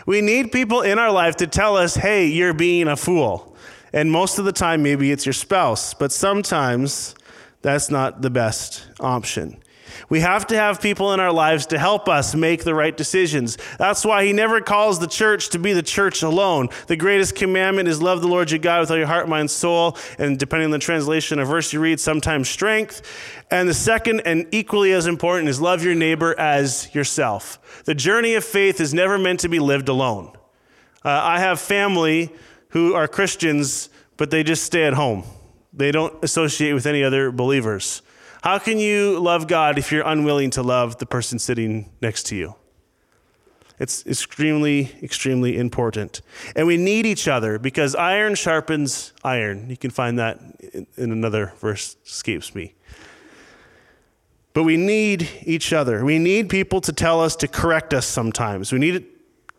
We 0.05 0.21
need 0.21 0.51
people 0.51 0.83
in 0.83 0.99
our 0.99 1.13
life 1.13 1.37
to 1.37 1.47
tell 1.47 1.77
us, 1.77 1.95
hey, 1.95 2.27
you're 2.27 2.53
being 2.53 2.89
a 2.89 2.97
fool. 2.97 3.57
And 3.93 4.11
most 4.11 4.39
of 4.39 4.45
the 4.45 4.53
time, 4.53 4.83
maybe 4.83 5.13
it's 5.13 5.25
your 5.25 5.33
spouse, 5.33 5.95
but 5.95 6.11
sometimes 6.11 7.15
that's 7.61 7.89
not 7.89 8.23
the 8.23 8.31
best 8.31 8.89
option. 8.99 9.62
We 10.09 10.21
have 10.21 10.47
to 10.49 10.57
have 10.57 10.81
people 10.81 11.13
in 11.13 11.21
our 11.21 11.33
lives 11.33 11.67
to 11.67 11.79
help 11.79 12.09
us 12.09 12.35
make 12.35 12.65
the 12.65 12.75
right 12.75 12.97
decisions. 12.97 13.59
That's 13.79 14.05
why 14.05 14.25
he 14.25 14.33
never 14.33 14.61
calls 14.61 14.99
the 14.99 15.07
church 15.07 15.51
to 15.51 15.59
be 15.59 15.73
the 15.73 15.83
church 15.83 16.23
alone. 16.23 16.69
The 16.87 16.97
greatest 16.97 17.35
commandment 17.35 17.89
is 17.89 18.03
love 18.03 18.21
the 18.21 18.29
Lord 18.29 18.51
your 18.51 18.59
God 18.59 18.81
with 18.81 18.91
all 18.91 18.97
your 18.97 19.07
heart, 19.07 19.29
mind, 19.29 19.51
soul, 19.51 19.97
and 20.19 20.39
depending 20.39 20.67
on 20.67 20.71
the 20.71 20.79
translation 20.79 21.39
of 21.39 21.49
verse 21.49 21.73
you 21.73 21.81
read, 21.81 22.01
sometimes 22.01 22.49
strength. 22.49 23.03
And 23.51 23.69
the 23.69 23.75
second, 23.75 24.21
and 24.21 24.47
equally 24.53 24.93
as 24.93 25.07
important, 25.07 25.49
is 25.49 25.61
love 25.61 25.85
your 25.85 25.95
neighbor 25.95 26.39
as 26.39 26.95
yourself. 26.95 27.83
The 27.85 27.95
journey 27.95 28.35
of 28.35 28.45
faith 28.45 28.81
is 28.81 28.95
never 28.95 29.19
meant 29.19 29.41
to 29.41 29.49
be 29.49 29.59
lived 29.59 29.89
alone. 29.89 30.33
Uh, 31.05 31.11
I 31.11 31.41
have 31.41 31.61
family 31.61 32.33
who 32.69 32.95
are 32.95 33.09
Christians, 33.09 33.89
but 34.17 34.31
they 34.31 34.43
just 34.43 34.65
stay 34.65 34.85
at 34.85 34.95
home. 34.95 35.25
They 35.73 35.91
don't 35.91 36.23
associate 36.23 36.73
with 36.75 36.87
any 36.87 37.03
other 37.03 37.31
believers. 37.31 38.03
How 38.43 38.59
can 38.59 38.79
you 38.79 39.21
love 39.21 39.47
God 39.47 39.79
if 39.79 39.93
you're 39.93 40.07
unwilling 40.07 40.51
to 40.51 40.63
love 40.63 40.99
the 40.99 41.07
person 41.07 41.39
sitting 41.39 41.93
next 42.01 42.25
to 42.25 42.37
you? 42.37 42.57
It's 43.79 44.05
extremely, 44.05 44.91
extremely 45.01 45.57
important. 45.57 46.23
And 46.57 46.67
we 46.67 46.77
need 46.77 47.07
each 47.07 47.29
other 47.29 47.61
because 47.61 47.95
iron 47.95 48.35
sharpens 48.35 49.13
iron. 49.23 49.71
You 49.71 49.77
can 49.77 49.91
find 49.91 50.19
that 50.19 50.41
in 50.73 51.13
another 51.13 51.53
verse, 51.59 51.97
escapes 52.05 52.53
me. 52.55 52.75
But 54.55 54.65
we 54.65 54.77
need 54.77 55.29
each 55.43 55.73
other. 55.73 56.05
We 56.05 56.19
need 56.19 56.49
people 56.49 56.81
to 56.83 56.93
tell 56.93 57.21
us, 57.21 57.37
to 57.37 57.49
correct 57.49 57.95
us 57.95 58.07
sometimes. 58.07 58.73
We 58.73 58.79
need 58.79 59.07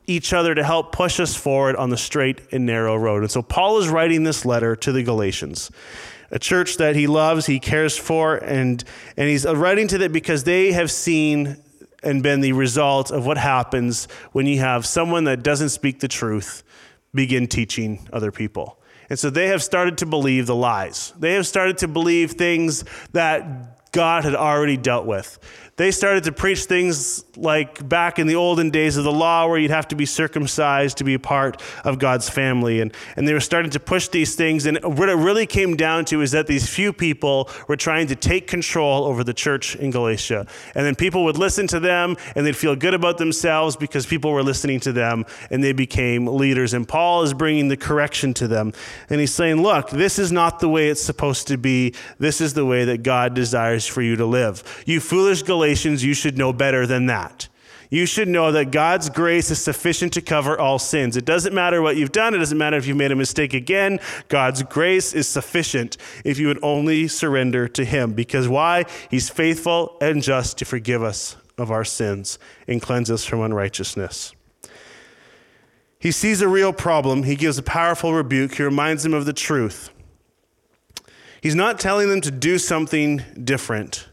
each 0.07 0.33
other 0.33 0.53
to 0.53 0.63
help 0.63 0.91
push 0.91 1.21
us 1.21 1.35
forward 1.35 1.77
on 1.77 1.89
the 1.89 1.97
straight 1.97 2.41
and 2.51 2.65
narrow 2.65 2.97
road. 2.97 3.23
And 3.23 3.31
so 3.31 3.41
Paul 3.41 3.79
is 3.79 3.87
writing 3.87 4.23
this 4.23 4.45
letter 4.45 4.75
to 4.75 4.91
the 4.91 5.03
Galatians 5.03 5.71
a 6.33 6.39
church 6.39 6.77
that 6.77 6.95
he 6.95 7.05
loves, 7.05 7.45
he 7.45 7.59
cares 7.59 7.95
for, 7.95 8.35
and, 8.35 8.83
and 9.15 9.29
he's 9.29 9.45
writing 9.45 9.87
to 9.87 9.99
them 9.99 10.11
because 10.11 10.43
they 10.43 10.71
have 10.71 10.89
seen 10.89 11.57
and 12.01 12.23
been 12.23 12.41
the 12.41 12.53
result 12.53 13.11
of 13.11 13.25
what 13.25 13.37
happens 13.37 14.07
when 14.31 14.47
you 14.47 14.59
have 14.59 14.83
someone 14.83 15.25
that 15.25 15.43
doesn't 15.43 15.69
speak 15.69 15.99
the 15.99 16.07
truth 16.07 16.63
begin 17.13 17.45
teaching 17.45 18.09
other 18.11 18.31
people. 18.31 18.79
And 19.11 19.19
so 19.19 19.29
they 19.29 19.47
have 19.47 19.61
started 19.61 19.99
to 19.99 20.07
believe 20.07 20.47
the 20.47 20.55
lies. 20.55 21.13
They 21.19 21.33
have 21.33 21.45
started 21.45 21.77
to 21.77 21.87
believe 21.87 22.31
things 22.31 22.83
that 23.11 23.91
God 23.91 24.23
had 24.23 24.33
already 24.33 24.75
dealt 24.75 25.05
with 25.05 25.37
they 25.75 25.89
started 25.89 26.23
to 26.25 26.31
preach 26.31 26.65
things 26.65 27.25
like 27.35 27.87
back 27.89 28.19
in 28.19 28.27
the 28.27 28.35
olden 28.35 28.69
days 28.69 28.95
of 28.95 29.03
the 29.03 29.11
law 29.11 29.47
where 29.47 29.57
you'd 29.57 29.71
have 29.71 29.87
to 29.87 29.95
be 29.95 30.05
circumcised 30.05 30.97
to 30.97 31.03
be 31.03 31.15
a 31.15 31.19
part 31.19 31.63
of 31.83 31.97
God's 31.97 32.29
family. 32.29 32.79
And, 32.79 32.93
and 33.15 33.27
they 33.27 33.33
were 33.33 33.39
starting 33.39 33.71
to 33.71 33.79
push 33.79 34.07
these 34.07 34.35
things. 34.35 34.67
And 34.67 34.77
what 34.83 35.09
it 35.09 35.15
really 35.15 35.47
came 35.47 35.75
down 35.75 36.05
to 36.05 36.21
is 36.21 36.29
that 36.31 36.45
these 36.45 36.69
few 36.69 36.93
people 36.93 37.49
were 37.67 37.75
trying 37.75 38.05
to 38.07 38.15
take 38.15 38.45
control 38.45 39.05
over 39.05 39.23
the 39.23 39.33
church 39.33 39.75
in 39.75 39.89
Galatia. 39.89 40.45
And 40.75 40.85
then 40.85 40.93
people 40.93 41.23
would 41.23 41.37
listen 41.37 41.65
to 41.67 41.79
them 41.79 42.17
and 42.35 42.45
they'd 42.45 42.55
feel 42.55 42.75
good 42.75 42.93
about 42.93 43.17
themselves 43.17 43.75
because 43.75 44.05
people 44.05 44.31
were 44.31 44.43
listening 44.43 44.79
to 44.81 44.91
them 44.91 45.25
and 45.49 45.63
they 45.63 45.73
became 45.73 46.27
leaders. 46.27 46.75
And 46.75 46.87
Paul 46.87 47.23
is 47.23 47.33
bringing 47.33 47.69
the 47.69 47.77
correction 47.77 48.35
to 48.35 48.47
them. 48.47 48.73
And 49.09 49.19
he's 49.19 49.33
saying, 49.33 49.63
look, 49.63 49.89
this 49.89 50.19
is 50.19 50.31
not 50.31 50.59
the 50.59 50.69
way 50.69 50.89
it's 50.89 51.01
supposed 51.01 51.47
to 51.47 51.57
be. 51.57 51.95
This 52.19 52.41
is 52.41 52.53
the 52.53 52.65
way 52.65 52.85
that 52.85 53.01
God 53.01 53.33
desires 53.33 53.87
for 53.87 54.03
you 54.03 54.15
to 54.17 54.25
live. 54.27 54.83
You 54.85 54.99
foolish 54.99 55.41
Galatians 55.41 55.62
Galatians, 55.63 56.03
you 56.03 56.13
should 56.13 56.37
know 56.37 56.51
better 56.51 56.85
than 56.85 57.05
that. 57.05 57.47
You 57.89 58.05
should 58.05 58.27
know 58.27 58.51
that 58.51 58.71
God's 58.71 59.09
grace 59.09 59.49
is 59.49 59.63
sufficient 59.63 60.11
to 60.11 60.21
cover 60.21 60.59
all 60.59 60.77
sins. 60.77 61.15
It 61.15 61.23
doesn't 61.23 61.53
matter 61.53 61.81
what 61.81 61.95
you've 61.95 62.11
done, 62.11 62.33
it 62.33 62.39
doesn't 62.39 62.57
matter 62.57 62.75
if 62.75 62.85
you've 62.85 62.97
made 62.97 63.13
a 63.13 63.15
mistake 63.15 63.53
again. 63.53 64.01
God's 64.27 64.61
grace 64.63 65.13
is 65.13 65.25
sufficient 65.25 65.95
if 66.25 66.37
you 66.37 66.47
would 66.47 66.59
only 66.61 67.07
surrender 67.07 67.69
to 67.69 67.85
Him. 67.85 68.11
Because 68.11 68.49
why? 68.49 68.83
He's 69.09 69.29
faithful 69.29 69.95
and 70.01 70.21
just 70.21 70.57
to 70.57 70.65
forgive 70.65 71.01
us 71.01 71.37
of 71.57 71.71
our 71.71 71.85
sins 71.85 72.39
and 72.67 72.81
cleanse 72.81 73.09
us 73.09 73.23
from 73.23 73.39
unrighteousness. 73.39 74.33
He 75.97 76.11
sees 76.11 76.41
a 76.41 76.47
real 76.49 76.73
problem, 76.73 77.23
he 77.23 77.37
gives 77.37 77.57
a 77.57 77.63
powerful 77.63 78.13
rebuke, 78.13 78.55
he 78.55 78.63
reminds 78.63 79.03
them 79.03 79.13
of 79.13 79.23
the 79.23 79.31
truth. 79.31 79.91
He's 81.39 81.55
not 81.55 81.79
telling 81.79 82.09
them 82.09 82.19
to 82.19 82.31
do 82.31 82.57
something 82.57 83.21
different. 83.41 84.09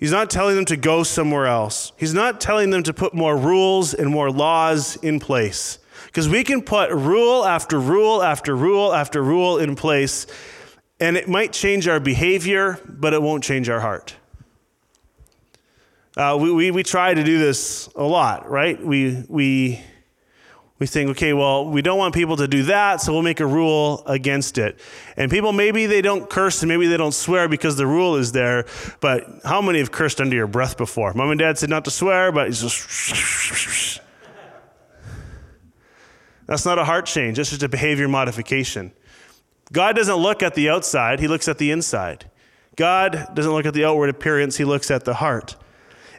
He's 0.00 0.10
not 0.10 0.30
telling 0.30 0.56
them 0.56 0.64
to 0.64 0.78
go 0.78 1.02
somewhere 1.02 1.46
else. 1.46 1.92
He's 1.98 2.14
not 2.14 2.40
telling 2.40 2.70
them 2.70 2.82
to 2.84 2.94
put 2.94 3.12
more 3.12 3.36
rules 3.36 3.92
and 3.92 4.08
more 4.08 4.30
laws 4.30 4.96
in 4.96 5.20
place. 5.20 5.78
Because 6.06 6.26
we 6.26 6.42
can 6.42 6.62
put 6.62 6.90
rule 6.90 7.44
after 7.44 7.78
rule 7.78 8.22
after 8.22 8.56
rule 8.56 8.94
after 8.94 9.22
rule 9.22 9.58
in 9.58 9.76
place, 9.76 10.26
and 10.98 11.18
it 11.18 11.28
might 11.28 11.52
change 11.52 11.86
our 11.86 12.00
behavior, 12.00 12.80
but 12.88 13.12
it 13.12 13.20
won't 13.20 13.44
change 13.44 13.68
our 13.68 13.80
heart. 13.80 14.16
Uh, 16.16 16.38
we, 16.40 16.50
we, 16.50 16.70
we 16.70 16.82
try 16.82 17.12
to 17.12 17.22
do 17.22 17.38
this 17.38 17.88
a 17.94 18.02
lot, 18.02 18.50
right? 18.50 18.82
We, 18.82 19.22
we 19.28 19.84
we 20.80 20.86
think, 20.86 21.10
okay, 21.10 21.34
well, 21.34 21.66
we 21.66 21.82
don't 21.82 21.98
want 21.98 22.14
people 22.14 22.38
to 22.38 22.48
do 22.48 22.62
that, 22.64 23.02
so 23.02 23.12
we'll 23.12 23.20
make 23.20 23.40
a 23.40 23.46
rule 23.46 24.02
against 24.06 24.56
it. 24.56 24.80
And 25.14 25.30
people, 25.30 25.52
maybe 25.52 25.84
they 25.84 26.00
don't 26.00 26.28
curse 26.28 26.62
and 26.62 26.70
maybe 26.70 26.86
they 26.86 26.96
don't 26.96 27.12
swear 27.12 27.48
because 27.48 27.76
the 27.76 27.86
rule 27.86 28.16
is 28.16 28.32
there, 28.32 28.64
but 29.00 29.26
how 29.44 29.60
many 29.60 29.78
have 29.78 29.92
cursed 29.92 30.22
under 30.22 30.34
your 30.34 30.46
breath 30.46 30.78
before? 30.78 31.12
Mom 31.12 31.30
and 31.30 31.38
dad 31.38 31.58
said 31.58 31.68
not 31.68 31.84
to 31.84 31.90
swear, 31.90 32.32
but 32.32 32.48
it's 32.48 32.62
just. 32.62 34.00
That's 36.46 36.64
not 36.64 36.78
a 36.80 36.84
heart 36.84 37.06
change, 37.06 37.36
that's 37.36 37.50
just 37.50 37.62
a 37.62 37.68
behavior 37.68 38.08
modification. 38.08 38.90
God 39.70 39.94
doesn't 39.94 40.16
look 40.16 40.42
at 40.42 40.54
the 40.54 40.68
outside, 40.68 41.20
He 41.20 41.28
looks 41.28 41.46
at 41.46 41.58
the 41.58 41.70
inside. 41.70 42.28
God 42.74 43.28
doesn't 43.34 43.52
look 43.52 43.66
at 43.66 43.74
the 43.74 43.84
outward 43.84 44.08
appearance, 44.08 44.56
He 44.56 44.64
looks 44.64 44.90
at 44.90 45.04
the 45.04 45.14
heart. 45.14 45.54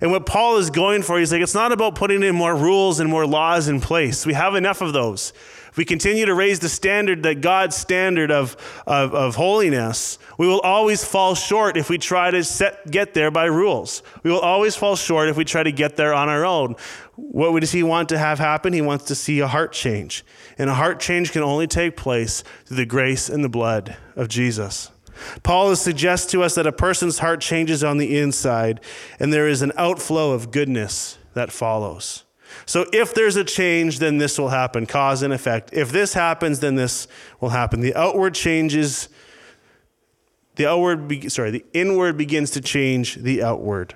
And 0.02 0.12
what 0.12 0.26
Paul 0.26 0.58
is 0.58 0.72
going 0.72 1.04
for, 1.04 1.20
he's 1.20 1.32
like, 1.32 1.42
it's 1.42 1.54
not 1.54 1.72
about 1.72 1.94
putting 1.94 2.24
in 2.24 2.36
more 2.36 2.56
rules 2.56 3.00
and 3.00 3.10
more 3.10 3.26
laws 3.28 3.68
in 3.68 3.80
place. 3.80 4.26
We 4.26 4.34
have 4.34 4.56
enough 4.56 4.82
of 4.82 4.94
those. 4.94 5.32
If 5.70 5.78
we 5.78 5.86
continue 5.86 6.26
to 6.26 6.34
raise 6.34 6.60
the 6.60 6.68
standard, 6.68 7.24
that 7.24 7.40
God's 7.40 7.78
standard 7.78 8.30
of, 8.30 8.58
of, 8.86 9.14
of 9.16 9.36
holiness, 9.36 10.18
we 10.38 10.46
will 10.46 10.60
always 10.60 11.02
fall 11.02 11.34
short 11.34 11.78
if 11.78 11.90
we 11.90 11.98
try 11.98 12.30
to 12.30 12.44
set, 12.44 12.92
get 12.92 13.14
there 13.14 13.32
by 13.32 13.46
rules. 13.46 14.04
We 14.24 14.32
will 14.32 14.42
always 14.42 14.76
fall 14.76 14.98
short 14.98 15.30
if 15.30 15.38
we 15.38 15.46
try 15.46 15.64
to 15.64 15.72
get 15.72 15.96
there 15.96 16.14
on 16.14 16.28
our 16.28 16.46
own. 16.46 16.76
What 17.16 17.58
does 17.62 17.72
he 17.72 17.84
want 17.84 18.10
to 18.10 18.18
have 18.18 18.38
happen? 18.38 18.74
He 18.74 18.82
wants 18.82 19.06
to 19.06 19.16
see 19.16 19.40
a 19.40 19.48
heart 19.48 19.72
change. 19.72 20.26
And 20.58 20.70
a 20.70 20.74
heart 20.74 21.00
change 21.00 21.32
can 21.32 21.44
only 21.44 21.68
take 21.68 21.96
place 21.96 22.44
through 22.66 22.78
the 22.78 22.86
grace 22.86 23.30
and 23.30 23.42
the 23.42 23.50
blood 23.50 23.96
of 24.18 24.28
Jesus. 24.28 24.90
Paul 25.44 25.76
suggests 25.76 26.32
to 26.32 26.44
us 26.44 26.56
that 26.56 26.68
a 26.68 26.72
person's 26.72 27.20
heart 27.20 27.42
changes 27.42 27.84
on 27.84 27.98
the 27.98 28.18
inside, 28.18 28.82
and 29.20 29.32
there 29.32 29.48
is 29.48 29.62
an 29.62 29.72
outflow 29.78 30.32
of 30.32 30.52
goodness 30.52 31.18
that 31.34 31.52
follows. 31.52 32.24
So 32.66 32.86
if 32.92 33.14
there's 33.14 33.36
a 33.36 33.44
change, 33.44 34.00
then 34.00 34.18
this 34.18 34.38
will 34.38 34.50
happen, 34.50 34.86
cause 34.86 35.24
and 35.24 35.34
effect. 35.34 35.72
If 35.74 35.92
this 35.92 36.14
happens, 36.14 36.60
then 36.60 36.76
this 36.76 37.08
will 37.40 37.50
happen. 37.50 37.82
The 37.82 37.96
outward 37.96 38.34
changes, 38.34 39.10
the 40.56 40.68
outward, 40.68 41.32
sorry, 41.32 41.52
the 41.52 41.66
inward 41.74 42.18
begins 42.18 42.52
to 42.52 42.62
change 42.62 43.16
the 43.16 43.44
outward. 43.44 43.96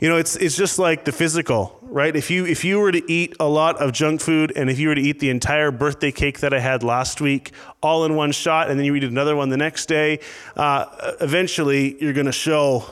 You 0.00 0.08
know, 0.08 0.16
it's, 0.16 0.36
it's 0.36 0.56
just 0.56 0.78
like 0.78 1.04
the 1.04 1.12
physical, 1.12 1.78
right? 1.90 2.14
If 2.14 2.30
you, 2.30 2.46
if 2.46 2.64
you 2.64 2.78
were 2.78 2.92
to 2.92 3.12
eat 3.12 3.34
a 3.40 3.48
lot 3.48 3.76
of 3.78 3.92
junk 3.92 4.20
food 4.20 4.52
and 4.54 4.70
if 4.70 4.78
you 4.78 4.88
were 4.88 4.94
to 4.94 5.00
eat 5.00 5.18
the 5.18 5.28
entire 5.28 5.70
birthday 5.70 6.12
cake 6.12 6.40
that 6.40 6.54
I 6.54 6.60
had 6.60 6.82
last 6.82 7.20
week 7.20 7.52
all 7.82 8.04
in 8.04 8.14
one 8.14 8.32
shot 8.32 8.70
and 8.70 8.78
then 8.78 8.86
you 8.86 8.94
eat 8.94 9.04
another 9.04 9.34
one 9.34 9.48
the 9.48 9.56
next 9.56 9.86
day, 9.86 10.20
uh, 10.56 11.14
eventually 11.20 12.00
you're 12.02 12.12
going 12.12 12.26
to 12.26 12.32
show 12.32 12.84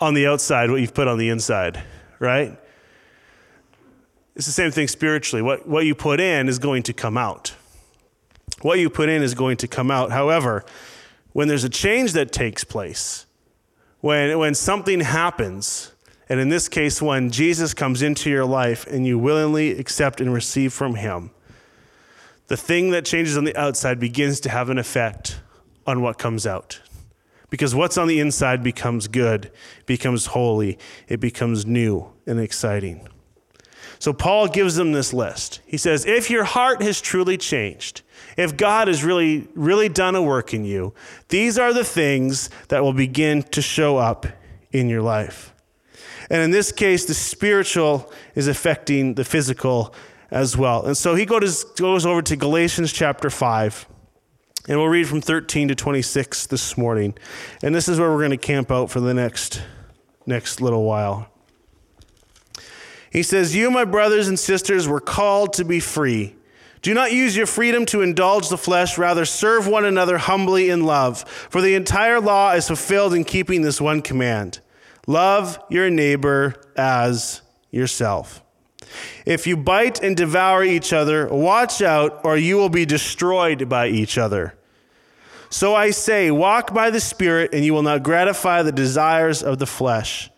on 0.00 0.14
the 0.14 0.26
outside 0.26 0.70
what 0.70 0.80
you've 0.80 0.94
put 0.94 1.08
on 1.08 1.16
the 1.16 1.30
inside, 1.30 1.82
right? 2.18 2.58
It's 4.34 4.46
the 4.46 4.52
same 4.52 4.70
thing 4.70 4.88
spiritually. 4.88 5.40
What, 5.40 5.66
what 5.66 5.86
you 5.86 5.94
put 5.94 6.20
in 6.20 6.48
is 6.48 6.58
going 6.58 6.82
to 6.84 6.92
come 6.92 7.16
out. 7.16 7.54
What 8.60 8.78
you 8.78 8.90
put 8.90 9.08
in 9.08 9.22
is 9.22 9.34
going 9.34 9.56
to 9.58 9.68
come 9.68 9.90
out. 9.90 10.10
However, 10.10 10.64
when 11.32 11.48
there's 11.48 11.64
a 11.64 11.70
change 11.70 12.12
that 12.12 12.32
takes 12.32 12.64
place, 12.64 13.24
when, 14.00 14.38
when 14.38 14.54
something 14.54 15.00
happens, 15.00 15.92
and 16.28 16.40
in 16.40 16.48
this 16.48 16.68
case, 16.68 17.00
when 17.00 17.30
Jesus 17.30 17.72
comes 17.72 18.02
into 18.02 18.30
your 18.30 18.44
life 18.44 18.86
and 18.86 19.06
you 19.06 19.18
willingly 19.18 19.78
accept 19.78 20.20
and 20.20 20.32
receive 20.32 20.72
from 20.72 20.96
him, 20.96 21.30
the 22.48 22.56
thing 22.56 22.90
that 22.90 23.04
changes 23.04 23.36
on 23.36 23.44
the 23.44 23.56
outside 23.56 24.00
begins 24.00 24.40
to 24.40 24.50
have 24.50 24.70
an 24.70 24.78
effect 24.78 25.40
on 25.86 26.02
what 26.02 26.18
comes 26.18 26.46
out. 26.46 26.80
Because 27.48 27.74
what's 27.74 27.96
on 27.96 28.08
the 28.08 28.18
inside 28.18 28.62
becomes 28.62 29.06
good, 29.06 29.52
becomes 29.86 30.26
holy, 30.26 30.78
it 31.08 31.20
becomes 31.20 31.64
new 31.64 32.12
and 32.26 32.40
exciting. 32.40 33.08
So 33.98 34.12
Paul 34.12 34.48
gives 34.48 34.74
them 34.74 34.92
this 34.92 35.12
list. 35.12 35.60
He 35.64 35.76
says, 35.76 36.04
If 36.04 36.28
your 36.28 36.44
heart 36.44 36.82
has 36.82 37.00
truly 37.00 37.38
changed, 37.38 38.02
if 38.36 38.56
God 38.56 38.88
has 38.88 39.04
really, 39.04 39.48
really 39.54 39.88
done 39.88 40.14
a 40.16 40.22
work 40.22 40.52
in 40.52 40.64
you, 40.64 40.92
these 41.28 41.58
are 41.58 41.72
the 41.72 41.84
things 41.84 42.50
that 42.68 42.82
will 42.82 42.92
begin 42.92 43.42
to 43.44 43.62
show 43.62 43.96
up 43.96 44.26
in 44.72 44.88
your 44.88 45.02
life. 45.02 45.54
And 46.30 46.42
in 46.42 46.50
this 46.50 46.72
case, 46.72 47.04
the 47.04 47.14
spiritual 47.14 48.12
is 48.34 48.48
affecting 48.48 49.14
the 49.14 49.24
physical 49.24 49.94
as 50.30 50.56
well. 50.56 50.84
And 50.84 50.96
so 50.96 51.14
he 51.14 51.24
goes, 51.24 51.64
over 51.80 52.22
to 52.22 52.36
Galatians 52.36 52.92
chapter 52.92 53.30
5, 53.30 53.86
and 54.68 54.78
we'll 54.78 54.88
read 54.88 55.06
from 55.06 55.20
13 55.20 55.68
to 55.68 55.74
26 55.74 56.48
this 56.48 56.76
morning. 56.76 57.14
And 57.62 57.74
this 57.74 57.88
is 57.88 58.00
where 58.00 58.10
we're 58.10 58.18
going 58.18 58.30
to 58.30 58.36
camp 58.36 58.72
out 58.72 58.90
for 58.90 58.98
the 58.98 59.14
next, 59.14 59.62
next 60.26 60.60
little 60.60 60.82
while. 60.82 61.30
He 63.10 63.22
says, 63.22 63.54
You, 63.54 63.70
my 63.70 63.84
brothers 63.84 64.26
and 64.26 64.38
sisters, 64.38 64.88
were 64.88 65.00
called 65.00 65.52
to 65.54 65.64
be 65.64 65.78
free. 65.78 66.34
Do 66.82 66.92
not 66.94 67.12
use 67.12 67.36
your 67.36 67.46
freedom 67.46 67.86
to 67.86 68.02
indulge 68.02 68.48
the 68.48 68.58
flesh, 68.58 68.98
rather, 68.98 69.24
serve 69.24 69.66
one 69.66 69.84
another 69.84 70.18
humbly 70.18 70.68
in 70.68 70.84
love. 70.84 71.22
For 71.28 71.60
the 71.60 71.74
entire 71.74 72.20
law 72.20 72.52
is 72.52 72.66
fulfilled 72.66 73.14
in 73.14 73.24
keeping 73.24 73.62
this 73.62 73.80
one 73.80 74.02
command 74.02 74.60
love 75.06 75.58
your 75.68 75.90
neighbor 75.90 76.54
as 76.76 77.42
yourself. 77.70 78.42
If 79.24 79.46
you 79.46 79.56
bite 79.56 80.02
and 80.02 80.16
devour 80.16 80.62
each 80.62 80.92
other, 80.92 81.28
watch 81.28 81.82
out, 81.82 82.24
or 82.24 82.36
you 82.36 82.56
will 82.56 82.68
be 82.68 82.86
destroyed 82.86 83.68
by 83.68 83.88
each 83.88 84.18
other. 84.18 84.54
So 85.50 85.74
I 85.74 85.90
say, 85.90 86.30
walk 86.30 86.74
by 86.74 86.90
the 86.90 87.00
Spirit, 87.00 87.50
and 87.52 87.64
you 87.64 87.72
will 87.72 87.82
not 87.82 88.02
gratify 88.02 88.62
the 88.62 88.72
desires 88.72 89.42
of 89.42 89.58
the 89.58 89.66
flesh. 89.66 90.30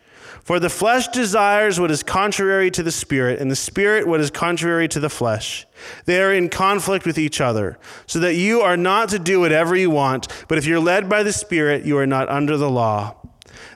For 0.48 0.58
the 0.58 0.70
flesh 0.70 1.08
desires 1.08 1.78
what 1.78 1.90
is 1.90 2.02
contrary 2.02 2.70
to 2.70 2.82
the 2.82 2.90
spirit, 2.90 3.38
and 3.38 3.50
the 3.50 3.54
spirit 3.54 4.08
what 4.08 4.18
is 4.18 4.30
contrary 4.30 4.88
to 4.88 4.98
the 4.98 5.10
flesh. 5.10 5.66
They 6.06 6.22
are 6.22 6.32
in 6.32 6.48
conflict 6.48 7.04
with 7.04 7.18
each 7.18 7.38
other, 7.38 7.78
so 8.06 8.18
that 8.20 8.34
you 8.34 8.62
are 8.62 8.78
not 8.78 9.10
to 9.10 9.18
do 9.18 9.40
whatever 9.40 9.76
you 9.76 9.90
want, 9.90 10.26
but 10.48 10.56
if 10.56 10.64
you're 10.64 10.80
led 10.80 11.06
by 11.06 11.22
the 11.22 11.34
spirit, 11.34 11.84
you 11.84 11.98
are 11.98 12.06
not 12.06 12.30
under 12.30 12.56
the 12.56 12.70
law. 12.70 13.14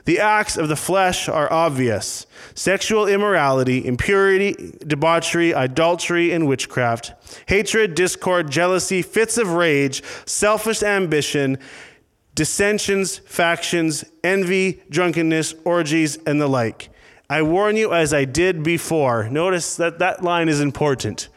The 0.05 0.19
acts 0.19 0.57
of 0.57 0.67
the 0.67 0.75
flesh 0.75 1.29
are 1.29 1.51
obvious 1.51 2.25
sexual 2.55 3.07
immorality, 3.07 3.85
impurity, 3.85 4.75
debauchery, 4.85 5.51
adultery, 5.51 6.31
and 6.31 6.47
witchcraft, 6.47 7.13
hatred, 7.47 7.95
discord, 7.95 8.51
jealousy, 8.51 9.01
fits 9.01 9.37
of 9.37 9.53
rage, 9.53 10.03
selfish 10.25 10.83
ambition 10.83 11.57
dissensions, 12.35 13.19
factions, 13.19 14.03
envy, 14.23 14.81
drunkenness, 14.89 15.53
orgies, 15.65 16.17
and 16.25 16.41
the 16.41 16.47
like. 16.47 16.89
I 17.29 17.41
warn 17.41 17.77
you 17.77 17.93
as 17.93 18.13
I 18.13 18.25
did 18.25 18.63
before. 18.63 19.29
Notice 19.29 19.75
that 19.77 19.99
that 19.99 20.23
line 20.23 20.49
is 20.49 20.59
important. 20.59 21.29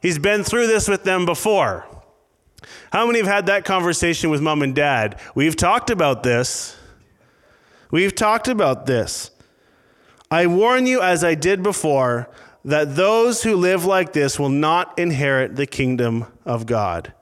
He's 0.00 0.18
been 0.18 0.44
through 0.44 0.66
this 0.66 0.88
with 0.88 1.04
them 1.04 1.24
before. 1.24 1.86
How 2.92 3.06
many 3.06 3.18
have 3.18 3.28
had 3.28 3.46
that 3.46 3.64
conversation 3.64 4.30
with 4.30 4.40
mom 4.40 4.62
and 4.62 4.74
dad? 4.74 5.18
We've 5.34 5.56
talked 5.56 5.90
about 5.90 6.22
this. 6.22 6.76
We've 7.94 8.12
talked 8.12 8.48
about 8.48 8.86
this. 8.86 9.30
I 10.28 10.48
warn 10.48 10.84
you 10.84 11.00
as 11.00 11.22
I 11.22 11.36
did 11.36 11.62
before 11.62 12.28
that 12.64 12.96
those 12.96 13.44
who 13.44 13.54
live 13.54 13.84
like 13.84 14.12
this 14.12 14.36
will 14.36 14.48
not 14.48 14.98
inherit 14.98 15.54
the 15.54 15.64
kingdom 15.64 16.26
of 16.44 16.66
God. 16.66 17.12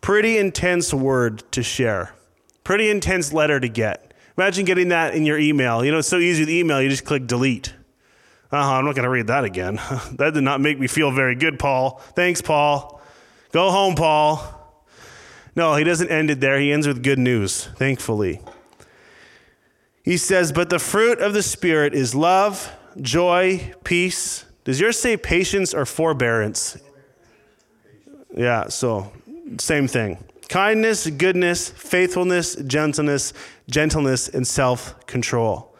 Pretty 0.00 0.38
intense 0.38 0.94
word 0.94 1.42
to 1.50 1.64
share. 1.64 2.14
Pretty 2.62 2.88
intense 2.88 3.32
letter 3.32 3.58
to 3.58 3.68
get. 3.68 4.14
Imagine 4.38 4.64
getting 4.64 4.90
that 4.90 5.16
in 5.16 5.26
your 5.26 5.40
email. 5.40 5.84
You 5.84 5.90
know, 5.90 5.98
it's 5.98 6.06
so 6.06 6.18
easy 6.18 6.42
with 6.42 6.50
email, 6.50 6.80
you 6.80 6.88
just 6.88 7.04
click 7.04 7.26
delete. 7.26 7.74
Uh-huh, 8.52 8.74
I'm 8.74 8.84
not 8.84 8.94
going 8.94 9.02
to 9.02 9.10
read 9.10 9.26
that 9.26 9.42
again. 9.42 9.74
that 10.12 10.34
did 10.34 10.44
not 10.44 10.60
make 10.60 10.78
me 10.78 10.86
feel 10.86 11.10
very 11.10 11.34
good, 11.34 11.58
Paul. 11.58 12.00
Thanks, 12.14 12.40
Paul. 12.40 13.02
Go 13.50 13.72
home, 13.72 13.96
Paul. 13.96 14.40
No, 15.56 15.74
he 15.74 15.82
doesn't 15.82 16.12
end 16.12 16.30
it 16.30 16.38
there. 16.38 16.60
He 16.60 16.70
ends 16.70 16.86
with 16.86 17.02
good 17.02 17.18
news, 17.18 17.64
thankfully. 17.74 18.40
He 20.02 20.16
says, 20.16 20.52
But 20.52 20.70
the 20.70 20.78
fruit 20.78 21.20
of 21.20 21.32
the 21.32 21.42
Spirit 21.42 21.94
is 21.94 22.14
love, 22.14 22.70
joy, 23.00 23.72
peace. 23.84 24.44
Does 24.64 24.80
yours 24.80 24.98
say 24.98 25.16
patience 25.16 25.74
or 25.74 25.86
forbearance? 25.86 26.78
Yeah, 28.36 28.68
so 28.68 29.12
same 29.58 29.86
thing 29.88 30.18
kindness, 30.48 31.06
goodness, 31.08 31.70
faithfulness, 31.70 32.56
gentleness, 32.56 33.32
gentleness, 33.70 34.28
and 34.28 34.46
self 34.46 35.06
control. 35.06 35.71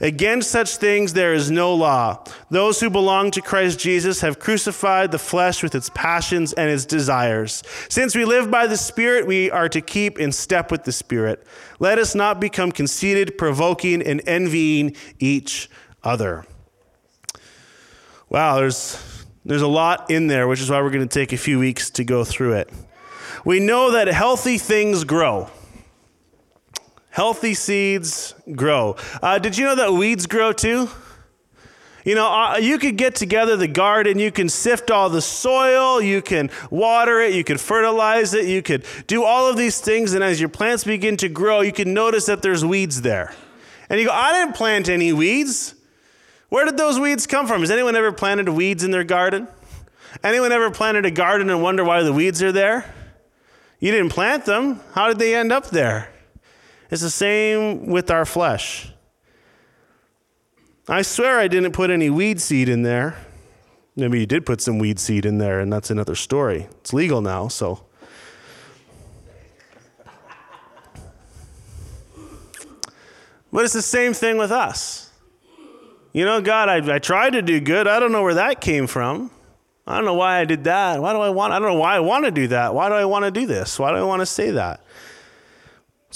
Against 0.00 0.50
such 0.50 0.76
things 0.76 1.12
there 1.12 1.34
is 1.34 1.50
no 1.50 1.74
law. 1.74 2.24
Those 2.50 2.80
who 2.80 2.90
belong 2.90 3.30
to 3.32 3.42
Christ 3.42 3.78
Jesus 3.78 4.20
have 4.20 4.38
crucified 4.38 5.12
the 5.12 5.18
flesh 5.18 5.62
with 5.62 5.74
its 5.74 5.90
passions 5.94 6.52
and 6.52 6.70
its 6.70 6.84
desires. 6.84 7.62
Since 7.88 8.14
we 8.14 8.24
live 8.24 8.50
by 8.50 8.66
the 8.66 8.76
Spirit, 8.76 9.26
we 9.26 9.50
are 9.50 9.68
to 9.68 9.80
keep 9.80 10.18
in 10.18 10.32
step 10.32 10.70
with 10.70 10.84
the 10.84 10.92
Spirit. 10.92 11.46
Let 11.78 11.98
us 11.98 12.14
not 12.14 12.40
become 12.40 12.72
conceited, 12.72 13.38
provoking, 13.38 14.02
and 14.02 14.22
envying 14.26 14.96
each 15.18 15.70
other. 16.02 16.44
Wow, 18.28 18.56
there's, 18.56 19.24
there's 19.44 19.62
a 19.62 19.68
lot 19.68 20.10
in 20.10 20.26
there, 20.26 20.48
which 20.48 20.60
is 20.60 20.70
why 20.70 20.80
we're 20.82 20.90
going 20.90 21.08
to 21.08 21.18
take 21.18 21.32
a 21.32 21.38
few 21.38 21.58
weeks 21.58 21.90
to 21.90 22.04
go 22.04 22.24
through 22.24 22.54
it 22.54 22.70
we 23.46 23.60
know 23.60 23.92
that 23.92 24.08
healthy 24.08 24.58
things 24.58 25.04
grow. 25.04 25.48
Healthy 27.16 27.54
seeds 27.54 28.34
grow. 28.54 28.94
Uh, 29.22 29.38
did 29.38 29.56
you 29.56 29.64
know 29.64 29.74
that 29.74 29.94
weeds 29.94 30.26
grow 30.26 30.52
too? 30.52 30.90
You 32.04 32.14
know, 32.14 32.26
uh, 32.30 32.58
you 32.58 32.76
could 32.78 32.98
get 32.98 33.14
together 33.14 33.56
the 33.56 33.66
garden, 33.66 34.18
you 34.18 34.30
can 34.30 34.50
sift 34.50 34.90
all 34.90 35.08
the 35.08 35.22
soil, 35.22 36.02
you 36.02 36.20
can 36.20 36.50
water 36.70 37.22
it, 37.22 37.32
you 37.32 37.42
can 37.42 37.56
fertilize 37.56 38.34
it, 38.34 38.44
you 38.44 38.60
could 38.60 38.84
do 39.06 39.24
all 39.24 39.48
of 39.48 39.56
these 39.56 39.80
things, 39.80 40.12
and 40.12 40.22
as 40.22 40.38
your 40.38 40.50
plants 40.50 40.84
begin 40.84 41.16
to 41.16 41.30
grow, 41.30 41.62
you 41.62 41.72
can 41.72 41.94
notice 41.94 42.26
that 42.26 42.42
there's 42.42 42.66
weeds 42.66 43.00
there. 43.00 43.32
And 43.88 43.98
you 43.98 44.08
go, 44.08 44.12
I 44.12 44.34
didn't 44.34 44.54
plant 44.54 44.90
any 44.90 45.14
weeds. 45.14 45.74
Where 46.50 46.66
did 46.66 46.76
those 46.76 47.00
weeds 47.00 47.26
come 47.26 47.46
from? 47.46 47.62
Has 47.62 47.70
anyone 47.70 47.96
ever 47.96 48.12
planted 48.12 48.50
weeds 48.50 48.84
in 48.84 48.90
their 48.90 49.04
garden? 49.04 49.48
Anyone 50.22 50.52
ever 50.52 50.70
planted 50.70 51.06
a 51.06 51.10
garden 51.10 51.48
and 51.48 51.62
wonder 51.62 51.82
why 51.82 52.02
the 52.02 52.12
weeds 52.12 52.42
are 52.42 52.52
there? 52.52 52.94
You 53.80 53.90
didn't 53.90 54.10
plant 54.10 54.44
them. 54.44 54.80
How 54.92 55.08
did 55.08 55.18
they 55.18 55.34
end 55.34 55.50
up 55.50 55.70
there? 55.70 56.10
It's 56.90 57.02
the 57.02 57.10
same 57.10 57.86
with 57.86 58.10
our 58.10 58.24
flesh. 58.24 58.92
I 60.88 61.02
swear 61.02 61.40
I 61.40 61.48
didn't 61.48 61.72
put 61.72 61.90
any 61.90 62.10
weed 62.10 62.40
seed 62.40 62.68
in 62.68 62.82
there. 62.82 63.16
Maybe 63.96 64.20
you 64.20 64.26
did 64.26 64.46
put 64.46 64.60
some 64.60 64.78
weed 64.78 64.98
seed 64.98 65.26
in 65.26 65.38
there, 65.38 65.58
and 65.58 65.72
that's 65.72 65.90
another 65.90 66.14
story. 66.14 66.68
It's 66.80 66.92
legal 66.92 67.20
now, 67.22 67.48
so. 67.48 67.82
But 73.52 73.64
it's 73.64 73.72
the 73.72 73.82
same 73.82 74.12
thing 74.12 74.36
with 74.36 74.52
us. 74.52 75.10
You 76.12 76.24
know, 76.24 76.40
God, 76.40 76.68
I, 76.68 76.96
I 76.96 76.98
tried 76.98 77.30
to 77.30 77.42
do 77.42 77.58
good. 77.58 77.88
I 77.88 77.98
don't 77.98 78.12
know 78.12 78.22
where 78.22 78.34
that 78.34 78.60
came 78.60 78.86
from. 78.86 79.30
I 79.86 79.96
don't 79.96 80.04
know 80.04 80.14
why 80.14 80.40
I 80.40 80.44
did 80.44 80.64
that. 80.64 81.00
Why 81.00 81.12
do 81.12 81.20
I 81.20 81.30
want? 81.30 81.52
I 81.52 81.58
don't 81.58 81.68
know 81.68 81.78
why 81.78 81.96
I 81.96 82.00
want 82.00 82.24
to 82.26 82.30
do 82.30 82.48
that. 82.48 82.74
Why 82.74 82.88
do 82.88 82.94
I 82.94 83.04
want 83.04 83.24
to 83.24 83.30
do 83.30 83.46
this? 83.46 83.78
Why 83.78 83.90
do 83.90 83.96
I 83.96 84.02
want 84.02 84.20
to 84.20 84.26
say 84.26 84.50
that? 84.52 84.80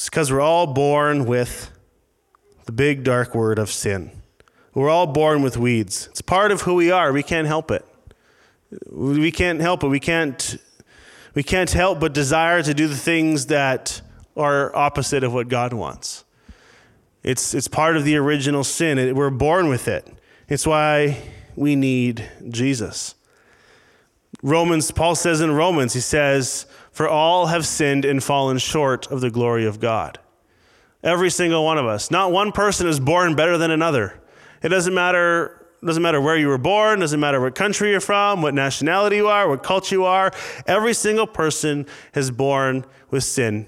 It's 0.01 0.09
because 0.09 0.33
we're 0.33 0.41
all 0.41 0.67
born 0.67 1.27
with 1.27 1.71
the 2.65 2.73
big 2.73 3.05
dark 3.05 3.35
word 3.35 3.59
of 3.59 3.71
sin. 3.71 4.11
We're 4.73 4.89
all 4.89 5.07
born 5.07 5.43
with 5.43 5.59
weeds. 5.59 6.07
It's 6.07 6.23
part 6.23 6.53
of 6.53 6.63
who 6.63 6.77
we 6.77 6.91
are. 6.91 7.13
We 7.13 7.23
can't 7.23 7.47
help 7.47 7.71
it. 7.71 7.85
We 8.91 9.31
can't 9.31 9.61
help 9.61 9.85
it. 9.85 9.89
We 9.89 10.01
can't 10.01 10.57
we 11.35 11.43
can't 11.43 11.71
help 11.71 12.01
but 12.01 12.15
desire 12.15 12.63
to 12.63 12.73
do 12.73 12.89
the 12.89 12.97
things 12.97 13.49
that 13.49 14.01
are 14.39 14.75
opposite 14.75 15.23
of 15.23 15.35
what 15.35 15.49
God 15.49 15.75
wants. 15.75 16.25
It's 17.23 17.53
it's 17.53 17.69
part 17.69 17.99
of 17.99 18.05
the 18.05 18.17
original 18.17 18.65
sin. 18.65 18.97
It, 18.97 19.15
we're 19.15 19.29
born 19.29 19.69
with 19.69 19.87
it. 19.87 20.09
It's 20.49 20.67
why 20.67 21.23
we 21.57 21.77
need 21.77 22.27
Jesus. 22.49 23.17
Romans 24.43 24.93
Paul 24.93 25.15
says 25.15 25.43
in 25.43 25.53
Romans 25.53 25.93
he 25.93 26.01
says 26.01 26.65
for 26.93 27.09
all 27.09 27.47
have 27.47 27.67
sinned 27.67 28.05
and 28.05 28.23
fallen 28.23 28.59
short 28.59 29.07
of 29.09 29.21
the 29.21 29.31
glory 29.31 29.67
of 29.67 29.81
God. 29.81 30.19
Every 31.03 31.31
single 31.31 31.65
one 31.65 31.79
of 31.79 31.87
us. 31.87 32.11
Not 32.11 32.33
one 32.33 32.53
person 32.53 32.87
is 32.87 33.01
born 33.01 33.35
better 33.35 33.57
than 33.57 33.71
another. 33.71 34.21
It 34.63 34.69
doesn't 34.69 34.95
matter 34.95 35.57
doesn't 35.85 36.03
matter 36.03 36.21
where 36.21 36.37
you 36.37 36.49
were 36.49 36.59
born, 36.59 37.01
doesn't 37.01 37.21
matter 37.21 37.41
what 37.41 37.55
country 37.55 37.91
you're 37.91 38.01
from, 38.01 38.43
what 38.43 38.53
nationality 38.53 39.17
you 39.17 39.29
are, 39.29 39.49
what 39.49 39.63
culture 39.63 39.95
you 39.95 40.05
are. 40.05 40.31
Every 40.67 40.93
single 40.93 41.27
person 41.27 41.87
is 42.15 42.31
born 42.31 42.85
with 43.11 43.25
sin. 43.25 43.67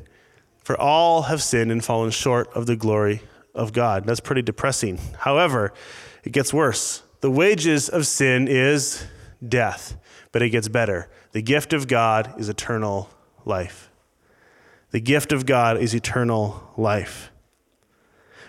For 0.62 0.78
all 0.78 1.22
have 1.22 1.42
sinned 1.42 1.72
and 1.72 1.82
fallen 1.82 2.11
short 2.11 2.52
of 2.52 2.66
the 2.66 2.76
glory 2.76 3.22
of 3.54 3.72
God. 3.72 4.04
That's 4.04 4.20
pretty 4.20 4.42
depressing. 4.42 4.98
However, 5.18 5.72
it 6.22 6.32
gets 6.32 6.52
worse. 6.52 7.02
The 7.20 7.30
wages 7.30 7.88
of 7.88 8.06
sin 8.06 8.46
is 8.46 9.06
death, 9.46 9.96
but 10.32 10.42
it 10.42 10.50
gets 10.50 10.68
better. 10.68 11.08
The 11.32 11.42
gift 11.42 11.72
of 11.72 11.88
God 11.88 12.34
is 12.38 12.48
eternal 12.48 13.10
life. 13.44 13.90
The 14.90 15.00
gift 15.00 15.32
of 15.32 15.46
God 15.46 15.78
is 15.78 15.94
eternal 15.94 16.70
life. 16.76 17.30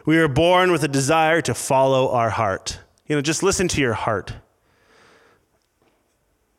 We 0.06 0.18
are 0.18 0.28
born 0.28 0.72
with 0.72 0.84
a 0.84 0.90
desire 0.90 1.42
to 1.42 1.54
follow 1.54 2.12
our 2.12 2.30
heart. 2.30 2.80
You 3.08 3.16
know, 3.16 3.22
just 3.22 3.42
listen 3.42 3.70
to 3.70 3.82
your 3.82 3.94
heart. 3.94 4.34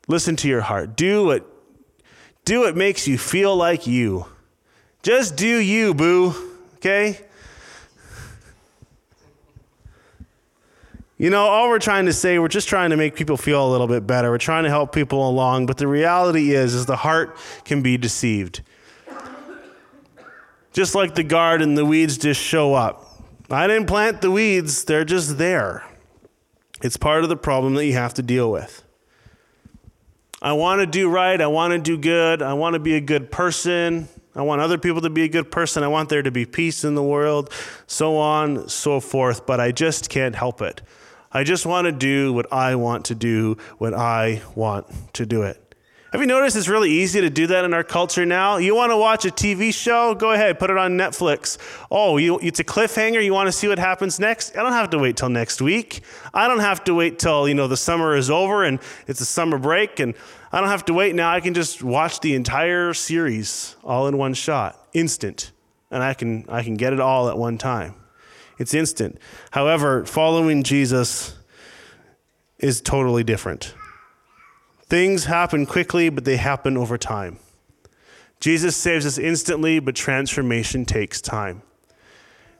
Listen 0.07 0.35
to 0.37 0.47
your 0.47 0.61
heart. 0.61 0.95
Do 0.95 1.25
what 1.25 1.47
do 2.43 2.61
what 2.61 2.75
makes 2.75 3.07
you 3.07 3.17
feel 3.17 3.55
like 3.55 3.87
you. 3.87 4.25
Just 5.03 5.35
do 5.35 5.47
you, 5.47 5.93
boo. 5.93 6.33
Okay? 6.77 7.19
You 11.17 11.29
know, 11.29 11.43
all 11.43 11.69
we're 11.69 11.79
trying 11.79 12.07
to 12.07 12.13
say, 12.13 12.39
we're 12.39 12.49
just 12.49 12.67
trying 12.67 12.89
to 12.89 12.97
make 12.97 13.15
people 13.15 13.37
feel 13.37 13.65
a 13.65 13.71
little 13.71 13.87
bit 13.87 14.05
better. 14.05 14.29
We're 14.29 14.37
trying 14.37 14.65
to 14.65 14.69
help 14.69 14.93
people 14.93 15.29
along, 15.29 15.65
but 15.65 15.77
the 15.77 15.87
reality 15.87 16.51
is 16.51 16.73
is 16.73 16.85
the 16.85 16.97
heart 16.97 17.37
can 17.63 17.81
be 17.81 17.97
deceived. 17.97 18.61
Just 20.73 20.93
like 20.93 21.15
the 21.15 21.23
garden, 21.23 21.75
the 21.75 21.85
weeds 21.85 22.17
just 22.17 22.41
show 22.41 22.73
up. 22.73 23.23
I 23.49 23.65
didn't 23.65 23.87
plant 23.87 24.21
the 24.21 24.29
weeds, 24.29 24.83
they're 24.83 25.05
just 25.05 25.37
there. 25.37 25.85
It's 26.81 26.97
part 26.97 27.23
of 27.23 27.29
the 27.29 27.37
problem 27.37 27.75
that 27.75 27.85
you 27.85 27.93
have 27.93 28.13
to 28.15 28.21
deal 28.21 28.51
with. 28.51 28.83
I 30.41 30.51
want 30.51 30.81
to 30.81 30.85
do 30.85 31.07
right, 31.09 31.39
I 31.39 31.47
want 31.47 31.71
to 31.71 31.79
do 31.79 31.97
good, 31.97 32.41
I 32.41 32.53
want 32.53 32.73
to 32.73 32.79
be 32.79 32.95
a 32.95 33.01
good 33.01 33.31
person. 33.31 34.09
I 34.35 34.41
want 34.41 34.59
other 34.59 34.77
people 34.77 34.99
to 35.01 35.09
be 35.09 35.23
a 35.23 35.29
good 35.29 35.49
person. 35.49 35.81
I 35.81 35.87
want 35.87 36.09
there 36.09 36.21
to 36.21 36.29
be 36.29 36.45
peace 36.45 36.83
in 36.83 36.93
the 36.93 37.01
world, 37.01 37.49
so 37.87 38.17
on, 38.17 38.67
so 38.67 38.99
forth, 38.99 39.45
but 39.45 39.61
I 39.61 39.71
just 39.71 40.09
can't 40.09 40.35
help 40.35 40.61
it. 40.61 40.81
I 41.35 41.43
just 41.43 41.65
want 41.65 41.83
to 41.83 41.91
do 41.91 42.31
what 42.31 42.53
I 42.53 42.75
want 42.75 43.03
to 43.05 43.13
do 43.13 43.57
when 43.77 43.93
I 43.93 44.41
want 44.55 44.87
to 45.15 45.25
do 45.25 45.41
it. 45.41 45.75
Have 46.13 46.21
you 46.21 46.27
noticed 46.27 46.55
it's 46.55 46.69
really 46.69 46.89
easy 46.89 47.19
to 47.19 47.29
do 47.29 47.47
that 47.47 47.65
in 47.65 47.73
our 47.73 47.83
culture 47.83 48.25
now? 48.25 48.55
You 48.55 48.73
want 48.73 48.93
to 48.93 48.97
watch 48.97 49.25
a 49.25 49.31
TV 49.31 49.73
show? 49.73 50.15
Go 50.15 50.31
ahead, 50.31 50.59
put 50.59 50.69
it 50.69 50.77
on 50.77 50.93
Netflix. 50.93 51.57
Oh, 51.91 52.15
you, 52.15 52.39
it's 52.39 52.61
a 52.61 52.63
cliffhanger. 52.63 53.21
You 53.21 53.33
want 53.33 53.47
to 53.47 53.51
see 53.51 53.67
what 53.67 53.79
happens 53.79 54.17
next? 54.17 54.55
I 54.55 54.63
don't 54.63 54.71
have 54.71 54.91
to 54.91 54.97
wait 54.97 55.17
till 55.17 55.27
next 55.27 55.61
week. 55.61 56.03
I 56.33 56.47
don't 56.47 56.61
have 56.61 56.85
to 56.85 56.95
wait 56.95 57.19
till, 57.19 57.49
you 57.49 57.53
know, 57.53 57.67
the 57.67 57.75
summer 57.75 58.15
is 58.15 58.29
over 58.29 58.63
and 58.63 58.79
it's 59.05 59.19
a 59.19 59.25
summer 59.25 59.57
break 59.57 59.99
and 59.99 60.13
I 60.53 60.61
don't 60.61 60.69
have 60.69 60.85
to 60.85 60.93
wait 60.93 61.15
now. 61.15 61.31
I 61.31 61.41
can 61.41 61.53
just 61.53 61.83
watch 61.83 62.21
the 62.21 62.33
entire 62.33 62.93
series 62.93 63.75
all 63.83 64.07
in 64.07 64.17
one 64.17 64.35
shot, 64.35 64.79
instant. 64.93 65.51
And 65.91 66.01
I 66.01 66.13
can 66.13 66.45
I 66.47 66.63
can 66.63 66.75
get 66.75 66.93
it 66.93 67.01
all 67.01 67.27
at 67.27 67.37
one 67.37 67.57
time. 67.57 67.95
It's 68.57 68.73
instant. 68.73 69.19
However, 69.51 70.05
following 70.05 70.63
Jesus 70.63 71.37
is 72.59 72.81
totally 72.81 73.23
different. 73.23 73.73
Things 74.83 75.25
happen 75.25 75.65
quickly, 75.65 76.09
but 76.09 76.25
they 76.25 76.37
happen 76.37 76.77
over 76.77 76.97
time. 76.97 77.39
Jesus 78.39 78.75
saves 78.75 79.05
us 79.05 79.17
instantly, 79.17 79.79
but 79.79 79.95
transformation 79.95 80.85
takes 80.85 81.21
time. 81.21 81.63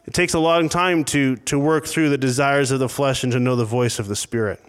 It 0.05 0.13
takes 0.13 0.33
a 0.33 0.39
long 0.39 0.69
time 0.69 1.03
to, 1.05 1.35
to 1.37 1.57
work 1.57 1.85
through 1.85 2.09
the 2.09 2.17
desires 2.17 2.71
of 2.71 2.79
the 2.79 2.89
flesh 2.89 3.23
and 3.23 3.31
to 3.33 3.39
know 3.39 3.55
the 3.55 3.65
voice 3.65 3.99
of 3.99 4.07
the 4.07 4.15
Spirit. 4.15 4.63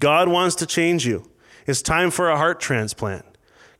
God 0.00 0.28
wants 0.28 0.56
to 0.56 0.66
change 0.66 1.06
you. 1.06 1.30
It's 1.66 1.80
time 1.82 2.10
for 2.10 2.28
a 2.28 2.36
heart 2.36 2.60
transplant. 2.60 3.24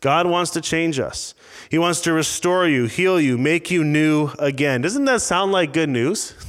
God 0.04 0.26
wants 0.26 0.50
to 0.50 0.60
change 0.60 0.98
us. 0.98 1.34
He 1.70 1.78
wants 1.78 2.02
to 2.02 2.12
restore 2.12 2.68
you, 2.68 2.84
heal 2.84 3.18
you, 3.18 3.38
make 3.38 3.70
you 3.70 3.82
new 3.82 4.28
again. 4.38 4.82
Doesn't 4.82 5.06
that 5.06 5.22
sound 5.22 5.50
like 5.50 5.72
good 5.72 5.88
news? 5.88 6.34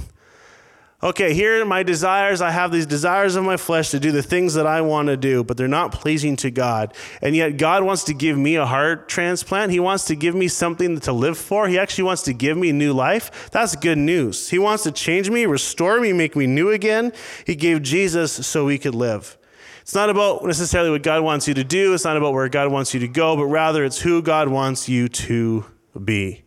Okay, 1.04 1.36
here 1.36 1.62
are 1.62 1.66
my 1.66 1.84
desires. 1.84 2.42
I 2.42 2.50
have 2.50 2.72
these 2.72 2.88
desires 2.88 3.36
of 3.36 3.44
my 3.44 3.58
flesh 3.58 3.92
to 3.92 4.00
do 4.00 4.12
the 4.12 4.24
things 4.24 4.56
that 4.56 4.66
I 4.66 4.82
want 4.82 5.08
to 5.10 5.18
do, 5.18 5.44
but 5.44 5.56
they're 5.56 5.68
not 5.68 5.92
pleasing 5.92 6.36
to 6.38 6.50
God. 6.50 6.96
And 7.22 7.36
yet, 7.36 7.58
God 7.58 7.84
wants 7.84 8.06
to 8.06 8.14
give 8.16 8.40
me 8.40 8.56
a 8.56 8.66
heart 8.66 9.08
transplant. 9.08 9.72
He 9.72 9.80
wants 9.80 10.06
to 10.06 10.16
give 10.16 10.34
me 10.34 10.48
something 10.48 11.00
to 11.02 11.14
live 11.14 11.38
for. 11.38 11.68
He 11.68 11.78
actually 11.78 12.06
wants 12.06 12.24
to 12.24 12.34
give 12.34 12.58
me 12.58 12.72
new 12.72 12.92
life. 12.92 13.52
That's 13.52 13.76
good 13.76 14.00
news. 14.00 14.50
He 14.50 14.58
wants 14.58 14.82
to 14.84 14.92
change 14.92 15.30
me, 15.30 15.46
restore 15.46 16.00
me, 16.00 16.12
make 16.12 16.36
me 16.36 16.48
new 16.48 16.72
again. 16.72 17.14
He 17.46 17.56
gave 17.56 17.84
Jesus 17.84 18.32
so 18.32 18.66
we 18.66 18.80
could 18.80 18.96
live. 18.96 19.38
It's 19.86 19.94
not 19.94 20.10
about 20.10 20.44
necessarily 20.44 20.90
what 20.90 21.04
God 21.04 21.22
wants 21.22 21.48
you 21.48 21.54
to 21.54 21.64
do, 21.64 21.94
it's 21.94 22.06
not 22.06 22.18
about 22.18 22.34
where 22.34 22.50
God 22.50 22.72
wants 22.72 22.96
you 22.96 23.02
to 23.02 23.08
go, 23.08 23.36
but 23.36 23.46
rather 23.46 23.86
it's 23.86 24.00
who 24.00 24.24
God 24.24 24.48
wants 24.48 24.90
you 24.90 25.08
to 25.10 25.64
be. 26.04 26.44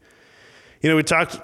You 0.82 0.90
know, 0.90 0.96
we 0.96 1.04
talked 1.04 1.38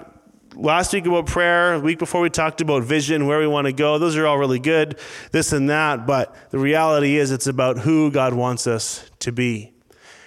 last 0.55 0.91
week 0.91 1.05
about 1.05 1.25
prayer, 1.25 1.77
the 1.77 1.85
week 1.85 1.97
before 1.97 2.19
we 2.19 2.29
talked 2.29 2.59
about 2.59 2.83
vision, 2.83 3.27
where 3.27 3.39
we 3.39 3.47
want 3.47 3.67
to 3.67 3.71
go. 3.71 3.97
Those 3.97 4.17
are 4.17 4.27
all 4.27 4.37
really 4.37 4.59
good, 4.59 4.99
this 5.31 5.53
and 5.53 5.69
that, 5.69 6.05
but 6.05 6.35
the 6.49 6.59
reality 6.59 7.15
is 7.15 7.31
it's 7.31 7.47
about 7.47 7.79
who 7.79 8.11
God 8.11 8.33
wants 8.33 8.67
us 8.67 9.09
to 9.19 9.31
be. 9.31 9.71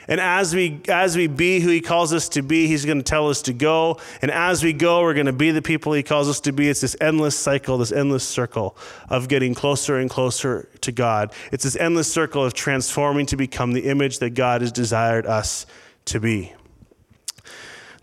And 0.08 0.20
as 0.20 0.54
we 0.54 0.80
as 0.88 1.16
we 1.16 1.26
be 1.26 1.60
who 1.60 1.68
he 1.68 1.82
calls 1.82 2.14
us 2.14 2.30
to 2.30 2.42
be, 2.42 2.66
he's 2.66 2.86
going 2.86 2.98
to 2.98 3.04
tell 3.04 3.28
us 3.28 3.42
to 3.42 3.52
go. 3.52 4.00
And 4.22 4.30
as 4.30 4.64
we 4.64 4.72
go, 4.72 5.02
we're 5.02 5.14
going 5.14 5.26
to 5.26 5.32
be 5.32 5.50
the 5.50 5.62
people 5.62 5.92
he 5.92 6.02
calls 6.02 6.28
us 6.28 6.40
to 6.40 6.52
be. 6.52 6.68
It's 6.68 6.80
this 6.80 6.96
endless 7.00 7.38
cycle, 7.38 7.76
this 7.76 7.92
endless 7.92 8.26
circle 8.26 8.76
of 9.10 9.28
getting 9.28 9.54
closer 9.54 9.98
and 9.98 10.08
closer 10.08 10.68
to 10.80 10.92
God. 10.92 11.32
It's 11.52 11.64
this 11.64 11.76
endless 11.76 12.10
circle 12.10 12.42
of 12.42 12.54
transforming 12.54 13.26
to 13.26 13.36
become 13.36 13.72
the 13.72 13.86
image 13.86 14.18
that 14.20 14.30
God 14.30 14.62
has 14.62 14.72
desired 14.72 15.26
us 15.26 15.66
to 16.06 16.18
be. 16.18 16.54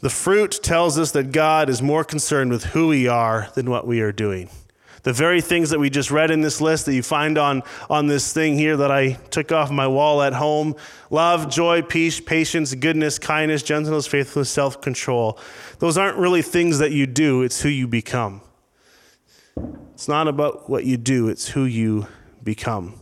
The 0.02 0.10
fruit 0.12 0.60
tells 0.62 1.00
us 1.00 1.12
that 1.14 1.32
God 1.32 1.70
is 1.70 1.82
more 1.82 2.04
concerned 2.04 2.52
with 2.52 2.66
who 2.66 2.90
we 2.90 3.08
are 3.08 3.50
than 3.56 3.70
what 3.70 3.88
we 3.88 4.02
are 4.02 4.12
doing. 4.12 4.50
The 5.06 5.14
very 5.14 5.40
things 5.40 5.70
that 5.70 5.80
we 5.80 5.92
just 5.92 6.10
read 6.10 6.32
in 6.32 6.42
this 6.42 6.60
list 6.60 6.88
that 6.88 6.96
you 6.96 7.04
find 7.04 7.38
on, 7.38 7.62
on 7.92 8.08
this 8.08 8.34
thing 8.34 8.58
here 8.58 8.76
that 8.78 8.90
I 8.90 9.14
took 9.30 9.52
off 9.52 9.70
my 9.70 9.86
wall 9.86 10.24
at 10.24 10.34
home 10.34 10.76
love, 11.12 11.48
joy, 11.48 11.84
peace, 11.84 12.20
patience, 12.20 12.74
goodness, 12.74 13.20
kindness, 13.20 13.62
gentleness, 13.62 14.08
faithfulness, 14.08 14.50
self 14.50 14.82
control. 14.82 15.38
Those 15.78 15.96
aren't 16.00 16.18
really 16.18 16.42
things 16.42 16.80
that 16.80 16.92
you 16.92 17.06
do, 17.06 17.44
it's 17.44 17.62
who 17.62 17.70
you 17.70 17.88
become. 17.88 18.42
It's 19.94 20.08
not 20.08 20.28
about 20.28 20.72
what 20.72 20.86
you 20.86 20.98
do, 20.98 21.30
it's 21.30 21.50
who 21.50 21.66
you 21.66 22.08
become. 22.44 23.00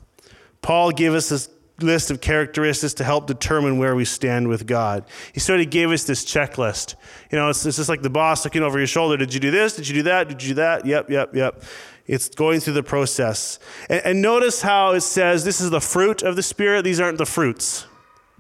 Paul 0.61 0.91
gave 0.91 1.13
us 1.13 1.29
this 1.29 1.49
list 1.79 2.11
of 2.11 2.21
characteristics 2.21 2.93
to 2.95 3.03
help 3.03 3.27
determine 3.27 3.77
where 3.77 3.95
we 3.95 4.05
stand 4.05 4.47
with 4.47 4.67
God. 4.67 5.05
He 5.33 5.39
sort 5.39 5.59
of 5.61 5.69
gave 5.69 5.89
us 5.89 6.03
this 6.03 6.25
checklist. 6.25 6.95
You 7.31 7.37
know, 7.37 7.49
it's, 7.49 7.65
it's 7.65 7.77
just 7.77 7.89
like 7.89 8.01
the 8.01 8.09
boss 8.09 8.43
looking 8.45 8.61
over 8.61 8.77
your 8.77 8.87
shoulder. 8.87 9.17
Did 9.17 9.33
you 9.33 9.39
do 9.39 9.51
this? 9.51 9.75
Did 9.75 9.87
you 9.87 9.95
do 9.95 10.03
that? 10.03 10.27
Did 10.27 10.43
you 10.43 10.49
do 10.49 10.55
that? 10.55 10.85
Yep, 10.85 11.09
yep, 11.09 11.35
yep. 11.35 11.63
It's 12.05 12.29
going 12.29 12.59
through 12.59 12.73
the 12.73 12.83
process. 12.83 13.59
And, 13.89 14.01
and 14.05 14.21
notice 14.21 14.61
how 14.61 14.91
it 14.91 15.01
says 15.01 15.45
this 15.45 15.61
is 15.61 15.69
the 15.69 15.81
fruit 15.81 16.21
of 16.21 16.35
the 16.35 16.43
Spirit. 16.43 16.83
These 16.83 16.99
aren't 16.99 17.17
the 17.17 17.25
fruits. 17.25 17.87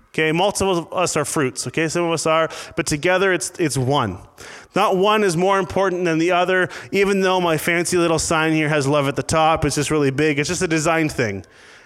Okay, 0.09 0.31
multiple 0.31 0.77
of 0.77 0.93
us 0.93 1.17
are 1.17 1.25
fruits, 1.25 1.65
okay? 1.65 1.87
Some 1.87 2.03
of 2.03 2.11
us 2.11 2.27
are, 2.27 2.47
but 2.75 2.85
together 2.85 3.33
it's, 3.33 3.51
it's 3.57 3.75
one. 3.75 4.19
Not 4.75 4.95
one 4.95 5.23
is 5.23 5.35
more 5.35 5.57
important 5.57 6.05
than 6.05 6.19
the 6.19 6.31
other, 6.31 6.69
even 6.91 7.21
though 7.21 7.41
my 7.41 7.57
fancy 7.57 7.97
little 7.97 8.19
sign 8.19 8.53
here 8.53 8.69
has 8.69 8.85
love 8.85 9.07
at 9.07 9.15
the 9.15 9.23
top. 9.23 9.65
It's 9.65 9.75
just 9.75 9.89
really 9.89 10.11
big. 10.11 10.37
It's 10.37 10.49
just 10.49 10.61
a 10.61 10.67
design 10.67 11.09
thing. 11.09 11.43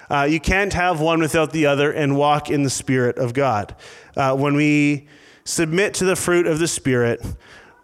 Uh, 0.09 0.27
you 0.29 0.41
can't 0.41 0.73
have 0.73 0.99
one 0.99 1.21
without 1.21 1.53
the 1.53 1.67
other 1.67 1.89
and 1.89 2.17
walk 2.17 2.49
in 2.49 2.63
the 2.63 2.69
Spirit 2.69 3.17
of 3.17 3.33
God. 3.33 3.73
Uh, 4.17 4.35
when 4.35 4.55
we 4.55 5.07
submit 5.45 5.93
to 5.93 6.03
the 6.03 6.17
fruit 6.17 6.47
of 6.47 6.59
the 6.59 6.67
Spirit, 6.67 7.25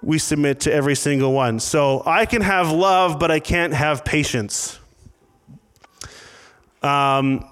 we 0.03 0.19
submit 0.19 0.59
to 0.61 0.73
every 0.73 0.95
single 0.95 1.33
one. 1.33 1.59
So 1.59 2.03
I 2.05 2.25
can 2.25 2.41
have 2.41 2.71
love, 2.71 3.19
but 3.19 3.31
I 3.31 3.39
can't 3.39 3.73
have 3.73 4.03
patience. 4.03 4.79
Um, 6.81 7.47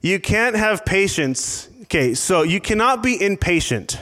you 0.00 0.18
can't 0.18 0.56
have 0.56 0.84
patience. 0.84 1.68
Okay, 1.82 2.14
so 2.14 2.42
you 2.42 2.60
cannot 2.60 3.02
be 3.02 3.22
impatient 3.22 4.00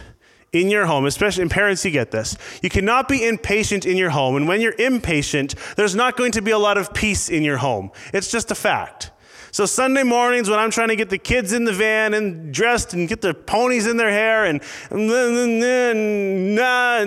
in 0.52 0.68
your 0.68 0.86
home, 0.86 1.06
especially 1.06 1.42
in 1.42 1.48
parents, 1.48 1.84
you 1.84 1.90
get 1.90 2.10
this. 2.10 2.36
You 2.62 2.70
cannot 2.70 3.08
be 3.08 3.26
impatient 3.26 3.84
in 3.84 3.96
your 3.96 4.10
home. 4.10 4.36
And 4.36 4.48
when 4.48 4.60
you're 4.60 4.74
impatient, 4.78 5.54
there's 5.76 5.94
not 5.94 6.16
going 6.16 6.32
to 6.32 6.42
be 6.42 6.50
a 6.50 6.58
lot 6.58 6.78
of 6.78 6.94
peace 6.94 7.28
in 7.28 7.42
your 7.42 7.58
home. 7.58 7.90
It's 8.12 8.30
just 8.30 8.50
a 8.50 8.54
fact. 8.54 9.10
So 9.56 9.64
Sunday 9.64 10.02
mornings 10.02 10.50
when 10.50 10.58
I'm 10.58 10.70
trying 10.70 10.88
to 10.88 10.96
get 10.96 11.08
the 11.08 11.16
kids 11.16 11.54
in 11.54 11.64
the 11.64 11.72
van 11.72 12.12
and 12.12 12.52
dressed 12.52 12.92
and 12.92 13.08
get 13.08 13.22
their 13.22 13.32
ponies 13.32 13.86
in 13.86 13.96
their 13.96 14.10
hair 14.10 14.44
and 14.44 14.60
and, 14.90 16.52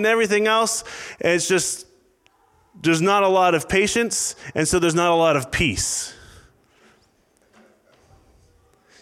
everything 0.04 0.48
else, 0.48 0.82
it's 1.20 1.46
just 1.46 1.86
there's 2.82 3.00
not 3.00 3.22
a 3.22 3.28
lot 3.28 3.54
of 3.54 3.68
patience, 3.68 4.34
and 4.52 4.66
so 4.66 4.80
there's 4.80 4.96
not 4.96 5.12
a 5.12 5.14
lot 5.14 5.36
of 5.36 5.52
peace. 5.52 6.12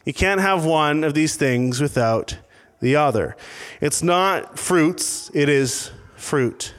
You 0.04 0.12
can't 0.12 0.42
have 0.42 0.66
one 0.66 1.02
of 1.02 1.14
these 1.14 1.34
things 1.34 1.80
without 1.80 2.37
the 2.80 2.96
other. 2.96 3.34
It's 3.80 4.02
not 4.02 4.58
fruits, 4.58 5.30
it 5.32 5.48
is 5.48 5.90
fruit. 6.16 6.74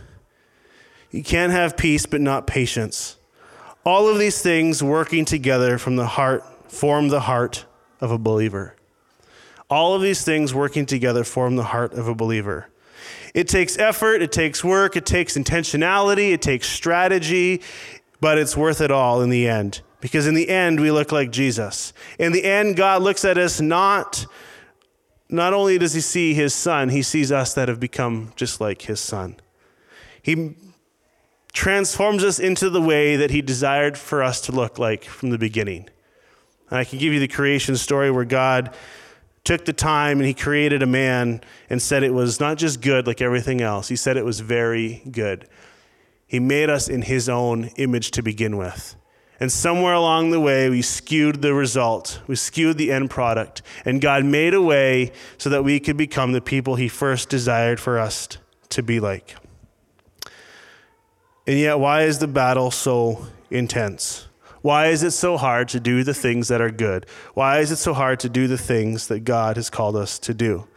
You 1.09 1.23
can't 1.23 1.51
have 1.51 1.75
peace 1.75 2.05
but 2.05 2.21
not 2.21 2.45
patience. 2.45 3.17
All 3.83 4.07
of 4.07 4.19
these 4.19 4.43
things 4.43 4.83
working 4.83 5.25
together 5.25 5.79
from 5.79 5.95
the 5.95 6.05
heart 6.05 6.43
form 6.69 7.09
the 7.09 7.21
heart 7.21 7.65
of 7.99 8.11
a 8.11 8.17
believer. 8.17 8.75
All 9.69 9.93
of 9.93 10.01
these 10.01 10.23
things 10.23 10.53
working 10.53 10.85
together 10.85 11.23
form 11.23 11.55
the 11.55 11.63
heart 11.63 11.93
of 11.93 12.07
a 12.07 12.15
believer. 12.15 12.69
It 13.33 13.47
takes 13.47 13.77
effort, 13.77 14.21
it 14.21 14.31
takes 14.31 14.63
work, 14.63 14.95
it 14.95 15.05
takes 15.05 15.37
intentionality, 15.37 16.31
it 16.31 16.41
takes 16.41 16.67
strategy, 16.67 17.61
but 18.19 18.37
it's 18.37 18.57
worth 18.57 18.81
it 18.81 18.91
all 18.91 19.21
in 19.21 19.29
the 19.29 19.47
end. 19.47 19.81
Because 20.01 20.27
in 20.27 20.33
the 20.33 20.49
end, 20.49 20.79
we 20.79 20.91
look 20.91 21.11
like 21.11 21.31
Jesus. 21.31 21.93
In 22.17 22.31
the 22.31 22.43
end, 22.43 22.75
God 22.75 23.01
looks 23.01 23.25
at 23.25 23.37
us 23.37 23.61
not, 23.61 24.25
not 25.29 25.53
only 25.53 25.77
does 25.77 25.93
he 25.93 26.01
see 26.01 26.33
his 26.33 26.53
son, 26.53 26.89
he 26.89 27.03
sees 27.03 27.31
us 27.31 27.53
that 27.53 27.67
have 27.67 27.79
become 27.79 28.31
just 28.35 28.59
like 28.59 28.83
his 28.83 28.99
son. 28.99 29.35
He 30.21 30.55
transforms 31.51 32.23
us 32.23 32.39
into 32.39 32.69
the 32.69 32.81
way 32.81 33.15
that 33.15 33.31
he 33.31 33.41
desired 33.41 33.97
for 33.97 34.23
us 34.23 34.41
to 34.41 34.51
look 34.51 34.79
like 34.79 35.03
from 35.03 35.29
the 35.29 35.37
beginning. 35.37 35.89
I 36.71 36.83
can 36.83 36.99
give 36.99 37.13
you 37.13 37.19
the 37.19 37.27
creation 37.27 37.75
story 37.75 38.11
where 38.11 38.25
God 38.25 38.75
took 39.43 39.65
the 39.65 39.73
time 39.73 40.19
and 40.19 40.27
he 40.27 40.33
created 40.33 40.83
a 40.83 40.85
man 40.85 41.41
and 41.69 41.81
said 41.81 42.03
it 42.03 42.13
was 42.13 42.39
not 42.39 42.57
just 42.57 42.81
good 42.81 43.07
like 43.07 43.21
everything 43.21 43.61
else, 43.61 43.87
he 43.87 43.95
said 43.95 44.17
it 44.17 44.25
was 44.25 44.39
very 44.41 45.01
good. 45.11 45.47
He 46.27 46.39
made 46.39 46.69
us 46.69 46.87
in 46.87 47.01
his 47.01 47.27
own 47.27 47.65
image 47.77 48.11
to 48.11 48.21
begin 48.21 48.57
with. 48.57 48.95
And 49.39 49.51
somewhere 49.51 49.93
along 49.93 50.31
the 50.31 50.39
way, 50.39 50.69
we 50.69 50.81
skewed 50.81 51.41
the 51.41 51.53
result. 51.53 52.21
We 52.27 52.35
skewed 52.35 52.77
the 52.77 52.91
end 52.91 53.09
product. 53.09 53.61
And 53.85 54.01
God 54.01 54.25
made 54.25 54.53
a 54.53 54.61
way 54.61 55.13
so 55.37 55.49
that 55.49 55.63
we 55.63 55.79
could 55.79 55.95
become 55.95 56.33
the 56.33 56.41
people 56.41 56.75
He 56.75 56.89
first 56.89 57.29
desired 57.29 57.79
for 57.79 57.97
us 57.97 58.27
to 58.69 58.83
be 58.83 58.99
like. 58.99 59.35
And 61.47 61.57
yet, 61.57 61.79
why 61.79 62.03
is 62.03 62.19
the 62.19 62.27
battle 62.27 62.69
so 62.69 63.27
intense? 63.49 64.27
Why 64.61 64.87
is 64.87 65.03
it 65.03 65.11
so 65.11 65.37
hard 65.37 65.69
to 65.69 65.79
do 65.79 66.03
the 66.03 66.13
things 66.13 66.49
that 66.49 66.61
are 66.61 66.71
good? 66.71 67.05
Why 67.33 67.59
is 67.59 67.71
it 67.71 67.77
so 67.77 67.93
hard 67.93 68.19
to 68.21 68.29
do 68.29 68.47
the 68.47 68.57
things 68.57 69.07
that 69.07 69.21
God 69.21 69.55
has 69.55 69.69
called 69.69 69.95
us 69.95 70.19
to 70.19 70.33
do? 70.33 70.67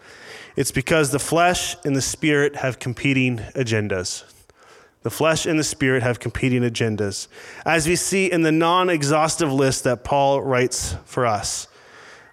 It's 0.55 0.71
because 0.71 1.11
the 1.11 1.19
flesh 1.19 1.77
and 1.85 1.97
the 1.97 2.03
spirit 2.03 2.57
have 2.57 2.79
competing 2.79 3.39
agendas. 3.55 4.25
The 5.03 5.11
flesh 5.11 5.47
and 5.47 5.59
the 5.59 5.65
spirit 5.65 6.03
have 6.03 6.21
competing 6.21 6.63
agendas. 6.63 7.27
As 7.67 7.89
we 7.89 7.97
see 7.97 8.31
in 8.31 8.43
the 8.43 8.53
non 8.53 8.89
exhaustive 8.89 9.53
list 9.53 9.85
that 9.85 10.05
Paul 10.05 10.43
writes 10.43 10.95
for 11.05 11.27
us, 11.27 11.67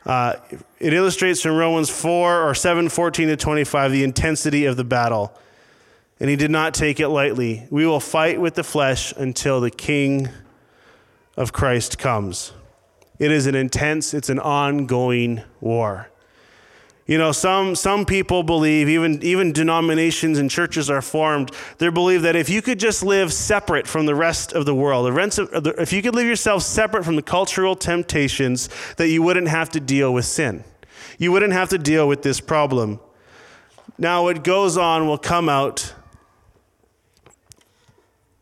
uh, 0.05 0.35
it 0.79 0.93
illustrates 0.93 1.41
from 1.41 1.55
Romans 1.55 1.89
4 1.89 2.47
or 2.47 2.53
7 2.53 2.89
14 2.89 3.27
to 3.29 3.37
25 3.37 3.91
the 3.91 4.03
intensity 4.03 4.65
of 4.65 4.77
the 4.77 4.83
battle. 4.83 5.33
And 6.19 6.29
he 6.29 6.35
did 6.35 6.51
not 6.51 6.73
take 6.73 6.99
it 6.99 7.07
lightly. 7.07 7.65
We 7.71 7.87
will 7.87 7.99
fight 7.99 8.39
with 8.39 8.55
the 8.55 8.63
flesh 8.63 9.13
until 9.13 9.61
the 9.61 9.71
king 9.71 10.29
of 11.37 11.53
Christ 11.53 11.97
comes. 11.97 12.53
It 13.17 13.31
is 13.31 13.45
an 13.47 13.55
intense, 13.55 14.13
it's 14.13 14.29
an 14.29 14.39
ongoing 14.39 15.41
war. 15.59 16.09
You 17.09 17.17
know, 17.17 17.31
some, 17.31 17.75
some 17.75 18.05
people 18.05 18.43
believe, 18.43 18.87
even, 18.87 19.23
even 19.23 19.51
denominations 19.51 20.37
and 20.37 20.49
churches 20.49 20.91
are 20.91 21.01
formed, 21.01 21.51
they 21.79 21.89
believe 21.89 22.21
that 22.21 22.35
if 22.35 22.49
you 22.49 22.61
could 22.61 22.79
just 22.79 23.01
live 23.01 23.33
separate 23.33 23.87
from 23.87 24.05
the 24.05 24.13
rest 24.13 24.53
of 24.53 24.67
the 24.67 24.75
world, 24.75 25.11
if 25.79 25.91
you 25.91 26.03
could 26.03 26.13
live 26.13 26.27
yourself 26.27 26.61
separate 26.61 27.03
from 27.03 27.15
the 27.15 27.23
cultural 27.23 27.75
temptations, 27.75 28.69
that 28.97 29.07
you 29.07 29.23
wouldn't 29.23 29.47
have 29.47 29.69
to 29.69 29.79
deal 29.79 30.13
with 30.13 30.25
sin. 30.25 30.63
You 31.17 31.31
wouldn't 31.31 31.51
have 31.51 31.69
to 31.69 31.79
deal 31.79 32.07
with 32.07 32.21
this 32.21 32.39
problem. 32.39 32.99
Now, 33.97 34.23
what 34.25 34.43
goes 34.43 34.77
on 34.77 35.07
will 35.07 35.17
come 35.17 35.49
out. 35.49 35.95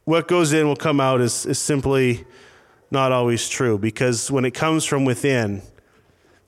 What 0.03 0.27
goes 0.27 0.51
in 0.51 0.67
will 0.67 0.75
come 0.75 0.99
out 0.99 1.21
is, 1.21 1.45
is 1.45 1.57
simply 1.57 2.25
not 2.91 3.11
always 3.11 3.49
true 3.49 3.77
because 3.77 4.31
when 4.31 4.45
it 4.45 4.51
comes 4.51 4.85
from 4.85 5.05
within, 5.05 5.61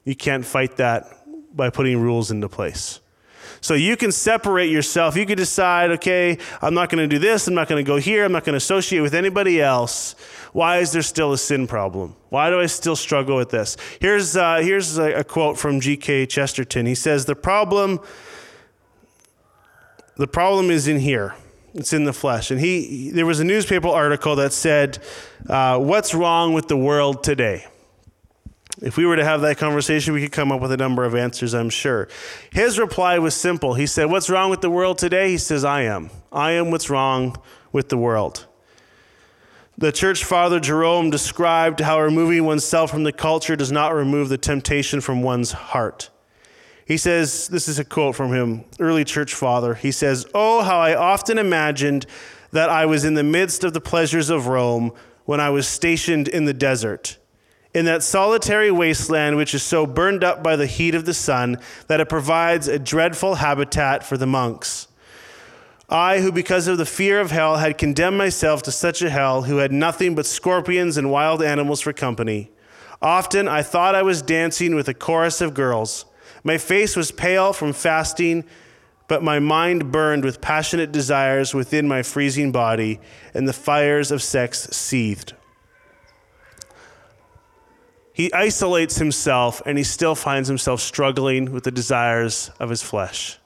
you 0.05 0.15
can't 0.15 0.45
fight 0.45 0.77
that 0.77 1.05
by 1.55 1.69
putting 1.69 1.99
rules 1.99 2.31
into 2.31 2.47
place. 2.47 3.01
So 3.61 3.73
you 3.73 3.97
can 3.97 4.11
separate 4.11 4.71
yourself. 4.71 5.17
You 5.17 5.25
can 5.25 5.35
decide, 5.35 5.91
okay, 5.91 6.37
I'm 6.61 6.73
not 6.73 6.89
going 6.89 7.07
to 7.07 7.13
do 7.13 7.19
this. 7.19 7.47
I'm 7.47 7.53
not 7.53 7.67
going 7.67 7.83
to 7.83 7.87
go 7.87 7.97
here. 7.97 8.23
I'm 8.23 8.31
not 8.31 8.45
going 8.45 8.53
to 8.53 8.57
associate 8.57 9.01
with 9.01 9.13
anybody 9.13 9.61
else. 9.61 10.15
Why 10.53 10.77
is 10.77 10.93
there 10.93 11.01
still 11.01 11.33
a 11.33 11.37
sin 11.37 11.67
problem? 11.67 12.15
Why 12.29 12.49
do 12.49 12.59
I 12.59 12.67
still 12.67 12.95
struggle 12.95 13.35
with 13.35 13.49
this? 13.49 13.75
Here's, 13.99 14.37
uh, 14.37 14.57
here's 14.57 14.97
a, 14.97 15.19
a 15.19 15.23
quote 15.23 15.57
from 15.57 15.79
G.K. 15.79 16.27
Chesterton. 16.27 16.85
He 16.85 16.95
says, 16.95 17.25
the 17.25 17.35
problem, 17.35 17.99
the 20.15 20.27
problem 20.27 20.71
is 20.71 20.87
in 20.87 20.99
here. 20.99 21.35
It's 21.73 21.93
in 21.93 22.03
the 22.03 22.13
flesh. 22.13 22.51
And 22.51 22.59
he, 22.59 23.11
there 23.11 23.25
was 23.25 23.39
a 23.39 23.43
newspaper 23.43 23.87
article 23.87 24.35
that 24.37 24.53
said, 24.53 24.99
uh, 25.47 25.77
What's 25.79 26.13
wrong 26.13 26.53
with 26.53 26.67
the 26.67 26.77
world 26.77 27.23
today? 27.23 27.65
If 28.81 28.95
we 28.95 29.05
were 29.05 29.17
to 29.17 29.25
have 29.25 29.41
that 29.41 29.57
conversation, 29.57 30.13
we 30.13 30.21
could 30.21 30.31
come 30.31 30.51
up 30.51 30.61
with 30.61 30.71
a 30.71 30.77
number 30.77 31.03
of 31.03 31.13
answers, 31.13 31.53
I'm 31.53 31.69
sure. 31.69 32.07
His 32.51 32.79
reply 32.79 33.19
was 33.19 33.35
simple. 33.35 33.73
He 33.73 33.85
said, 33.85 34.05
What's 34.05 34.29
wrong 34.29 34.49
with 34.49 34.61
the 34.61 34.69
world 34.69 34.97
today? 34.97 35.31
He 35.31 35.37
says, 35.37 35.65
I 35.65 35.81
am. 35.83 36.09
I 36.31 36.51
am 36.51 36.71
what's 36.71 36.89
wrong 36.89 37.35
with 37.71 37.89
the 37.89 37.97
world. 37.97 38.45
The 39.77 39.91
church 39.91 40.25
father 40.25 40.59
Jerome 40.59 41.09
described 41.09 41.79
how 41.79 42.01
removing 42.01 42.45
oneself 42.45 42.91
from 42.91 43.03
the 43.03 43.13
culture 43.13 43.55
does 43.55 43.71
not 43.71 43.93
remove 43.93 44.27
the 44.27 44.37
temptation 44.37 44.99
from 45.01 45.21
one's 45.21 45.51
heart. 45.51 46.09
He 46.89 46.97
says, 46.97 47.47
this 47.49 47.67
is 47.67 47.77
a 47.77 47.85
quote 47.85 48.15
from 48.15 48.33
him, 48.33 48.65
early 48.79 49.05
church 49.05 49.35
father. 49.35 49.75
He 49.75 49.91
says, 49.91 50.25
Oh, 50.33 50.63
how 50.63 50.79
I 50.79 50.95
often 50.95 51.37
imagined 51.37 52.07
that 52.49 52.71
I 52.71 52.87
was 52.87 53.05
in 53.05 53.13
the 53.13 53.23
midst 53.23 53.63
of 53.63 53.73
the 53.73 53.79
pleasures 53.79 54.31
of 54.31 54.47
Rome 54.47 54.91
when 55.25 55.39
I 55.39 55.51
was 55.51 55.67
stationed 55.67 56.27
in 56.27 56.45
the 56.45 56.53
desert, 56.53 57.19
in 57.75 57.85
that 57.85 58.01
solitary 58.01 58.71
wasteland 58.71 59.37
which 59.37 59.53
is 59.53 59.61
so 59.61 59.85
burned 59.85 60.23
up 60.23 60.41
by 60.41 60.55
the 60.55 60.65
heat 60.65 60.95
of 60.95 61.05
the 61.05 61.13
sun 61.13 61.59
that 61.85 61.99
it 61.99 62.09
provides 62.09 62.67
a 62.67 62.79
dreadful 62.79 63.35
habitat 63.35 64.03
for 64.03 64.17
the 64.17 64.25
monks. 64.25 64.87
I, 65.89 66.21
who 66.21 66.31
because 66.31 66.67
of 66.67 66.79
the 66.79 66.87
fear 66.87 67.21
of 67.21 67.29
hell 67.29 67.57
had 67.57 67.77
condemned 67.77 68.17
myself 68.17 68.63
to 68.63 68.71
such 68.71 69.03
a 69.03 69.11
hell, 69.11 69.43
who 69.43 69.57
had 69.57 69.71
nothing 69.71 70.15
but 70.15 70.25
scorpions 70.25 70.97
and 70.97 71.11
wild 71.11 71.43
animals 71.43 71.81
for 71.81 71.93
company. 71.93 72.49
Often 72.99 73.47
I 73.47 73.61
thought 73.61 73.93
I 73.93 74.01
was 74.01 74.23
dancing 74.23 74.73
with 74.73 74.87
a 74.87 74.95
chorus 74.95 75.39
of 75.39 75.53
girls 75.53 76.05
my 76.43 76.57
face 76.57 76.95
was 76.95 77.11
pale 77.11 77.53
from 77.53 77.73
fasting, 77.73 78.43
but 79.07 79.23
my 79.23 79.39
mind 79.39 79.91
burned 79.91 80.23
with 80.23 80.41
passionate 80.41 80.91
desires 80.91 81.53
within 81.53 81.87
my 81.87 82.03
freezing 82.03 82.51
body, 82.51 82.99
and 83.33 83.47
the 83.47 83.53
fires 83.53 84.11
of 84.11 84.21
sex 84.21 84.67
seethed. 84.71 85.33
He 88.13 88.31
isolates 88.33 88.97
himself, 88.97 89.61
and 89.65 89.77
he 89.77 89.83
still 89.83 90.15
finds 90.15 90.47
himself 90.47 90.81
struggling 90.81 91.51
with 91.51 91.63
the 91.63 91.71
desires 91.71 92.51
of 92.59 92.69
his 92.69 92.83
flesh. 92.83 93.37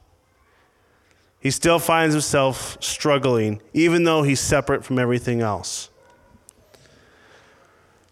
He 1.40 1.50
still 1.50 1.78
finds 1.78 2.14
himself 2.14 2.76
struggling, 2.80 3.60
even 3.72 4.04
though 4.04 4.22
he's 4.22 4.40
separate 4.40 4.84
from 4.84 4.98
everything 4.98 5.40
else. 5.40 5.90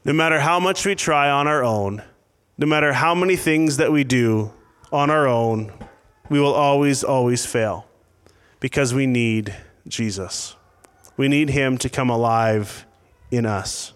No 0.04 0.12
matter 0.12 0.40
how 0.40 0.60
much 0.60 0.84
we 0.84 0.94
try 0.94 1.30
on 1.30 1.46
our 1.46 1.64
own, 1.64 2.02
no 2.58 2.66
matter 2.66 2.92
how 2.92 3.14
many 3.14 3.36
things 3.36 3.78
that 3.78 3.90
we 3.90 4.04
do 4.04 4.52
on 4.92 5.10
our 5.10 5.26
own, 5.26 5.72
we 6.28 6.40
will 6.40 6.54
always, 6.54 7.02
always 7.02 7.46
fail 7.46 7.86
because 8.60 8.94
we 8.94 9.06
need 9.06 9.54
Jesus. 9.88 10.54
We 11.16 11.28
need 11.28 11.50
Him 11.50 11.78
to 11.78 11.88
come 11.88 12.10
alive 12.10 12.86
in 13.30 13.46
us. 13.46 13.92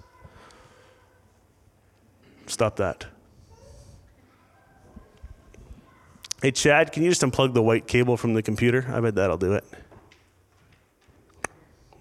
Stop 2.47 2.77
that. 2.77 3.07
Hey, 6.43 6.51
Chad, 6.51 6.93
can 6.93 7.03
you 7.03 7.11
just 7.11 7.23
unplug 7.23 7.55
the 7.55 7.63
white 7.63 7.87
cable 7.87 8.17
from 8.17 8.35
the 8.35 8.43
computer? 8.43 8.87
I 8.93 9.01
bet 9.01 9.15
that'll 9.15 9.39
do 9.39 9.55
it. 9.55 9.65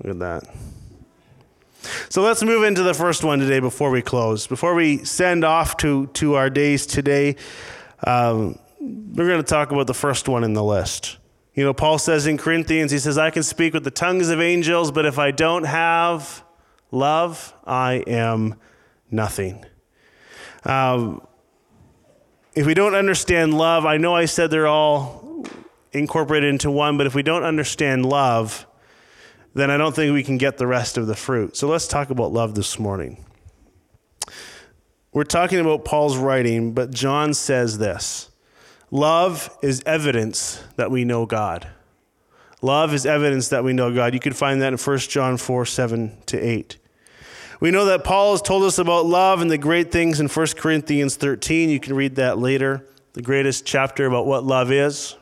Look 0.03 0.11
at 0.11 0.19
that. 0.19 0.55
So 2.09 2.21
let's 2.21 2.43
move 2.43 2.63
into 2.63 2.83
the 2.83 2.93
first 2.93 3.23
one 3.23 3.39
today 3.39 3.59
before 3.59 3.89
we 3.89 4.01
close. 4.01 4.47
Before 4.47 4.75
we 4.75 5.03
send 5.03 5.43
off 5.43 5.77
to, 5.77 6.07
to 6.07 6.35
our 6.35 6.49
days 6.49 6.85
today, 6.85 7.37
um, 8.05 8.59
we're 8.85 9.27
going 9.27 9.41
to 9.41 9.43
talk 9.43 9.71
about 9.71 9.87
the 9.87 9.93
first 9.93 10.27
one 10.27 10.43
in 10.43 10.53
the 10.53 10.63
list. 10.63 11.17
You 11.53 11.63
know, 11.63 11.73
Paul 11.73 11.97
says 11.97 12.27
in 12.27 12.37
Corinthians, 12.37 12.91
he 12.91 12.99
says, 12.99 13.17
I 13.17 13.29
can 13.29 13.43
speak 13.43 13.73
with 13.73 13.83
the 13.83 13.91
tongues 13.91 14.29
of 14.29 14.41
angels, 14.41 14.91
but 14.91 15.05
if 15.05 15.17
I 15.17 15.31
don't 15.31 15.63
have 15.63 16.43
love, 16.91 17.53
I 17.65 18.03
am 18.07 18.55
nothing. 19.09 19.65
Um, 20.65 21.25
if 22.53 22.65
we 22.65 22.73
don't 22.73 22.95
understand 22.95 23.53
love, 23.53 23.85
I 23.85 23.97
know 23.97 24.15
I 24.15 24.25
said 24.25 24.51
they're 24.51 24.67
all 24.67 25.45
incorporated 25.91 26.49
into 26.49 26.69
one, 26.69 26.97
but 26.97 27.07
if 27.07 27.15
we 27.15 27.23
don't 27.23 27.43
understand 27.43 28.05
love, 28.05 28.67
then 29.53 29.71
I 29.71 29.77
don't 29.77 29.95
think 29.95 30.13
we 30.13 30.23
can 30.23 30.37
get 30.37 30.57
the 30.57 30.67
rest 30.67 30.97
of 30.97 31.07
the 31.07 31.15
fruit. 31.15 31.55
So 31.55 31.67
let's 31.67 31.87
talk 31.87 32.09
about 32.09 32.33
love 32.33 32.55
this 32.55 32.77
morning. 32.77 33.23
We're 35.13 35.23
talking 35.23 35.59
about 35.59 35.85
Paul's 35.85 36.17
writing, 36.17 36.73
but 36.73 36.91
John 36.91 37.33
says 37.33 37.77
this 37.77 38.29
Love 38.91 39.49
is 39.61 39.81
evidence 39.85 40.63
that 40.75 40.91
we 40.91 41.05
know 41.05 41.25
God. 41.25 41.67
Love 42.61 42.93
is 42.93 43.05
evidence 43.05 43.49
that 43.49 43.63
we 43.63 43.73
know 43.73 43.93
God. 43.93 44.13
You 44.13 44.19
can 44.19 44.33
find 44.33 44.61
that 44.61 44.73
in 44.73 44.79
1 44.79 44.97
John 44.99 45.37
4 45.37 45.65
7 45.65 46.17
to 46.27 46.39
8. 46.39 46.77
We 47.59 47.71
know 47.71 47.85
that 47.85 48.03
Paul 48.03 48.31
has 48.31 48.41
told 48.41 48.63
us 48.63 48.77
about 48.79 49.05
love 49.05 49.41
and 49.41 49.49
the 49.49 49.57
great 49.57 49.91
things 49.91 50.19
in 50.19 50.27
1 50.27 50.47
Corinthians 50.57 51.15
13. 51.15 51.69
You 51.69 51.79
can 51.79 51.95
read 51.95 52.15
that 52.15 52.37
later, 52.37 52.85
the 53.13 53.21
greatest 53.21 53.65
chapter 53.65 54.05
about 54.05 54.25
what 54.25 54.43
love 54.43 54.71
is. 54.71 55.15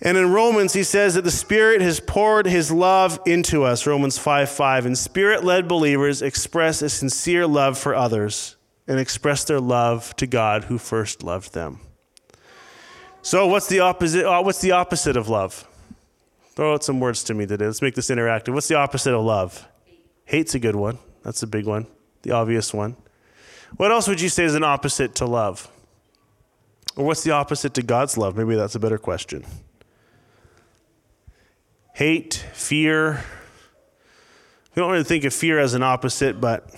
And 0.00 0.18
in 0.18 0.32
Romans, 0.32 0.74
he 0.74 0.82
says 0.82 1.14
that 1.14 1.24
the 1.24 1.30
Spirit 1.30 1.80
has 1.80 2.00
poured 2.00 2.46
his 2.46 2.70
love 2.70 3.18
into 3.24 3.64
us, 3.64 3.86
Romans 3.86 4.18
5 4.18 4.50
5. 4.50 4.86
And 4.86 4.98
Spirit 4.98 5.44
led 5.44 5.68
believers 5.68 6.20
express 6.20 6.82
a 6.82 6.88
sincere 6.88 7.46
love 7.46 7.78
for 7.78 7.94
others 7.94 8.56
and 8.86 8.98
express 9.00 9.44
their 9.44 9.60
love 9.60 10.14
to 10.16 10.26
God 10.26 10.64
who 10.64 10.78
first 10.78 11.22
loved 11.22 11.54
them. 11.54 11.80
So, 13.26 13.48
what's 13.48 13.66
the 13.66 13.80
opposite, 13.80 14.24
uh, 14.24 14.40
what's 14.40 14.60
the 14.60 14.70
opposite 14.70 15.16
of 15.16 15.28
love? 15.28 15.66
Throw 16.54 16.74
out 16.74 16.84
some 16.84 17.00
words 17.00 17.24
to 17.24 17.34
me 17.34 17.44
today. 17.44 17.66
Let's 17.66 17.82
make 17.82 17.96
this 17.96 18.08
interactive. 18.08 18.54
What's 18.54 18.68
the 18.68 18.76
opposite 18.76 19.12
of 19.12 19.24
love? 19.24 19.66
Hate's 20.26 20.54
a 20.54 20.60
good 20.60 20.76
one. 20.76 21.00
That's 21.24 21.42
a 21.42 21.48
big 21.48 21.66
one, 21.66 21.88
the 22.22 22.30
obvious 22.30 22.72
one. 22.72 22.94
What 23.78 23.90
else 23.90 24.06
would 24.06 24.20
you 24.20 24.28
say 24.28 24.44
is 24.44 24.54
an 24.54 24.62
opposite 24.62 25.16
to 25.16 25.26
love? 25.26 25.68
Or 26.94 27.04
what's 27.04 27.24
the 27.24 27.32
opposite 27.32 27.74
to 27.74 27.82
God's 27.82 28.16
love? 28.16 28.36
Maybe 28.36 28.54
that's 28.54 28.76
a 28.76 28.78
better 28.78 28.96
question. 28.96 29.44
Hate, 31.94 32.46
fear. 32.52 33.24
We 34.76 34.82
don't 34.82 34.92
really 34.92 35.02
think 35.02 35.24
of 35.24 35.34
fear 35.34 35.58
as 35.58 35.74
an 35.74 35.82
opposite, 35.82 36.40
but 36.40 36.72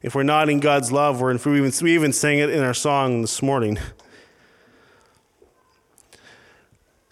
if 0.00 0.14
we're 0.14 0.22
not 0.22 0.48
in 0.48 0.60
God's 0.60 0.92
love, 0.92 1.20
we're 1.20 1.32
in, 1.32 1.40
we, 1.44 1.58
even, 1.58 1.72
we 1.82 1.94
even 1.96 2.12
sang 2.12 2.38
it 2.38 2.50
in 2.50 2.62
our 2.62 2.72
song 2.72 3.22
this 3.22 3.42
morning. 3.42 3.80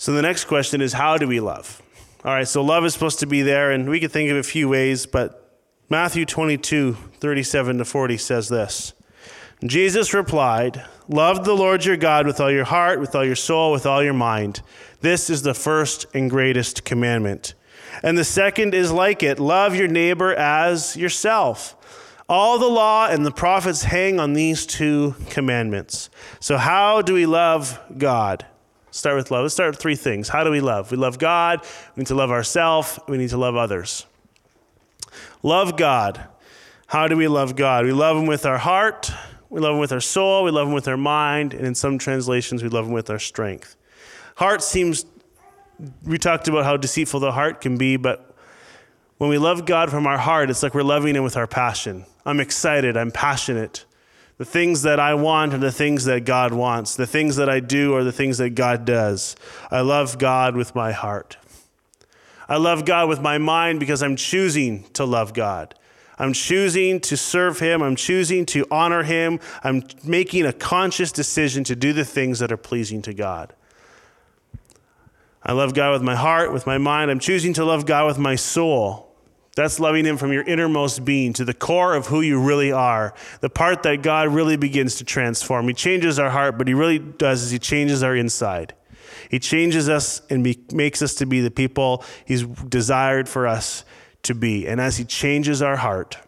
So 0.07 0.13
the 0.13 0.23
next 0.23 0.45
question 0.45 0.81
is 0.81 0.93
how 0.93 1.19
do 1.19 1.27
we 1.27 1.41
love? 1.41 1.83
All 2.25 2.33
right, 2.33 2.47
so 2.47 2.63
love 2.63 2.85
is 2.85 2.93
supposed 2.93 3.19
to 3.19 3.27
be 3.27 3.43
there, 3.43 3.73
and 3.73 3.89
we 3.89 3.99
could 3.99 4.13
think 4.13 4.31
of 4.31 4.37
a 4.37 4.45
few 4.45 4.69
ways, 4.69 5.05
but 5.05 5.59
Matthew 5.91 6.25
22, 6.25 6.97
37 7.19 7.79
to 7.79 7.85
40 7.85 8.17
says 8.17 8.49
this 8.49 8.93
Jesus 9.65 10.15
replied, 10.15 10.85
Love 11.09 11.45
the 11.45 11.57
Lord 11.57 11.85
your 11.85 11.97
God 11.97 12.25
with 12.25 12.39
all 12.39 12.53
your 12.53 12.67
heart, 12.67 13.01
with 13.01 13.17
all 13.17 13.25
your 13.25 13.35
soul, 13.35 13.73
with 13.73 13.85
all 13.85 14.01
your 14.01 14.13
mind. 14.13 14.63
This 15.01 15.29
is 15.29 15.43
the 15.43 15.55
first 15.55 16.07
and 16.15 16.31
greatest 16.31 16.85
commandment. 16.85 17.55
And 18.01 18.17
the 18.17 18.23
second 18.23 18.75
is 18.75 18.93
like 18.93 19.25
it 19.25 19.41
love 19.41 19.75
your 19.75 19.89
neighbor 19.89 20.33
as 20.33 20.97
yourself. 20.97 21.75
All 22.29 22.61
the 22.61 22.69
law 22.69 23.09
and 23.09 23.27
the 23.27 23.33
prophets 23.33 23.83
hang 23.83 24.21
on 24.21 24.35
these 24.35 24.67
two 24.67 25.17
commandments. 25.31 26.11
So, 26.39 26.59
how 26.59 27.03
do 27.03 27.13
we 27.13 27.27
love 27.27 27.81
God? 27.99 28.47
Start 28.97 29.17
with 29.17 29.31
love. 29.31 29.43
Let's 29.43 29.53
start 29.53 29.73
with 29.73 29.79
three 29.79 29.95
things. 29.95 30.31
How 30.31 30.43
do 30.43 30.51
we 30.51 30.61
love? 30.61 30.91
We 30.91 30.97
love 30.97 31.19
God, 31.19 31.61
we 31.95 32.01
need 32.01 32.07
to 32.07 32.15
love 32.15 32.31
ourselves, 32.31 32.99
we 33.07 33.19
need 33.19 33.29
to 33.29 33.37
love 33.37 33.55
others. 33.55 34.07
Love 35.43 35.77
God. 35.77 36.27
How 36.87 37.07
do 37.07 37.15
we 37.15 37.29
love 37.29 37.57
God? 37.57 37.85
We 37.85 37.93
love 37.93 38.17
Him 38.17 38.25
with 38.25 38.47
our 38.47 38.57
heart, 38.57 39.11
we 39.51 39.61
love 39.61 39.75
Him 39.75 39.81
with 39.81 39.93
our 39.93 40.01
soul, 40.01 40.45
we 40.45 40.51
love 40.51 40.69
Him 40.69 40.73
with 40.73 40.89
our 40.89 40.97
mind, 40.97 41.53
and 41.53 41.67
in 41.67 41.75
some 41.75 41.99
translations, 41.99 42.63
we 42.63 42.71
love 42.71 42.87
Him 42.87 42.93
with 42.93 43.11
our 43.11 43.19
strength. 43.19 43.77
Heart 44.37 44.63
seems, 44.63 45.05
we 46.03 46.17
talked 46.17 46.49
about 46.49 46.65
how 46.65 46.79
deceitful 46.79 47.21
the 47.21 47.33
heart 47.33 47.61
can 47.61 47.77
be, 47.77 47.99
but 47.99 48.35
when 49.19 49.29
we 49.29 49.37
love 49.37 49.67
God 49.67 49.91
from 49.91 50.07
our 50.07 50.19
heart, 50.19 50.49
it's 50.49 50.63
like 50.63 50.73
we're 50.75 50.83
loving 50.83 51.15
Him 51.17 51.23
with 51.23 51.37
our 51.37 51.47
passion. 51.47 52.07
I'm 52.25 52.41
excited, 52.41 52.97
I'm 52.97 53.11
passionate. 53.11 53.85
The 54.39 54.45
things 54.45 54.83
that 54.83 55.01
I 55.01 55.15
want 55.15 55.55
are 55.55 55.59
the 55.59 55.73
things 55.73 56.05
that 56.05 56.25
God 56.25 56.53
wants. 56.53 56.95
The 56.95 57.07
things 57.07 57.37
that 57.37 57.49
I 57.49 57.61
do 57.61 57.95
are 57.95 58.05
the 58.05 58.13
things 58.13 58.39
that 58.39 58.51
God 58.51 58.85
does. 58.85 59.35
I 59.71 59.81
love 59.81 60.19
God 60.19 60.57
with 60.57 60.75
my 60.75 60.93
heart. 60.93 61.39
I 62.49 62.59
love 62.59 62.85
God 62.85 63.09
with 63.09 63.21
my 63.21 63.39
mind 63.39 63.81
because 63.81 64.03
I'm 64.03 64.15
choosing 64.15 64.85
to 64.93 65.05
love 65.05 65.33
God. 65.33 65.75
I'm 66.19 66.33
choosing 66.33 67.01
to 67.01 67.17
serve 67.17 67.59
Him. 67.59 67.83
I'm 67.83 67.97
choosing 67.97 68.47
to 68.47 68.67
honor 68.71 69.03
Him. 69.03 69.41
I'm 69.65 69.83
making 70.05 70.47
a 70.47 70.53
conscious 70.53 71.13
decision 71.13 71.65
to 71.65 71.77
do 71.77 71.93
the 71.93 72.05
things 72.05 72.39
that 72.39 72.53
are 72.53 72.57
pleasing 72.57 73.03
to 73.03 73.15
God. 73.15 73.55
I 75.43 75.53
love 75.53 75.75
God 75.75 75.93
with 75.93 76.03
my 76.03 76.17
heart, 76.17 76.53
with 76.53 76.67
my 76.67 76.79
mind. 76.79 77.11
I'm 77.11 77.21
choosing 77.21 77.53
to 77.55 77.65
love 77.65 77.87
God 77.87 78.07
with 78.07 78.19
my 78.19 78.35
soul. 78.35 79.07
That's 79.57 79.81
loving 79.81 80.05
Him 80.05 80.19
from 80.19 80.33
your 80.33 80.43
innermost 80.43 81.05
being 81.05 81.33
to 81.33 81.45
the 81.45 81.55
core 81.55 81.95
of 81.95 82.07
who 82.07 82.21
you 82.21 82.41
really 82.41 82.71
are, 82.71 83.15
the 83.41 83.49
part 83.49 83.83
that 83.85 84.03
God 84.03 84.29
really 84.29 84.57
begins 84.57 84.97
to 84.97 85.05
transform. 85.05 85.67
He 85.67 85.75
changes 85.75 86.19
our 86.19 86.31
heart, 86.31 86.59
but 86.59 86.69
He 86.69 86.75
really 86.75 86.99
does 86.99 87.43
is 87.43 87.51
He 87.51 87.59
changes 87.59 88.03
our 88.03 88.15
inside. 88.15 88.75
He 89.31 89.39
changes 89.39 89.89
us 89.89 90.21
and 90.29 90.45
be, 90.45 90.59
makes 90.73 91.01
us 91.01 91.15
to 91.17 91.27
be 91.27 91.41
the 91.41 91.51
people 91.51 92.05
He's 92.27 92.43
desired 92.45 93.31
for 93.31 93.47
us 93.47 93.85
to 94.25 94.35
be. 94.35 94.69
And 94.69 94.79
as 94.79 94.99
He 94.99 95.05
changes 95.05 95.63
our 95.63 95.77
heart, 95.77 96.19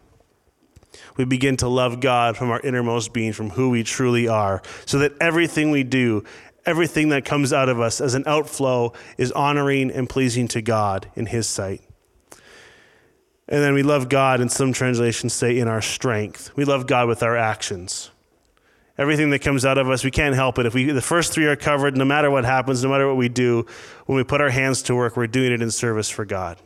we 1.15 1.23
begin 1.23 1.55
to 1.57 1.67
love 1.67 1.99
God 1.99 2.35
from 2.35 2.49
our 2.49 2.59
innermost 2.61 3.13
being, 3.13 3.31
from 3.31 3.51
who 3.51 3.69
we 3.69 3.83
truly 3.83 4.27
are, 4.27 4.63
so 4.87 4.97
that 4.99 5.13
everything 5.21 5.69
we 5.69 5.83
do, 5.83 6.23
everything 6.65 7.09
that 7.09 7.25
comes 7.25 7.53
out 7.53 7.69
of 7.69 7.79
us 7.79 8.01
as 8.01 8.15
an 8.15 8.23
outflow 8.25 8.91
is 9.19 9.31
honoring 9.33 9.91
and 9.91 10.09
pleasing 10.09 10.47
to 10.47 10.63
God 10.63 11.11
in 11.15 11.27
His 11.27 11.45
sight. 11.45 11.81
And 13.51 13.63
then 13.63 13.73
we 13.73 13.81
love 13.81 14.09
God, 14.09 14.41
and 14.41 14.51
some 14.51 14.73
translations 14.73 15.33
say 15.33 15.57
in 15.57 15.67
our 15.67 15.81
strength. 15.81 16.51
We 16.55 16.65
love 16.65 16.85
God 16.85 17.07
with 17.07 17.23
our 17.23 17.35
actions. 17.35 18.11
Everything 18.95 19.31
that 19.31 19.39
comes 19.39 19.65
out 19.65 19.79
of 19.79 19.89
us, 19.89 20.03
we 20.03 20.11
can't 20.11 20.35
help 20.35 20.59
it. 20.59 20.67
If 20.67 20.75
we, 20.75 20.91
the 20.91 21.01
first 21.01 21.33
three 21.33 21.45
are 21.47 21.55
covered, 21.55 21.97
no 21.97 22.05
matter 22.05 22.29
what 22.29 22.45
happens, 22.45 22.83
no 22.83 22.89
matter 22.89 23.07
what 23.07 23.17
we 23.17 23.27
do, 23.27 23.65
when 24.05 24.17
we 24.17 24.23
put 24.23 24.39
our 24.39 24.51
hands 24.51 24.83
to 24.83 24.95
work, 24.95 25.17
we're 25.17 25.25
doing 25.25 25.51
it 25.51 25.63
in 25.63 25.71
service 25.71 26.11
for 26.11 26.25
God. 26.25 26.59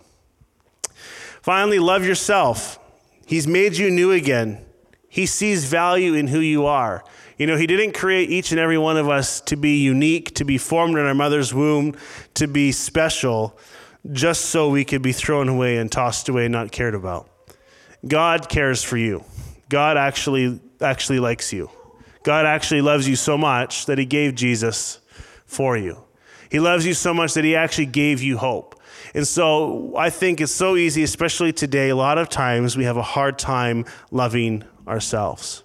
Finally, 1.42 1.80
love 1.80 2.06
yourself. 2.06 2.80
He's 3.26 3.48
made 3.48 3.78
you 3.78 3.90
new 3.90 4.12
again. 4.12 4.66
He 5.08 5.26
sees 5.26 5.64
value 5.64 6.16
in 6.16 6.28
who 6.28 6.40
you 6.40 6.66
are. 6.66 7.06
You 7.38 7.48
know, 7.48 7.56
He 7.56 7.68
didn't 7.68 7.94
create 7.94 8.30
each 8.30 8.52
and 8.52 8.60
every 8.60 8.78
one 8.78 8.98
of 8.98 9.08
us 9.08 9.40
to 9.42 9.56
be 9.56 9.82
unique, 9.82 10.36
to 10.36 10.44
be 10.44 10.58
formed 10.58 10.98
in 10.98 11.06
our 11.06 11.16
mother's 11.16 11.54
womb, 11.54 11.96
to 12.34 12.48
be 12.48 12.74
special 12.74 13.58
just 14.12 14.46
so 14.46 14.70
we 14.70 14.84
could 14.84 15.02
be 15.02 15.14
thrown 15.14 15.48
away 15.48 15.78
and 15.78 15.92
tossed 15.92 16.30
away 16.30 16.46
and 16.46 16.52
not 16.52 16.72
cared 16.72 16.96
about. 16.96 17.30
God 18.08 18.50
cares 18.50 18.84
for 18.84 18.98
you. 18.98 19.24
God 19.70 19.98
actually 19.98 20.60
actually 20.82 21.20
likes 21.20 21.54
you. 21.54 21.70
God 22.24 22.46
actually 22.46 22.82
loves 22.82 23.08
you 23.08 23.16
so 23.16 23.38
much 23.38 23.86
that 23.86 23.98
he 23.98 24.06
gave 24.06 24.36
Jesus 24.36 25.00
for 25.46 25.78
you. 25.78 26.04
He 26.50 26.60
loves 26.60 26.86
you 26.86 26.94
so 26.94 27.14
much 27.14 27.34
that 27.34 27.44
he 27.44 27.56
actually 27.56 27.88
gave 27.88 28.22
you 28.22 28.38
hope. 28.38 28.80
And 29.14 29.28
so 29.28 29.96
I 29.98 30.10
think 30.10 30.42
it's 30.42 30.52
so 30.52 30.76
easy, 30.76 31.04
especially 31.04 31.54
today, 31.54 31.90
a 31.90 31.96
lot 31.96 32.18
of 32.18 32.30
times 32.30 32.78
we 32.78 32.84
have 32.84 32.98
a 32.98 33.02
hard 33.02 33.40
time 33.40 33.86
loving 34.12 34.64
ourselves 34.88 35.63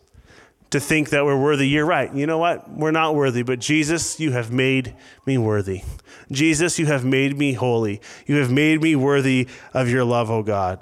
to 0.71 0.81
think 0.81 1.11
that 1.11 1.25
we're 1.25 1.41
worthy. 1.41 1.67
You're 1.69 1.87
right. 1.87 2.15
You 2.15 2.27
know 2.27 2.39
what? 2.39 2.71
We're 2.71 2.91
not 2.91 3.15
worthy, 3.15 3.43
but 3.43 3.59
Jesus, 3.59 4.21
you 4.21 4.33
have 4.33 4.53
made 4.53 4.95
me 5.25 5.39
worthy. 5.39 5.83
Jesus, 6.31 6.79
you 6.79 6.87
have 6.87 7.05
made 7.05 7.39
me 7.39 7.55
holy. 7.55 8.01
You 8.27 8.37
have 8.37 8.51
made 8.51 8.83
me 8.83 8.95
worthy 8.95 9.49
of 9.73 9.89
your 9.89 10.05
love, 10.05 10.31
O 10.31 10.37
oh 10.37 10.43
God. 10.43 10.81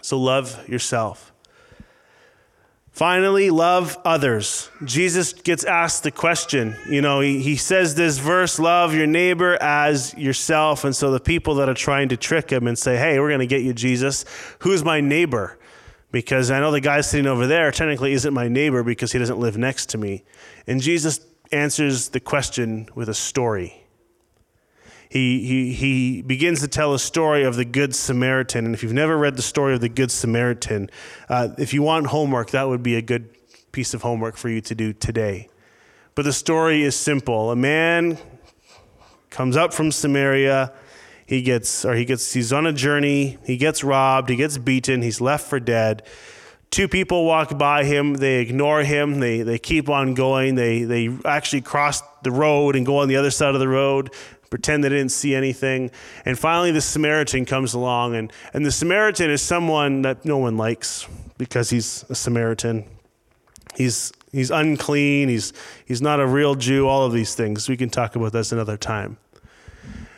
So 0.00 0.18
love 0.18 0.68
yourself. 0.68 1.32
Finally, 2.92 3.48
love 3.48 3.98
others. 4.04 4.68
Jesus 4.84 5.32
gets 5.32 5.64
asked 5.64 6.02
the 6.02 6.10
question. 6.10 6.76
You 6.88 7.00
know, 7.00 7.20
he, 7.20 7.40
he 7.40 7.56
says 7.56 7.94
this 7.94 8.18
verse 8.18 8.58
love 8.58 8.94
your 8.94 9.06
neighbor 9.06 9.56
as 9.62 10.14
yourself. 10.14 10.84
And 10.84 10.94
so 10.94 11.10
the 11.10 11.18
people 11.18 11.54
that 11.54 11.70
are 11.70 11.74
trying 11.74 12.10
to 12.10 12.18
trick 12.18 12.50
him 12.50 12.66
and 12.66 12.78
say, 12.78 12.98
hey, 12.98 13.18
we're 13.18 13.30
going 13.30 13.40
to 13.40 13.46
get 13.46 13.62
you, 13.62 13.72
Jesus, 13.72 14.26
who's 14.58 14.84
my 14.84 15.00
neighbor? 15.00 15.58
Because 16.12 16.50
I 16.50 16.60
know 16.60 16.70
the 16.70 16.80
guy 16.80 17.00
sitting 17.00 17.26
over 17.26 17.46
there 17.48 17.72
technically 17.72 18.12
isn't 18.12 18.32
my 18.32 18.46
neighbor 18.46 18.84
because 18.84 19.10
he 19.10 19.18
doesn't 19.18 19.40
live 19.40 19.56
next 19.56 19.86
to 19.90 19.98
me. 19.98 20.24
And 20.66 20.80
Jesus 20.80 21.20
answers 21.50 22.10
the 22.10 22.20
question 22.20 22.88
with 22.94 23.08
a 23.08 23.14
story 23.14 23.82
he, 25.12 25.44
he, 25.46 25.72
he 25.74 26.22
begins 26.22 26.62
to 26.62 26.68
tell 26.68 26.94
a 26.94 26.98
story 26.98 27.44
of 27.44 27.56
the 27.56 27.66
Good 27.66 27.94
Samaritan. 27.94 28.64
And 28.64 28.74
if 28.74 28.82
you've 28.82 28.94
never 28.94 29.18
read 29.18 29.36
the 29.36 29.42
story 29.42 29.74
of 29.74 29.82
the 29.82 29.90
Good 29.90 30.10
Samaritan, 30.10 30.88
uh, 31.28 31.50
if 31.58 31.74
you 31.74 31.82
want 31.82 32.06
homework, 32.06 32.52
that 32.52 32.66
would 32.66 32.82
be 32.82 32.96
a 32.96 33.02
good 33.02 33.28
piece 33.72 33.92
of 33.92 34.00
homework 34.00 34.38
for 34.38 34.48
you 34.48 34.62
to 34.62 34.74
do 34.74 34.94
today. 34.94 35.50
But 36.14 36.22
the 36.22 36.32
story 36.32 36.82
is 36.82 36.96
simple. 36.96 37.50
A 37.50 37.56
man 37.56 38.16
comes 39.28 39.54
up 39.54 39.74
from 39.74 39.92
Samaria. 39.92 40.72
He 41.32 41.40
gets, 41.40 41.86
or 41.86 41.94
he 41.94 42.04
gets, 42.04 42.34
he's 42.34 42.52
on 42.52 42.66
a 42.66 42.74
journey. 42.74 43.38
He 43.46 43.56
gets 43.56 43.82
robbed. 43.82 44.28
He 44.28 44.36
gets 44.36 44.58
beaten. 44.58 45.00
He's 45.00 45.18
left 45.18 45.48
for 45.48 45.58
dead. 45.58 46.02
Two 46.70 46.88
people 46.88 47.24
walk 47.24 47.56
by 47.56 47.84
him. 47.84 48.12
They 48.12 48.40
ignore 48.40 48.82
him. 48.82 49.18
They, 49.18 49.40
they 49.40 49.58
keep 49.58 49.88
on 49.88 50.12
going. 50.12 50.56
They, 50.56 50.82
they 50.82 51.08
actually 51.24 51.62
cross 51.62 52.02
the 52.22 52.30
road 52.30 52.76
and 52.76 52.84
go 52.84 52.98
on 52.98 53.08
the 53.08 53.16
other 53.16 53.30
side 53.30 53.54
of 53.54 53.60
the 53.60 53.68
road 53.68 54.10
pretend 54.50 54.84
they 54.84 54.90
didn't 54.90 55.08
see 55.08 55.34
anything. 55.34 55.90
And 56.26 56.38
finally, 56.38 56.70
the 56.72 56.82
Samaritan 56.82 57.46
comes 57.46 57.72
along, 57.72 58.14
and, 58.16 58.30
and 58.52 58.66
the 58.66 58.70
Samaritan 58.70 59.30
is 59.30 59.40
someone 59.40 60.02
that 60.02 60.26
no 60.26 60.36
one 60.36 60.58
likes 60.58 61.08
because 61.38 61.70
he's 61.70 62.04
a 62.10 62.14
Samaritan. 62.14 62.84
He's, 63.74 64.12
he's 64.30 64.50
unclean, 64.50 65.30
he's, 65.30 65.54
he's 65.86 66.02
not 66.02 66.20
a 66.20 66.26
real 66.26 66.54
Jew, 66.54 66.86
all 66.86 67.06
of 67.06 67.14
these 67.14 67.34
things. 67.34 67.66
We 67.70 67.78
can 67.78 67.88
talk 67.88 68.14
about 68.14 68.32
this 68.32 68.52
another 68.52 68.76
time. 68.76 69.16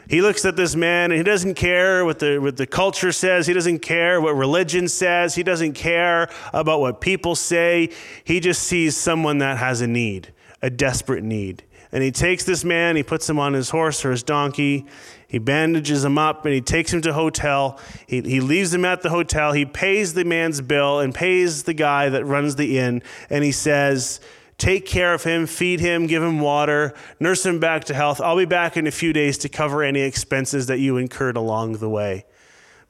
He 0.08 0.20
looks 0.20 0.44
at 0.44 0.56
this 0.56 0.76
man 0.76 1.10
and 1.10 1.18
he 1.18 1.24
doesn't 1.24 1.54
care 1.54 2.04
what 2.04 2.18
the, 2.18 2.38
what 2.38 2.56
the 2.56 2.66
culture 2.66 3.12
says. 3.12 3.46
He 3.46 3.54
doesn't 3.54 3.80
care 3.80 4.20
what 4.20 4.36
religion 4.36 4.88
says. 4.88 5.34
He 5.34 5.42
doesn't 5.42 5.72
care 5.72 6.28
about 6.52 6.80
what 6.80 7.00
people 7.00 7.34
say. 7.34 7.90
He 8.22 8.40
just 8.40 8.62
sees 8.62 8.96
someone 8.96 9.38
that 9.38 9.58
has 9.58 9.80
a 9.80 9.86
need, 9.86 10.32
a 10.60 10.70
desperate 10.70 11.24
need. 11.24 11.64
And 11.90 12.02
he 12.02 12.10
takes 12.10 12.42
this 12.42 12.64
man, 12.64 12.96
he 12.96 13.04
puts 13.04 13.30
him 13.30 13.38
on 13.38 13.52
his 13.52 13.70
horse 13.70 14.04
or 14.04 14.10
his 14.10 14.24
donkey, 14.24 14.84
he 15.28 15.38
bandages 15.38 16.04
him 16.04 16.18
up, 16.18 16.44
and 16.44 16.52
he 16.52 16.60
takes 16.60 16.92
him 16.92 17.00
to 17.02 17.12
hotel. 17.12 17.78
He, 18.06 18.20
he 18.20 18.40
leaves 18.40 18.74
him 18.74 18.84
at 18.84 19.02
the 19.02 19.10
hotel. 19.10 19.52
He 19.52 19.64
pays 19.64 20.14
the 20.14 20.24
man's 20.24 20.60
bill 20.60 21.00
and 21.00 21.14
pays 21.14 21.64
the 21.64 21.74
guy 21.74 22.08
that 22.08 22.24
runs 22.24 22.56
the 22.56 22.78
inn. 22.78 23.02
And 23.30 23.42
he 23.42 23.52
says, 23.52 24.20
Take 24.56 24.86
care 24.86 25.14
of 25.14 25.24
him, 25.24 25.46
feed 25.46 25.80
him, 25.80 26.06
give 26.06 26.22
him 26.22 26.40
water, 26.40 26.94
nurse 27.18 27.44
him 27.44 27.58
back 27.58 27.84
to 27.84 27.94
health. 27.94 28.20
I'll 28.20 28.36
be 28.36 28.44
back 28.44 28.76
in 28.76 28.86
a 28.86 28.92
few 28.92 29.12
days 29.12 29.38
to 29.38 29.48
cover 29.48 29.82
any 29.82 30.00
expenses 30.00 30.66
that 30.66 30.78
you 30.78 30.96
incurred 30.96 31.36
along 31.36 31.78
the 31.78 31.88
way. 31.88 32.24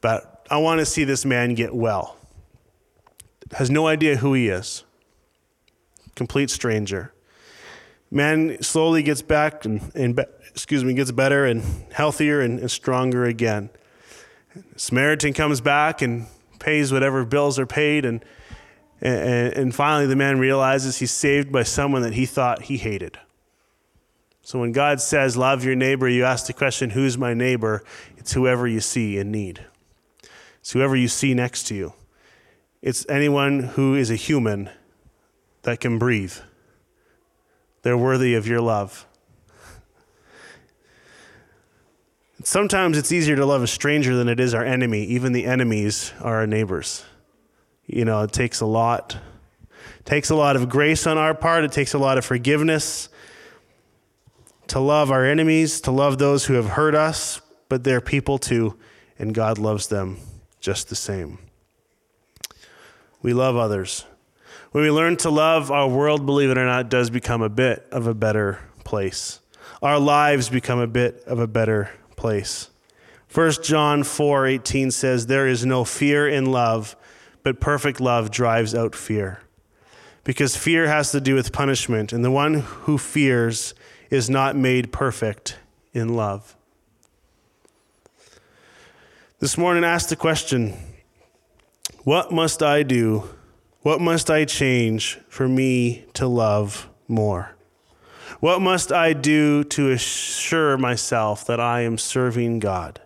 But 0.00 0.46
I 0.50 0.58
want 0.58 0.80
to 0.80 0.86
see 0.86 1.04
this 1.04 1.24
man 1.24 1.54
get 1.54 1.74
well. 1.74 2.16
Has 3.52 3.70
no 3.70 3.86
idea 3.86 4.16
who 4.16 4.34
he 4.34 4.48
is. 4.48 4.84
Complete 6.14 6.50
stranger 6.50 7.14
man 8.14 8.62
slowly 8.62 9.02
gets 9.02 9.20
back 9.20 9.64
and, 9.64 9.82
and 9.94 10.18
excuse 10.50 10.84
me, 10.84 10.94
gets 10.94 11.10
better 11.10 11.44
and 11.44 11.62
healthier 11.92 12.40
and, 12.40 12.60
and 12.60 12.70
stronger 12.70 13.24
again. 13.24 13.68
Samaritan 14.76 15.32
comes 15.32 15.60
back 15.60 16.00
and 16.00 16.26
pays 16.60 16.92
whatever 16.92 17.24
bills 17.24 17.58
are 17.58 17.66
paid, 17.66 18.04
and, 18.04 18.24
and, 19.04 19.52
and 19.52 19.74
finally 19.74 20.06
the 20.06 20.16
man 20.16 20.38
realizes 20.38 20.98
he's 20.98 21.12
saved 21.12 21.52
by 21.52 21.62
someone 21.62 22.02
that 22.02 22.14
he 22.14 22.26
thought 22.26 22.62
he 22.62 22.78
hated. 22.78 23.18
So 24.42 24.58
when 24.60 24.72
God 24.72 25.00
says, 25.00 25.36
Love 25.36 25.64
your 25.64 25.76
neighbor, 25.76 26.08
you 26.08 26.24
ask 26.24 26.46
the 26.46 26.52
question, 26.52 26.90
Who's 26.90 27.16
my 27.16 27.34
neighbor? 27.34 27.82
It's 28.16 28.32
whoever 28.32 28.66
you 28.66 28.80
see 28.80 29.18
in 29.18 29.30
need, 29.30 29.64
it's 30.60 30.72
whoever 30.72 30.96
you 30.96 31.08
see 31.08 31.34
next 31.34 31.64
to 31.64 31.74
you. 31.74 31.92
It's 32.82 33.06
anyone 33.08 33.60
who 33.60 33.94
is 33.94 34.10
a 34.10 34.16
human 34.16 34.68
that 35.62 35.80
can 35.80 35.98
breathe. 35.98 36.34
They're 37.82 37.96
worthy 37.96 38.34
of 38.34 38.46
your 38.46 38.60
love. 38.60 39.06
Sometimes 42.42 42.98
it's 42.98 43.10
easier 43.10 43.36
to 43.36 43.46
love 43.46 43.62
a 43.62 43.66
stranger 43.66 44.14
than 44.14 44.28
it 44.28 44.38
is 44.38 44.52
our 44.52 44.64
enemy. 44.64 45.04
Even 45.04 45.32
the 45.32 45.46
enemies 45.46 46.12
are 46.20 46.36
our 46.36 46.46
neighbors. 46.46 47.04
You 47.86 48.04
know, 48.04 48.22
it 48.22 48.32
takes 48.32 48.60
a 48.60 48.66
lot. 48.66 49.16
It 49.98 50.04
takes 50.04 50.30
a 50.30 50.34
lot 50.34 50.56
of 50.56 50.68
grace 50.68 51.06
on 51.06 51.18
our 51.18 51.34
part. 51.34 51.64
It 51.64 51.72
takes 51.72 51.94
a 51.94 51.98
lot 51.98 52.18
of 52.18 52.24
forgiveness 52.24 53.08
to 54.68 54.80
love 54.80 55.10
our 55.10 55.24
enemies, 55.24 55.80
to 55.82 55.90
love 55.90 56.18
those 56.18 56.46
who 56.46 56.54
have 56.54 56.70
hurt 56.70 56.94
us, 56.94 57.40
but 57.68 57.84
they're 57.84 58.00
people 58.00 58.38
too, 58.38 58.76
and 59.18 59.34
God 59.34 59.58
loves 59.58 59.88
them 59.88 60.18
just 60.60 60.88
the 60.88 60.96
same. 60.96 61.38
We 63.22 63.32
love 63.32 63.56
others. 63.56 64.04
When 64.72 64.82
we 64.82 64.90
learn 64.90 65.16
to 65.18 65.30
love, 65.30 65.70
our 65.70 65.88
world, 65.88 66.26
believe 66.26 66.50
it 66.50 66.58
or 66.58 66.64
not, 66.64 66.88
does 66.88 67.10
become 67.10 67.42
a 67.42 67.48
bit 67.48 67.86
of 67.92 68.06
a 68.06 68.14
better 68.14 68.58
place. 68.84 69.40
Our 69.82 69.98
lives 69.98 70.48
become 70.48 70.78
a 70.78 70.86
bit 70.86 71.22
of 71.26 71.38
a 71.38 71.46
better 71.46 71.90
place. 72.16 72.70
1 73.32 73.62
John 73.62 74.02
4:18 74.02 74.90
says 74.90 75.26
there 75.26 75.46
is 75.46 75.64
no 75.64 75.84
fear 75.84 76.28
in 76.28 76.46
love, 76.46 76.96
but 77.44 77.60
perfect 77.60 78.00
love 78.00 78.32
drives 78.32 78.74
out 78.74 78.96
fear. 78.96 79.40
Because 80.24 80.56
fear 80.56 80.88
has 80.88 81.12
to 81.12 81.20
do 81.20 81.36
with 81.36 81.52
punishment, 81.52 82.12
and 82.12 82.24
the 82.24 82.30
one 82.30 82.54
who 82.54 82.98
fears 82.98 83.74
is 84.10 84.28
not 84.28 84.56
made 84.56 84.92
perfect 84.92 85.58
in 85.92 86.16
love. 86.16 86.56
This 89.38 89.56
morning 89.56 89.84
ask 89.84 90.08
the 90.08 90.16
question, 90.16 90.74
what 92.02 92.32
must 92.32 92.60
I 92.60 92.82
do 92.82 93.28
what 93.84 94.00
must 94.00 94.30
I 94.30 94.46
change 94.46 95.18
for 95.28 95.46
me 95.46 96.06
to 96.14 96.26
love 96.26 96.88
more? 97.06 97.54
What 98.40 98.62
must 98.62 98.90
I 98.90 99.12
do 99.12 99.62
to 99.62 99.90
assure 99.90 100.78
myself 100.78 101.44
that 101.44 101.60
I 101.60 101.82
am 101.82 101.98
serving 101.98 102.60
God? 102.60 103.02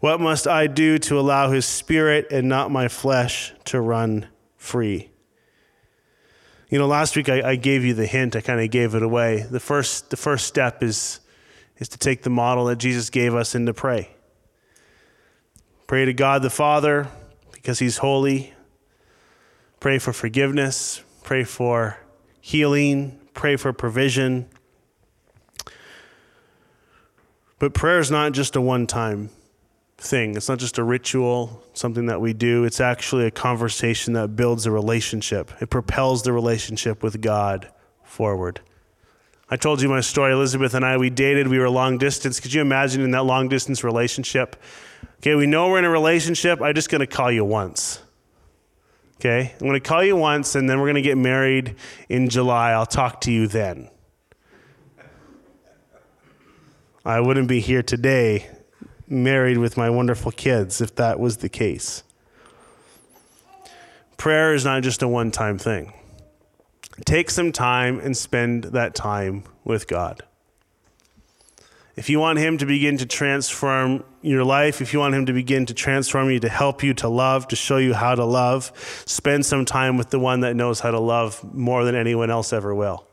What 0.00 0.20
must 0.20 0.46
I 0.46 0.66
do 0.66 0.98
to 0.98 1.18
allow 1.18 1.50
His 1.50 1.64
Spirit 1.64 2.28
and 2.30 2.48
not 2.48 2.70
my 2.70 2.88
flesh 2.88 3.52
to 3.66 3.80
run 3.80 4.28
free? 4.56 5.10
You 6.68 6.78
know, 6.78 6.86
last 6.86 7.16
week 7.16 7.28
I, 7.28 7.50
I 7.50 7.56
gave 7.56 7.84
you 7.84 7.94
the 7.94 8.06
hint, 8.06 8.36
I 8.36 8.40
kind 8.40 8.60
of 8.60 8.70
gave 8.70 8.94
it 8.94 9.02
away. 9.02 9.46
The 9.50 9.60
first, 9.60 10.10
the 10.10 10.16
first 10.16 10.46
step 10.46 10.82
is, 10.82 11.20
is 11.78 11.88
to 11.90 11.98
take 11.98 12.22
the 12.22 12.30
model 12.30 12.66
that 12.66 12.76
Jesus 12.76 13.10
gave 13.10 13.34
us 13.34 13.54
and 13.54 13.66
to 13.66 13.74
pray. 13.74 14.10
Pray 15.86 16.04
to 16.04 16.12
God 16.12 16.42
the 16.42 16.50
Father 16.50 17.08
because 17.52 17.78
He's 17.78 17.98
holy, 17.98 18.52
Pray 19.86 19.98
for 19.98 20.12
forgiveness. 20.12 21.02
Pray 21.22 21.44
for 21.44 21.98
healing. 22.40 23.20
Pray 23.34 23.56
for 23.56 23.72
provision. 23.72 24.48
But 27.58 27.74
prayer 27.74 28.00
is 28.00 28.10
not 28.10 28.32
just 28.32 28.56
a 28.56 28.60
one 28.60 28.86
time 28.86 29.30
thing, 29.98 30.36
it's 30.36 30.48
not 30.48 30.58
just 30.58 30.78
a 30.78 30.84
ritual, 30.84 31.62
something 31.72 32.06
that 32.06 32.20
we 32.20 32.32
do. 32.32 32.64
It's 32.64 32.80
actually 32.80 33.26
a 33.26 33.30
conversation 33.30 34.12
that 34.14 34.36
builds 34.36 34.66
a 34.66 34.70
relationship, 34.70 35.50
it 35.60 35.70
propels 35.70 36.22
the 36.22 36.32
relationship 36.32 37.02
with 37.02 37.20
God 37.20 37.68
forward. 38.02 38.60
I 39.48 39.56
told 39.56 39.80
you 39.80 39.88
my 39.88 40.00
story. 40.00 40.32
Elizabeth 40.32 40.74
and 40.74 40.84
I, 40.84 40.96
we 40.96 41.08
dated. 41.08 41.46
We 41.46 41.60
were 41.60 41.70
long 41.70 41.98
distance. 41.98 42.40
Could 42.40 42.52
you 42.52 42.60
imagine 42.60 43.02
in 43.02 43.12
that 43.12 43.22
long 43.22 43.48
distance 43.48 43.84
relationship? 43.84 44.56
Okay, 45.18 45.36
we 45.36 45.46
know 45.46 45.68
we're 45.68 45.78
in 45.78 45.84
a 45.84 45.90
relationship. 45.90 46.60
I'm 46.60 46.74
just 46.74 46.90
going 46.90 47.00
to 47.00 47.06
call 47.06 47.30
you 47.30 47.44
once. 47.44 48.02
Okay? 49.20 49.52
I'm 49.52 49.66
going 49.66 49.80
to 49.80 49.88
call 49.88 50.02
you 50.02 50.16
once 50.16 50.56
and 50.56 50.68
then 50.68 50.78
we're 50.78 50.86
going 50.86 50.96
to 50.96 51.02
get 51.02 51.16
married 51.16 51.76
in 52.08 52.28
July. 52.28 52.72
I'll 52.72 52.86
talk 52.86 53.20
to 53.22 53.32
you 53.32 53.46
then. 53.46 53.88
I 57.04 57.20
wouldn't 57.20 57.46
be 57.46 57.60
here 57.60 57.84
today 57.84 58.50
married 59.08 59.58
with 59.58 59.76
my 59.76 59.90
wonderful 59.90 60.32
kids 60.32 60.80
if 60.80 60.94
that 60.96 61.18
was 61.18 61.38
the 61.38 61.48
case. 61.48 62.02
Prayer 64.16 64.54
is 64.54 64.64
not 64.64 64.82
just 64.82 65.02
a 65.02 65.08
one 65.08 65.30
time 65.30 65.58
thing. 65.58 65.92
Take 67.04 67.30
some 67.30 67.52
time 67.52 68.00
and 68.00 68.16
spend 68.16 68.64
that 68.64 68.94
time 68.94 69.44
with 69.64 69.86
God. 69.86 70.22
If 71.94 72.10
you 72.10 72.20
want 72.20 72.38
Him 72.38 72.58
to 72.58 72.66
begin 72.66 72.98
to 72.98 73.06
transform 73.06 74.04
your 74.20 74.44
life, 74.44 74.80
if 74.80 74.92
you 74.92 74.98
want 74.98 75.14
Him 75.14 75.26
to 75.26 75.32
begin 75.32 75.66
to 75.66 75.74
transform 75.74 76.30
you, 76.30 76.40
to 76.40 76.48
help 76.48 76.82
you 76.82 76.92
to 76.94 77.08
love, 77.08 77.48
to 77.48 77.56
show 77.56 77.78
you 77.78 77.94
how 77.94 78.14
to 78.14 78.24
love, 78.24 78.72
spend 79.06 79.46
some 79.46 79.64
time 79.64 79.96
with 79.96 80.10
the 80.10 80.18
one 80.18 80.40
that 80.40 80.56
knows 80.56 80.80
how 80.80 80.90
to 80.90 81.00
love 81.00 81.42
more 81.54 81.84
than 81.84 81.94
anyone 81.94 82.30
else 82.30 82.52
ever 82.52 82.74
will. 82.74 83.06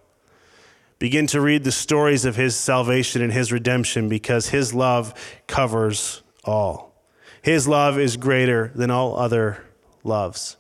Begin 1.03 1.27
to 1.27 1.41
read 1.41 1.65
the 1.65 1.71
stories 1.73 2.23
of 2.23 2.37
His 2.37 2.55
salvation 2.55 3.21
and 3.21 3.33
His 3.33 3.51
redemption 3.51 4.07
because 4.07 4.47
His 4.47 4.73
love 4.73 5.13
covers 5.47 6.23
all. 6.45 6.95
His 7.41 7.67
love 7.67 7.99
is 7.99 8.15
greater 8.15 8.71
than 8.73 8.89
all 8.89 9.17
other 9.17 9.65
loves. 10.05 10.55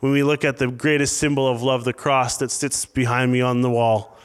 When 0.00 0.10
we 0.10 0.24
look 0.24 0.44
at 0.44 0.56
the 0.56 0.66
greatest 0.66 1.16
symbol 1.16 1.46
of 1.46 1.62
love, 1.62 1.84
the 1.84 1.92
cross 1.92 2.38
that 2.38 2.50
sits 2.50 2.86
behind 2.86 3.30
me 3.30 3.40
on 3.40 3.62
the 3.62 3.70
wall, 3.70 4.18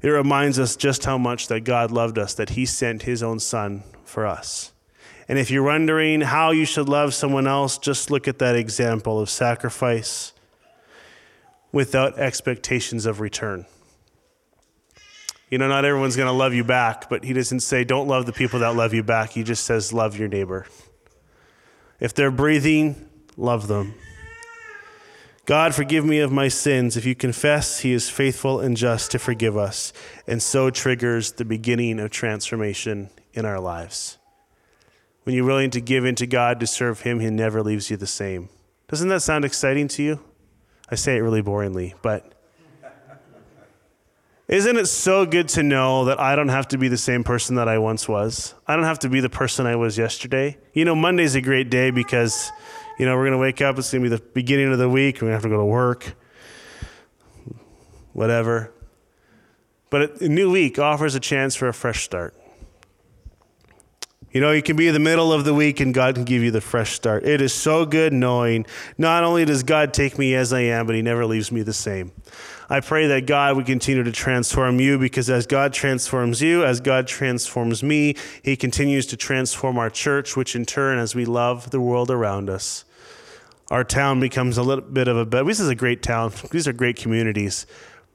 it 0.00 0.10
reminds 0.10 0.60
us 0.60 0.76
just 0.76 1.04
how 1.04 1.18
much 1.18 1.48
that 1.48 1.62
God 1.62 1.90
loved 1.90 2.16
us, 2.16 2.32
that 2.34 2.50
He 2.50 2.64
sent 2.64 3.02
His 3.02 3.24
own 3.24 3.40
Son 3.40 3.82
for 4.04 4.24
us. 4.24 4.72
And 5.26 5.36
if 5.36 5.50
you're 5.50 5.64
wondering 5.64 6.20
how 6.20 6.52
you 6.52 6.64
should 6.64 6.88
love 6.88 7.12
someone 7.12 7.48
else, 7.48 7.76
just 7.76 8.08
look 8.08 8.28
at 8.28 8.38
that 8.38 8.54
example 8.54 9.18
of 9.18 9.28
sacrifice 9.28 10.32
without 11.72 12.16
expectations 12.20 13.04
of 13.04 13.18
return. 13.18 13.66
You 15.54 15.58
know, 15.58 15.68
not 15.68 15.84
everyone's 15.84 16.16
going 16.16 16.26
to 16.26 16.32
love 16.32 16.52
you 16.52 16.64
back, 16.64 17.08
but 17.08 17.22
he 17.22 17.32
doesn't 17.32 17.60
say, 17.60 17.84
don't 17.84 18.08
love 18.08 18.26
the 18.26 18.32
people 18.32 18.58
that 18.58 18.74
love 18.74 18.92
you 18.92 19.04
back. 19.04 19.30
He 19.30 19.44
just 19.44 19.62
says, 19.62 19.92
love 19.92 20.18
your 20.18 20.26
neighbor. 20.26 20.66
If 22.00 22.12
they're 22.12 22.32
breathing, 22.32 23.08
love 23.36 23.68
them. 23.68 23.94
God, 25.46 25.72
forgive 25.72 26.04
me 26.04 26.18
of 26.18 26.32
my 26.32 26.48
sins. 26.48 26.96
If 26.96 27.06
you 27.06 27.14
confess, 27.14 27.78
he 27.78 27.92
is 27.92 28.10
faithful 28.10 28.58
and 28.58 28.76
just 28.76 29.12
to 29.12 29.20
forgive 29.20 29.56
us, 29.56 29.92
and 30.26 30.42
so 30.42 30.70
triggers 30.70 31.30
the 31.30 31.44
beginning 31.44 32.00
of 32.00 32.10
transformation 32.10 33.10
in 33.32 33.44
our 33.44 33.60
lives. 33.60 34.18
When 35.22 35.36
you're 35.36 35.46
willing 35.46 35.70
to 35.70 35.80
give 35.80 36.04
into 36.04 36.26
God 36.26 36.58
to 36.58 36.66
serve 36.66 37.02
him, 37.02 37.20
he 37.20 37.30
never 37.30 37.62
leaves 37.62 37.92
you 37.92 37.96
the 37.96 38.08
same. 38.08 38.48
Doesn't 38.88 39.08
that 39.08 39.22
sound 39.22 39.44
exciting 39.44 39.86
to 39.86 40.02
you? 40.02 40.20
I 40.90 40.96
say 40.96 41.16
it 41.16 41.20
really 41.20 41.44
boringly, 41.44 41.94
but 42.02 42.33
isn't 44.46 44.76
it 44.76 44.86
so 44.86 45.24
good 45.24 45.48
to 45.50 45.62
know 45.62 46.04
that 46.04 46.20
I 46.20 46.36
don't 46.36 46.48
have 46.48 46.68
to 46.68 46.78
be 46.78 46.88
the 46.88 46.98
same 46.98 47.24
person 47.24 47.56
that 47.56 47.68
I 47.68 47.78
once 47.78 48.06
was? 48.06 48.54
I 48.66 48.76
don't 48.76 48.84
have 48.84 48.98
to 49.00 49.08
be 49.08 49.20
the 49.20 49.30
person 49.30 49.66
I 49.66 49.76
was 49.76 49.96
yesterday. 49.96 50.58
You 50.74 50.84
know, 50.84 50.94
Monday's 50.94 51.34
a 51.34 51.40
great 51.40 51.70
day 51.70 51.90
because, 51.90 52.52
you 52.98 53.06
know, 53.06 53.16
we're 53.16 53.22
going 53.22 53.32
to 53.32 53.38
wake 53.38 53.62
up, 53.62 53.78
it's 53.78 53.90
going 53.90 54.04
to 54.04 54.10
be 54.10 54.16
the 54.16 54.22
beginning 54.22 54.70
of 54.70 54.78
the 54.78 54.88
week, 54.88 55.16
we're 55.16 55.28
going 55.28 55.30
to 55.30 55.36
have 55.36 55.42
to 55.42 55.48
go 55.48 55.56
to 55.56 55.64
work, 55.64 56.14
whatever. 58.12 58.70
But 59.88 60.20
a 60.20 60.28
new 60.28 60.50
week 60.50 60.78
offers 60.78 61.14
a 61.14 61.20
chance 61.20 61.54
for 61.54 61.68
a 61.68 61.74
fresh 61.74 62.02
start. 62.02 62.34
You 64.34 64.40
know, 64.40 64.50
you 64.50 64.62
can 64.62 64.74
be 64.74 64.88
in 64.88 64.94
the 64.94 65.00
middle 65.00 65.32
of 65.32 65.44
the 65.44 65.54
week 65.54 65.78
and 65.78 65.94
God 65.94 66.16
can 66.16 66.24
give 66.24 66.42
you 66.42 66.50
the 66.50 66.60
fresh 66.60 66.92
start. 66.92 67.24
It 67.24 67.40
is 67.40 67.54
so 67.54 67.86
good 67.86 68.12
knowing 68.12 68.66
not 68.98 69.22
only 69.22 69.44
does 69.44 69.62
God 69.62 69.94
take 69.94 70.18
me 70.18 70.34
as 70.34 70.52
I 70.52 70.62
am, 70.62 70.86
but 70.86 70.96
He 70.96 71.02
never 71.02 71.24
leaves 71.24 71.52
me 71.52 71.62
the 71.62 71.72
same. 71.72 72.10
I 72.68 72.80
pray 72.80 73.06
that 73.06 73.26
God 73.26 73.54
would 73.54 73.66
continue 73.66 74.02
to 74.02 74.10
transform 74.10 74.80
you 74.80 74.98
because 74.98 75.30
as 75.30 75.46
God 75.46 75.72
transforms 75.72 76.42
you, 76.42 76.64
as 76.64 76.80
God 76.80 77.06
transforms 77.06 77.84
me, 77.84 78.16
He 78.42 78.56
continues 78.56 79.06
to 79.06 79.16
transform 79.16 79.78
our 79.78 79.88
church, 79.88 80.36
which 80.36 80.56
in 80.56 80.64
turn, 80.64 80.98
as 80.98 81.14
we 81.14 81.24
love 81.24 81.70
the 81.70 81.80
world 81.80 82.10
around 82.10 82.50
us, 82.50 82.84
our 83.70 83.84
town 83.84 84.18
becomes 84.18 84.58
a 84.58 84.64
little 84.64 84.82
bit 84.82 85.06
of 85.06 85.16
a 85.16 85.24
better. 85.24 85.44
This 85.44 85.60
is 85.60 85.68
a 85.68 85.76
great 85.76 86.02
town. 86.02 86.32
These 86.50 86.66
are 86.66 86.72
great 86.72 86.96
communities, 86.96 87.68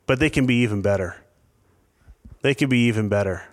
but 0.05 0.19
they 0.19 0.29
can 0.29 0.45
be 0.45 0.55
even 0.55 0.81
better. 0.81 1.15
They 2.41 2.53
can 2.53 2.67
be 2.67 2.79
even 2.87 3.07
better. 3.07 3.45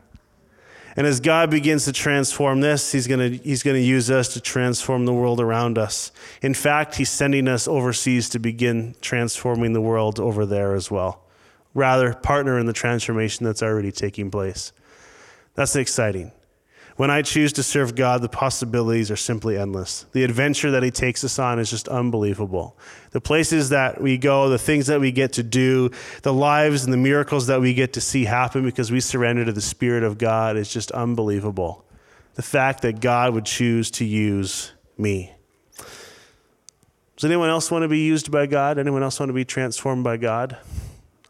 And 0.96 1.06
as 1.06 1.20
God 1.20 1.50
begins 1.50 1.84
to 1.84 1.92
transform 1.92 2.62
this, 2.62 2.92
He's 2.92 3.06
going 3.06 3.20
to 3.20 3.36
he's 3.44 3.62
going 3.62 3.76
to 3.76 3.82
use 3.82 4.10
us 4.10 4.28
to 4.34 4.40
transform 4.40 5.04
the 5.04 5.12
world 5.12 5.40
around 5.40 5.76
us. 5.76 6.10
In 6.40 6.54
fact, 6.54 6.96
He's 6.96 7.10
sending 7.10 7.46
us 7.48 7.68
overseas 7.68 8.30
to 8.30 8.38
begin 8.38 8.94
transforming 9.02 9.74
the 9.74 9.82
world 9.82 10.18
over 10.18 10.46
there 10.46 10.74
as 10.74 10.90
well. 10.90 11.22
Rather, 11.74 12.14
partner 12.14 12.58
in 12.58 12.64
the 12.64 12.72
transformation 12.72 13.44
that's 13.44 13.62
already 13.62 13.92
taking 13.92 14.30
place. 14.30 14.72
That's 15.54 15.76
exciting. 15.76 16.32
When 16.96 17.10
I 17.10 17.20
choose 17.20 17.52
to 17.54 17.62
serve 17.62 17.94
God, 17.94 18.22
the 18.22 18.28
possibilities 18.28 19.10
are 19.10 19.16
simply 19.16 19.58
endless. 19.58 20.06
The 20.12 20.24
adventure 20.24 20.70
that 20.70 20.82
He 20.82 20.90
takes 20.90 21.22
us 21.24 21.38
on 21.38 21.58
is 21.58 21.70
just 21.70 21.88
unbelievable. 21.88 22.76
The 23.10 23.20
places 23.20 23.68
that 23.68 24.00
we 24.00 24.16
go, 24.16 24.48
the 24.48 24.58
things 24.58 24.86
that 24.86 24.98
we 24.98 25.12
get 25.12 25.34
to 25.34 25.42
do, 25.42 25.90
the 26.22 26.32
lives 26.32 26.84
and 26.84 26.92
the 26.92 26.98
miracles 26.98 27.48
that 27.48 27.60
we 27.60 27.74
get 27.74 27.92
to 27.94 28.00
see 28.00 28.24
happen 28.24 28.64
because 28.64 28.90
we 28.90 29.00
surrender 29.00 29.44
to 29.44 29.52
the 29.52 29.60
Spirit 29.60 30.04
of 30.04 30.16
God 30.16 30.56
is 30.56 30.72
just 30.72 30.90
unbelievable. 30.92 31.84
The 32.34 32.42
fact 32.42 32.80
that 32.82 33.00
God 33.00 33.34
would 33.34 33.44
choose 33.44 33.90
to 33.92 34.04
use 34.04 34.72
me. 34.96 35.34
Does 37.16 37.24
anyone 37.24 37.50
else 37.50 37.70
want 37.70 37.82
to 37.82 37.88
be 37.88 38.00
used 38.00 38.30
by 38.30 38.46
God? 38.46 38.78
Anyone 38.78 39.02
else 39.02 39.20
want 39.20 39.28
to 39.28 39.34
be 39.34 39.44
transformed 39.44 40.04
by 40.04 40.16
God? 40.16 40.56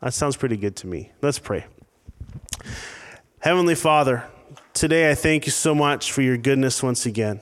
That 0.01 0.15
sounds 0.15 0.37
pretty 0.37 0.57
good 0.57 0.77
to 0.77 0.87
me. 0.87 1.11
Let's 1.23 1.39
pray. 1.39 1.67
Heavenly 3.41 3.75
Father, 3.75 4.25
Today, 4.77 5.11
I 5.11 5.15
thank 5.15 5.47
you 5.47 5.53
so 5.53 5.75
much 5.75 6.13
for 6.13 6.21
your 6.21 6.37
goodness 6.37 6.83
once 6.83 7.07
again. 7.07 7.41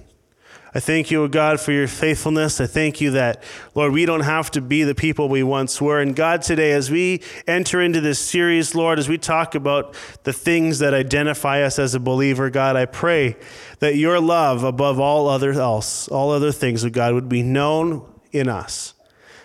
I 0.72 0.78
thank 0.78 1.11
you, 1.11 1.24
O 1.24 1.26
God, 1.26 1.59
for 1.59 1.72
your 1.72 1.89
faithfulness. 1.89 2.61
I 2.61 2.68
thank 2.68 3.01
you 3.01 3.11
that, 3.11 3.43
Lord, 3.74 3.91
we 3.91 4.07
don't 4.07 4.20
have 4.20 4.53
to 4.53 4.61
be 4.61 4.85
the 4.85 4.95
people 4.95 5.28
we 5.28 5.43
once 5.43 5.80
were. 5.80 5.99
And 5.99 6.14
God, 6.14 6.43
today, 6.43 6.70
as 6.70 6.93
we 6.93 7.22
enter 7.49 7.82
into 7.82 8.01
this 8.01 8.20
series, 8.20 8.76
Lord, 8.76 9.01
as 9.01 9.09
we 9.09 9.18
talk 9.18 9.57
about 9.57 9.97
the 10.22 10.32
things 10.32 10.78
that 10.78 10.95
identify 10.95 11.62
us 11.62 11.80
as 11.80 11.97
a 11.97 11.99
believer, 11.99 12.51
God, 12.51 12.76
I 12.76 12.85
pray 12.85 13.35
that 13.80 13.97
your 13.97 14.20
love 14.20 14.62
above 14.62 15.01
all 15.01 15.26
other 15.28 15.55
else, 15.55 16.07
all 16.07 16.30
other 16.30 16.53
things, 16.53 16.85
O 16.85 16.89
God, 16.89 17.14
would 17.14 17.28
be 17.28 17.43
known 17.43 18.09
in 18.30 18.49
us 18.49 18.94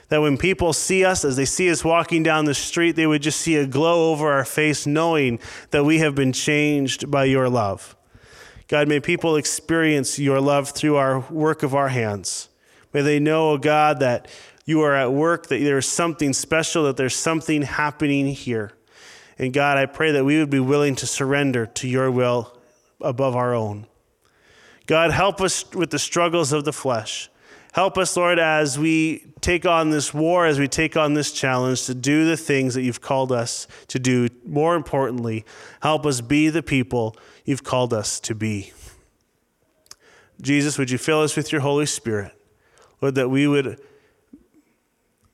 that 0.09 0.21
when 0.21 0.37
people 0.37 0.73
see 0.73 1.05
us, 1.05 1.23
as 1.23 1.35
they 1.35 1.45
see 1.45 1.71
us 1.71 1.85
walking 1.85 2.23
down 2.23 2.45
the 2.45 2.53
street, 2.53 2.95
they 2.95 3.07
would 3.07 3.21
just 3.21 3.39
see 3.39 3.55
a 3.55 3.65
glow 3.65 4.11
over 4.11 4.31
our 4.31 4.45
face, 4.45 4.85
knowing 4.85 5.39
that 5.71 5.85
we 5.85 5.99
have 5.99 6.15
been 6.15 6.33
changed 6.33 7.09
by 7.09 7.25
your 7.25 7.47
love. 7.47 7.95
God, 8.67 8.87
may 8.87 8.99
people 8.99 9.35
experience 9.35 10.19
your 10.19 10.41
love 10.41 10.69
through 10.69 10.95
our 10.95 11.21
work 11.31 11.63
of 11.63 11.73
our 11.73 11.89
hands. 11.89 12.49
May 12.93 13.01
they 13.01 13.19
know, 13.19 13.51
oh 13.51 13.57
God, 13.57 13.99
that 13.99 14.27
you 14.65 14.81
are 14.81 14.95
at 14.95 15.11
work, 15.11 15.47
that 15.47 15.59
there's 15.59 15.87
something 15.87 16.33
special, 16.33 16.83
that 16.83 16.97
there's 16.97 17.15
something 17.15 17.61
happening 17.61 18.27
here. 18.27 18.73
And 19.37 19.53
God, 19.53 19.77
I 19.77 19.85
pray 19.85 20.11
that 20.11 20.25
we 20.25 20.39
would 20.39 20.49
be 20.49 20.59
willing 20.59 20.95
to 20.97 21.07
surrender 21.07 21.65
to 21.65 21.87
your 21.87 22.11
will 22.11 22.55
above 22.99 23.35
our 23.35 23.55
own. 23.55 23.87
God, 24.85 25.11
help 25.11 25.39
us 25.39 25.71
with 25.73 25.91
the 25.91 25.99
struggles 25.99 26.51
of 26.51 26.65
the 26.65 26.73
flesh. 26.73 27.29
Help 27.73 27.97
us, 27.97 28.17
Lord, 28.17 28.39
as 28.39 28.79
we 28.79 29.25
take 29.41 29.65
on 29.65 29.91
this 29.91 30.13
war, 30.13 30.45
as 30.45 30.59
we 30.59 30.67
take 30.67 30.97
on 30.97 31.13
this 31.13 31.31
challenge 31.31 31.85
to 31.85 31.93
do 31.93 32.25
the 32.25 32.35
things 32.35 32.73
that 32.73 32.81
you've 32.81 33.01
called 33.01 33.31
us 33.31 33.67
to 33.89 33.99
do. 33.99 34.27
More 34.43 34.75
importantly, 34.75 35.45
help 35.81 36.05
us 36.05 36.19
be 36.21 36.49
the 36.49 36.63
people 36.63 37.15
you've 37.45 37.63
called 37.63 37.93
us 37.93 38.19
to 38.21 38.33
be. 38.33 38.73
Jesus, 40.41 40.77
would 40.77 40.89
you 40.89 40.97
fill 40.97 41.21
us 41.21 41.35
with 41.35 41.51
your 41.51 41.61
Holy 41.61 41.85
Spirit? 41.85 42.31
Lord, 43.01 43.15
that 43.15 43.29
we 43.29 43.47
would, 43.47 43.79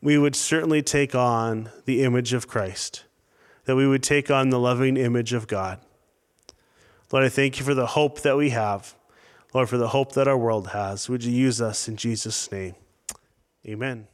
we 0.01 0.17
would 0.17 0.36
certainly 0.36 0.81
take 0.81 1.15
on 1.15 1.69
the 1.86 2.03
image 2.03 2.33
of 2.33 2.47
Christ, 2.47 3.05
that 3.63 3.75
we 3.75 3.88
would 3.88 4.03
take 4.03 4.29
on 4.29 4.49
the 4.49 4.59
loving 4.59 4.97
image 4.97 5.31
of 5.31 5.47
God. 5.47 5.79
Lord, 7.11 7.23
I 7.23 7.29
thank 7.29 7.59
you 7.59 7.65
for 7.65 7.73
the 7.73 7.88
hope 7.88 8.21
that 8.21 8.36
we 8.36 8.49
have. 8.49 8.93
Lord, 9.55 9.69
for 9.69 9.77
the 9.77 9.87
hope 9.87 10.11
that 10.15 10.27
our 10.27 10.37
world 10.37 10.67
has. 10.71 11.07
Would 11.07 11.23
you 11.23 11.31
use 11.31 11.61
us 11.61 11.87
in 11.87 11.95
Jesus' 11.95 12.51
name? 12.51 12.75
Amen. 13.65 14.05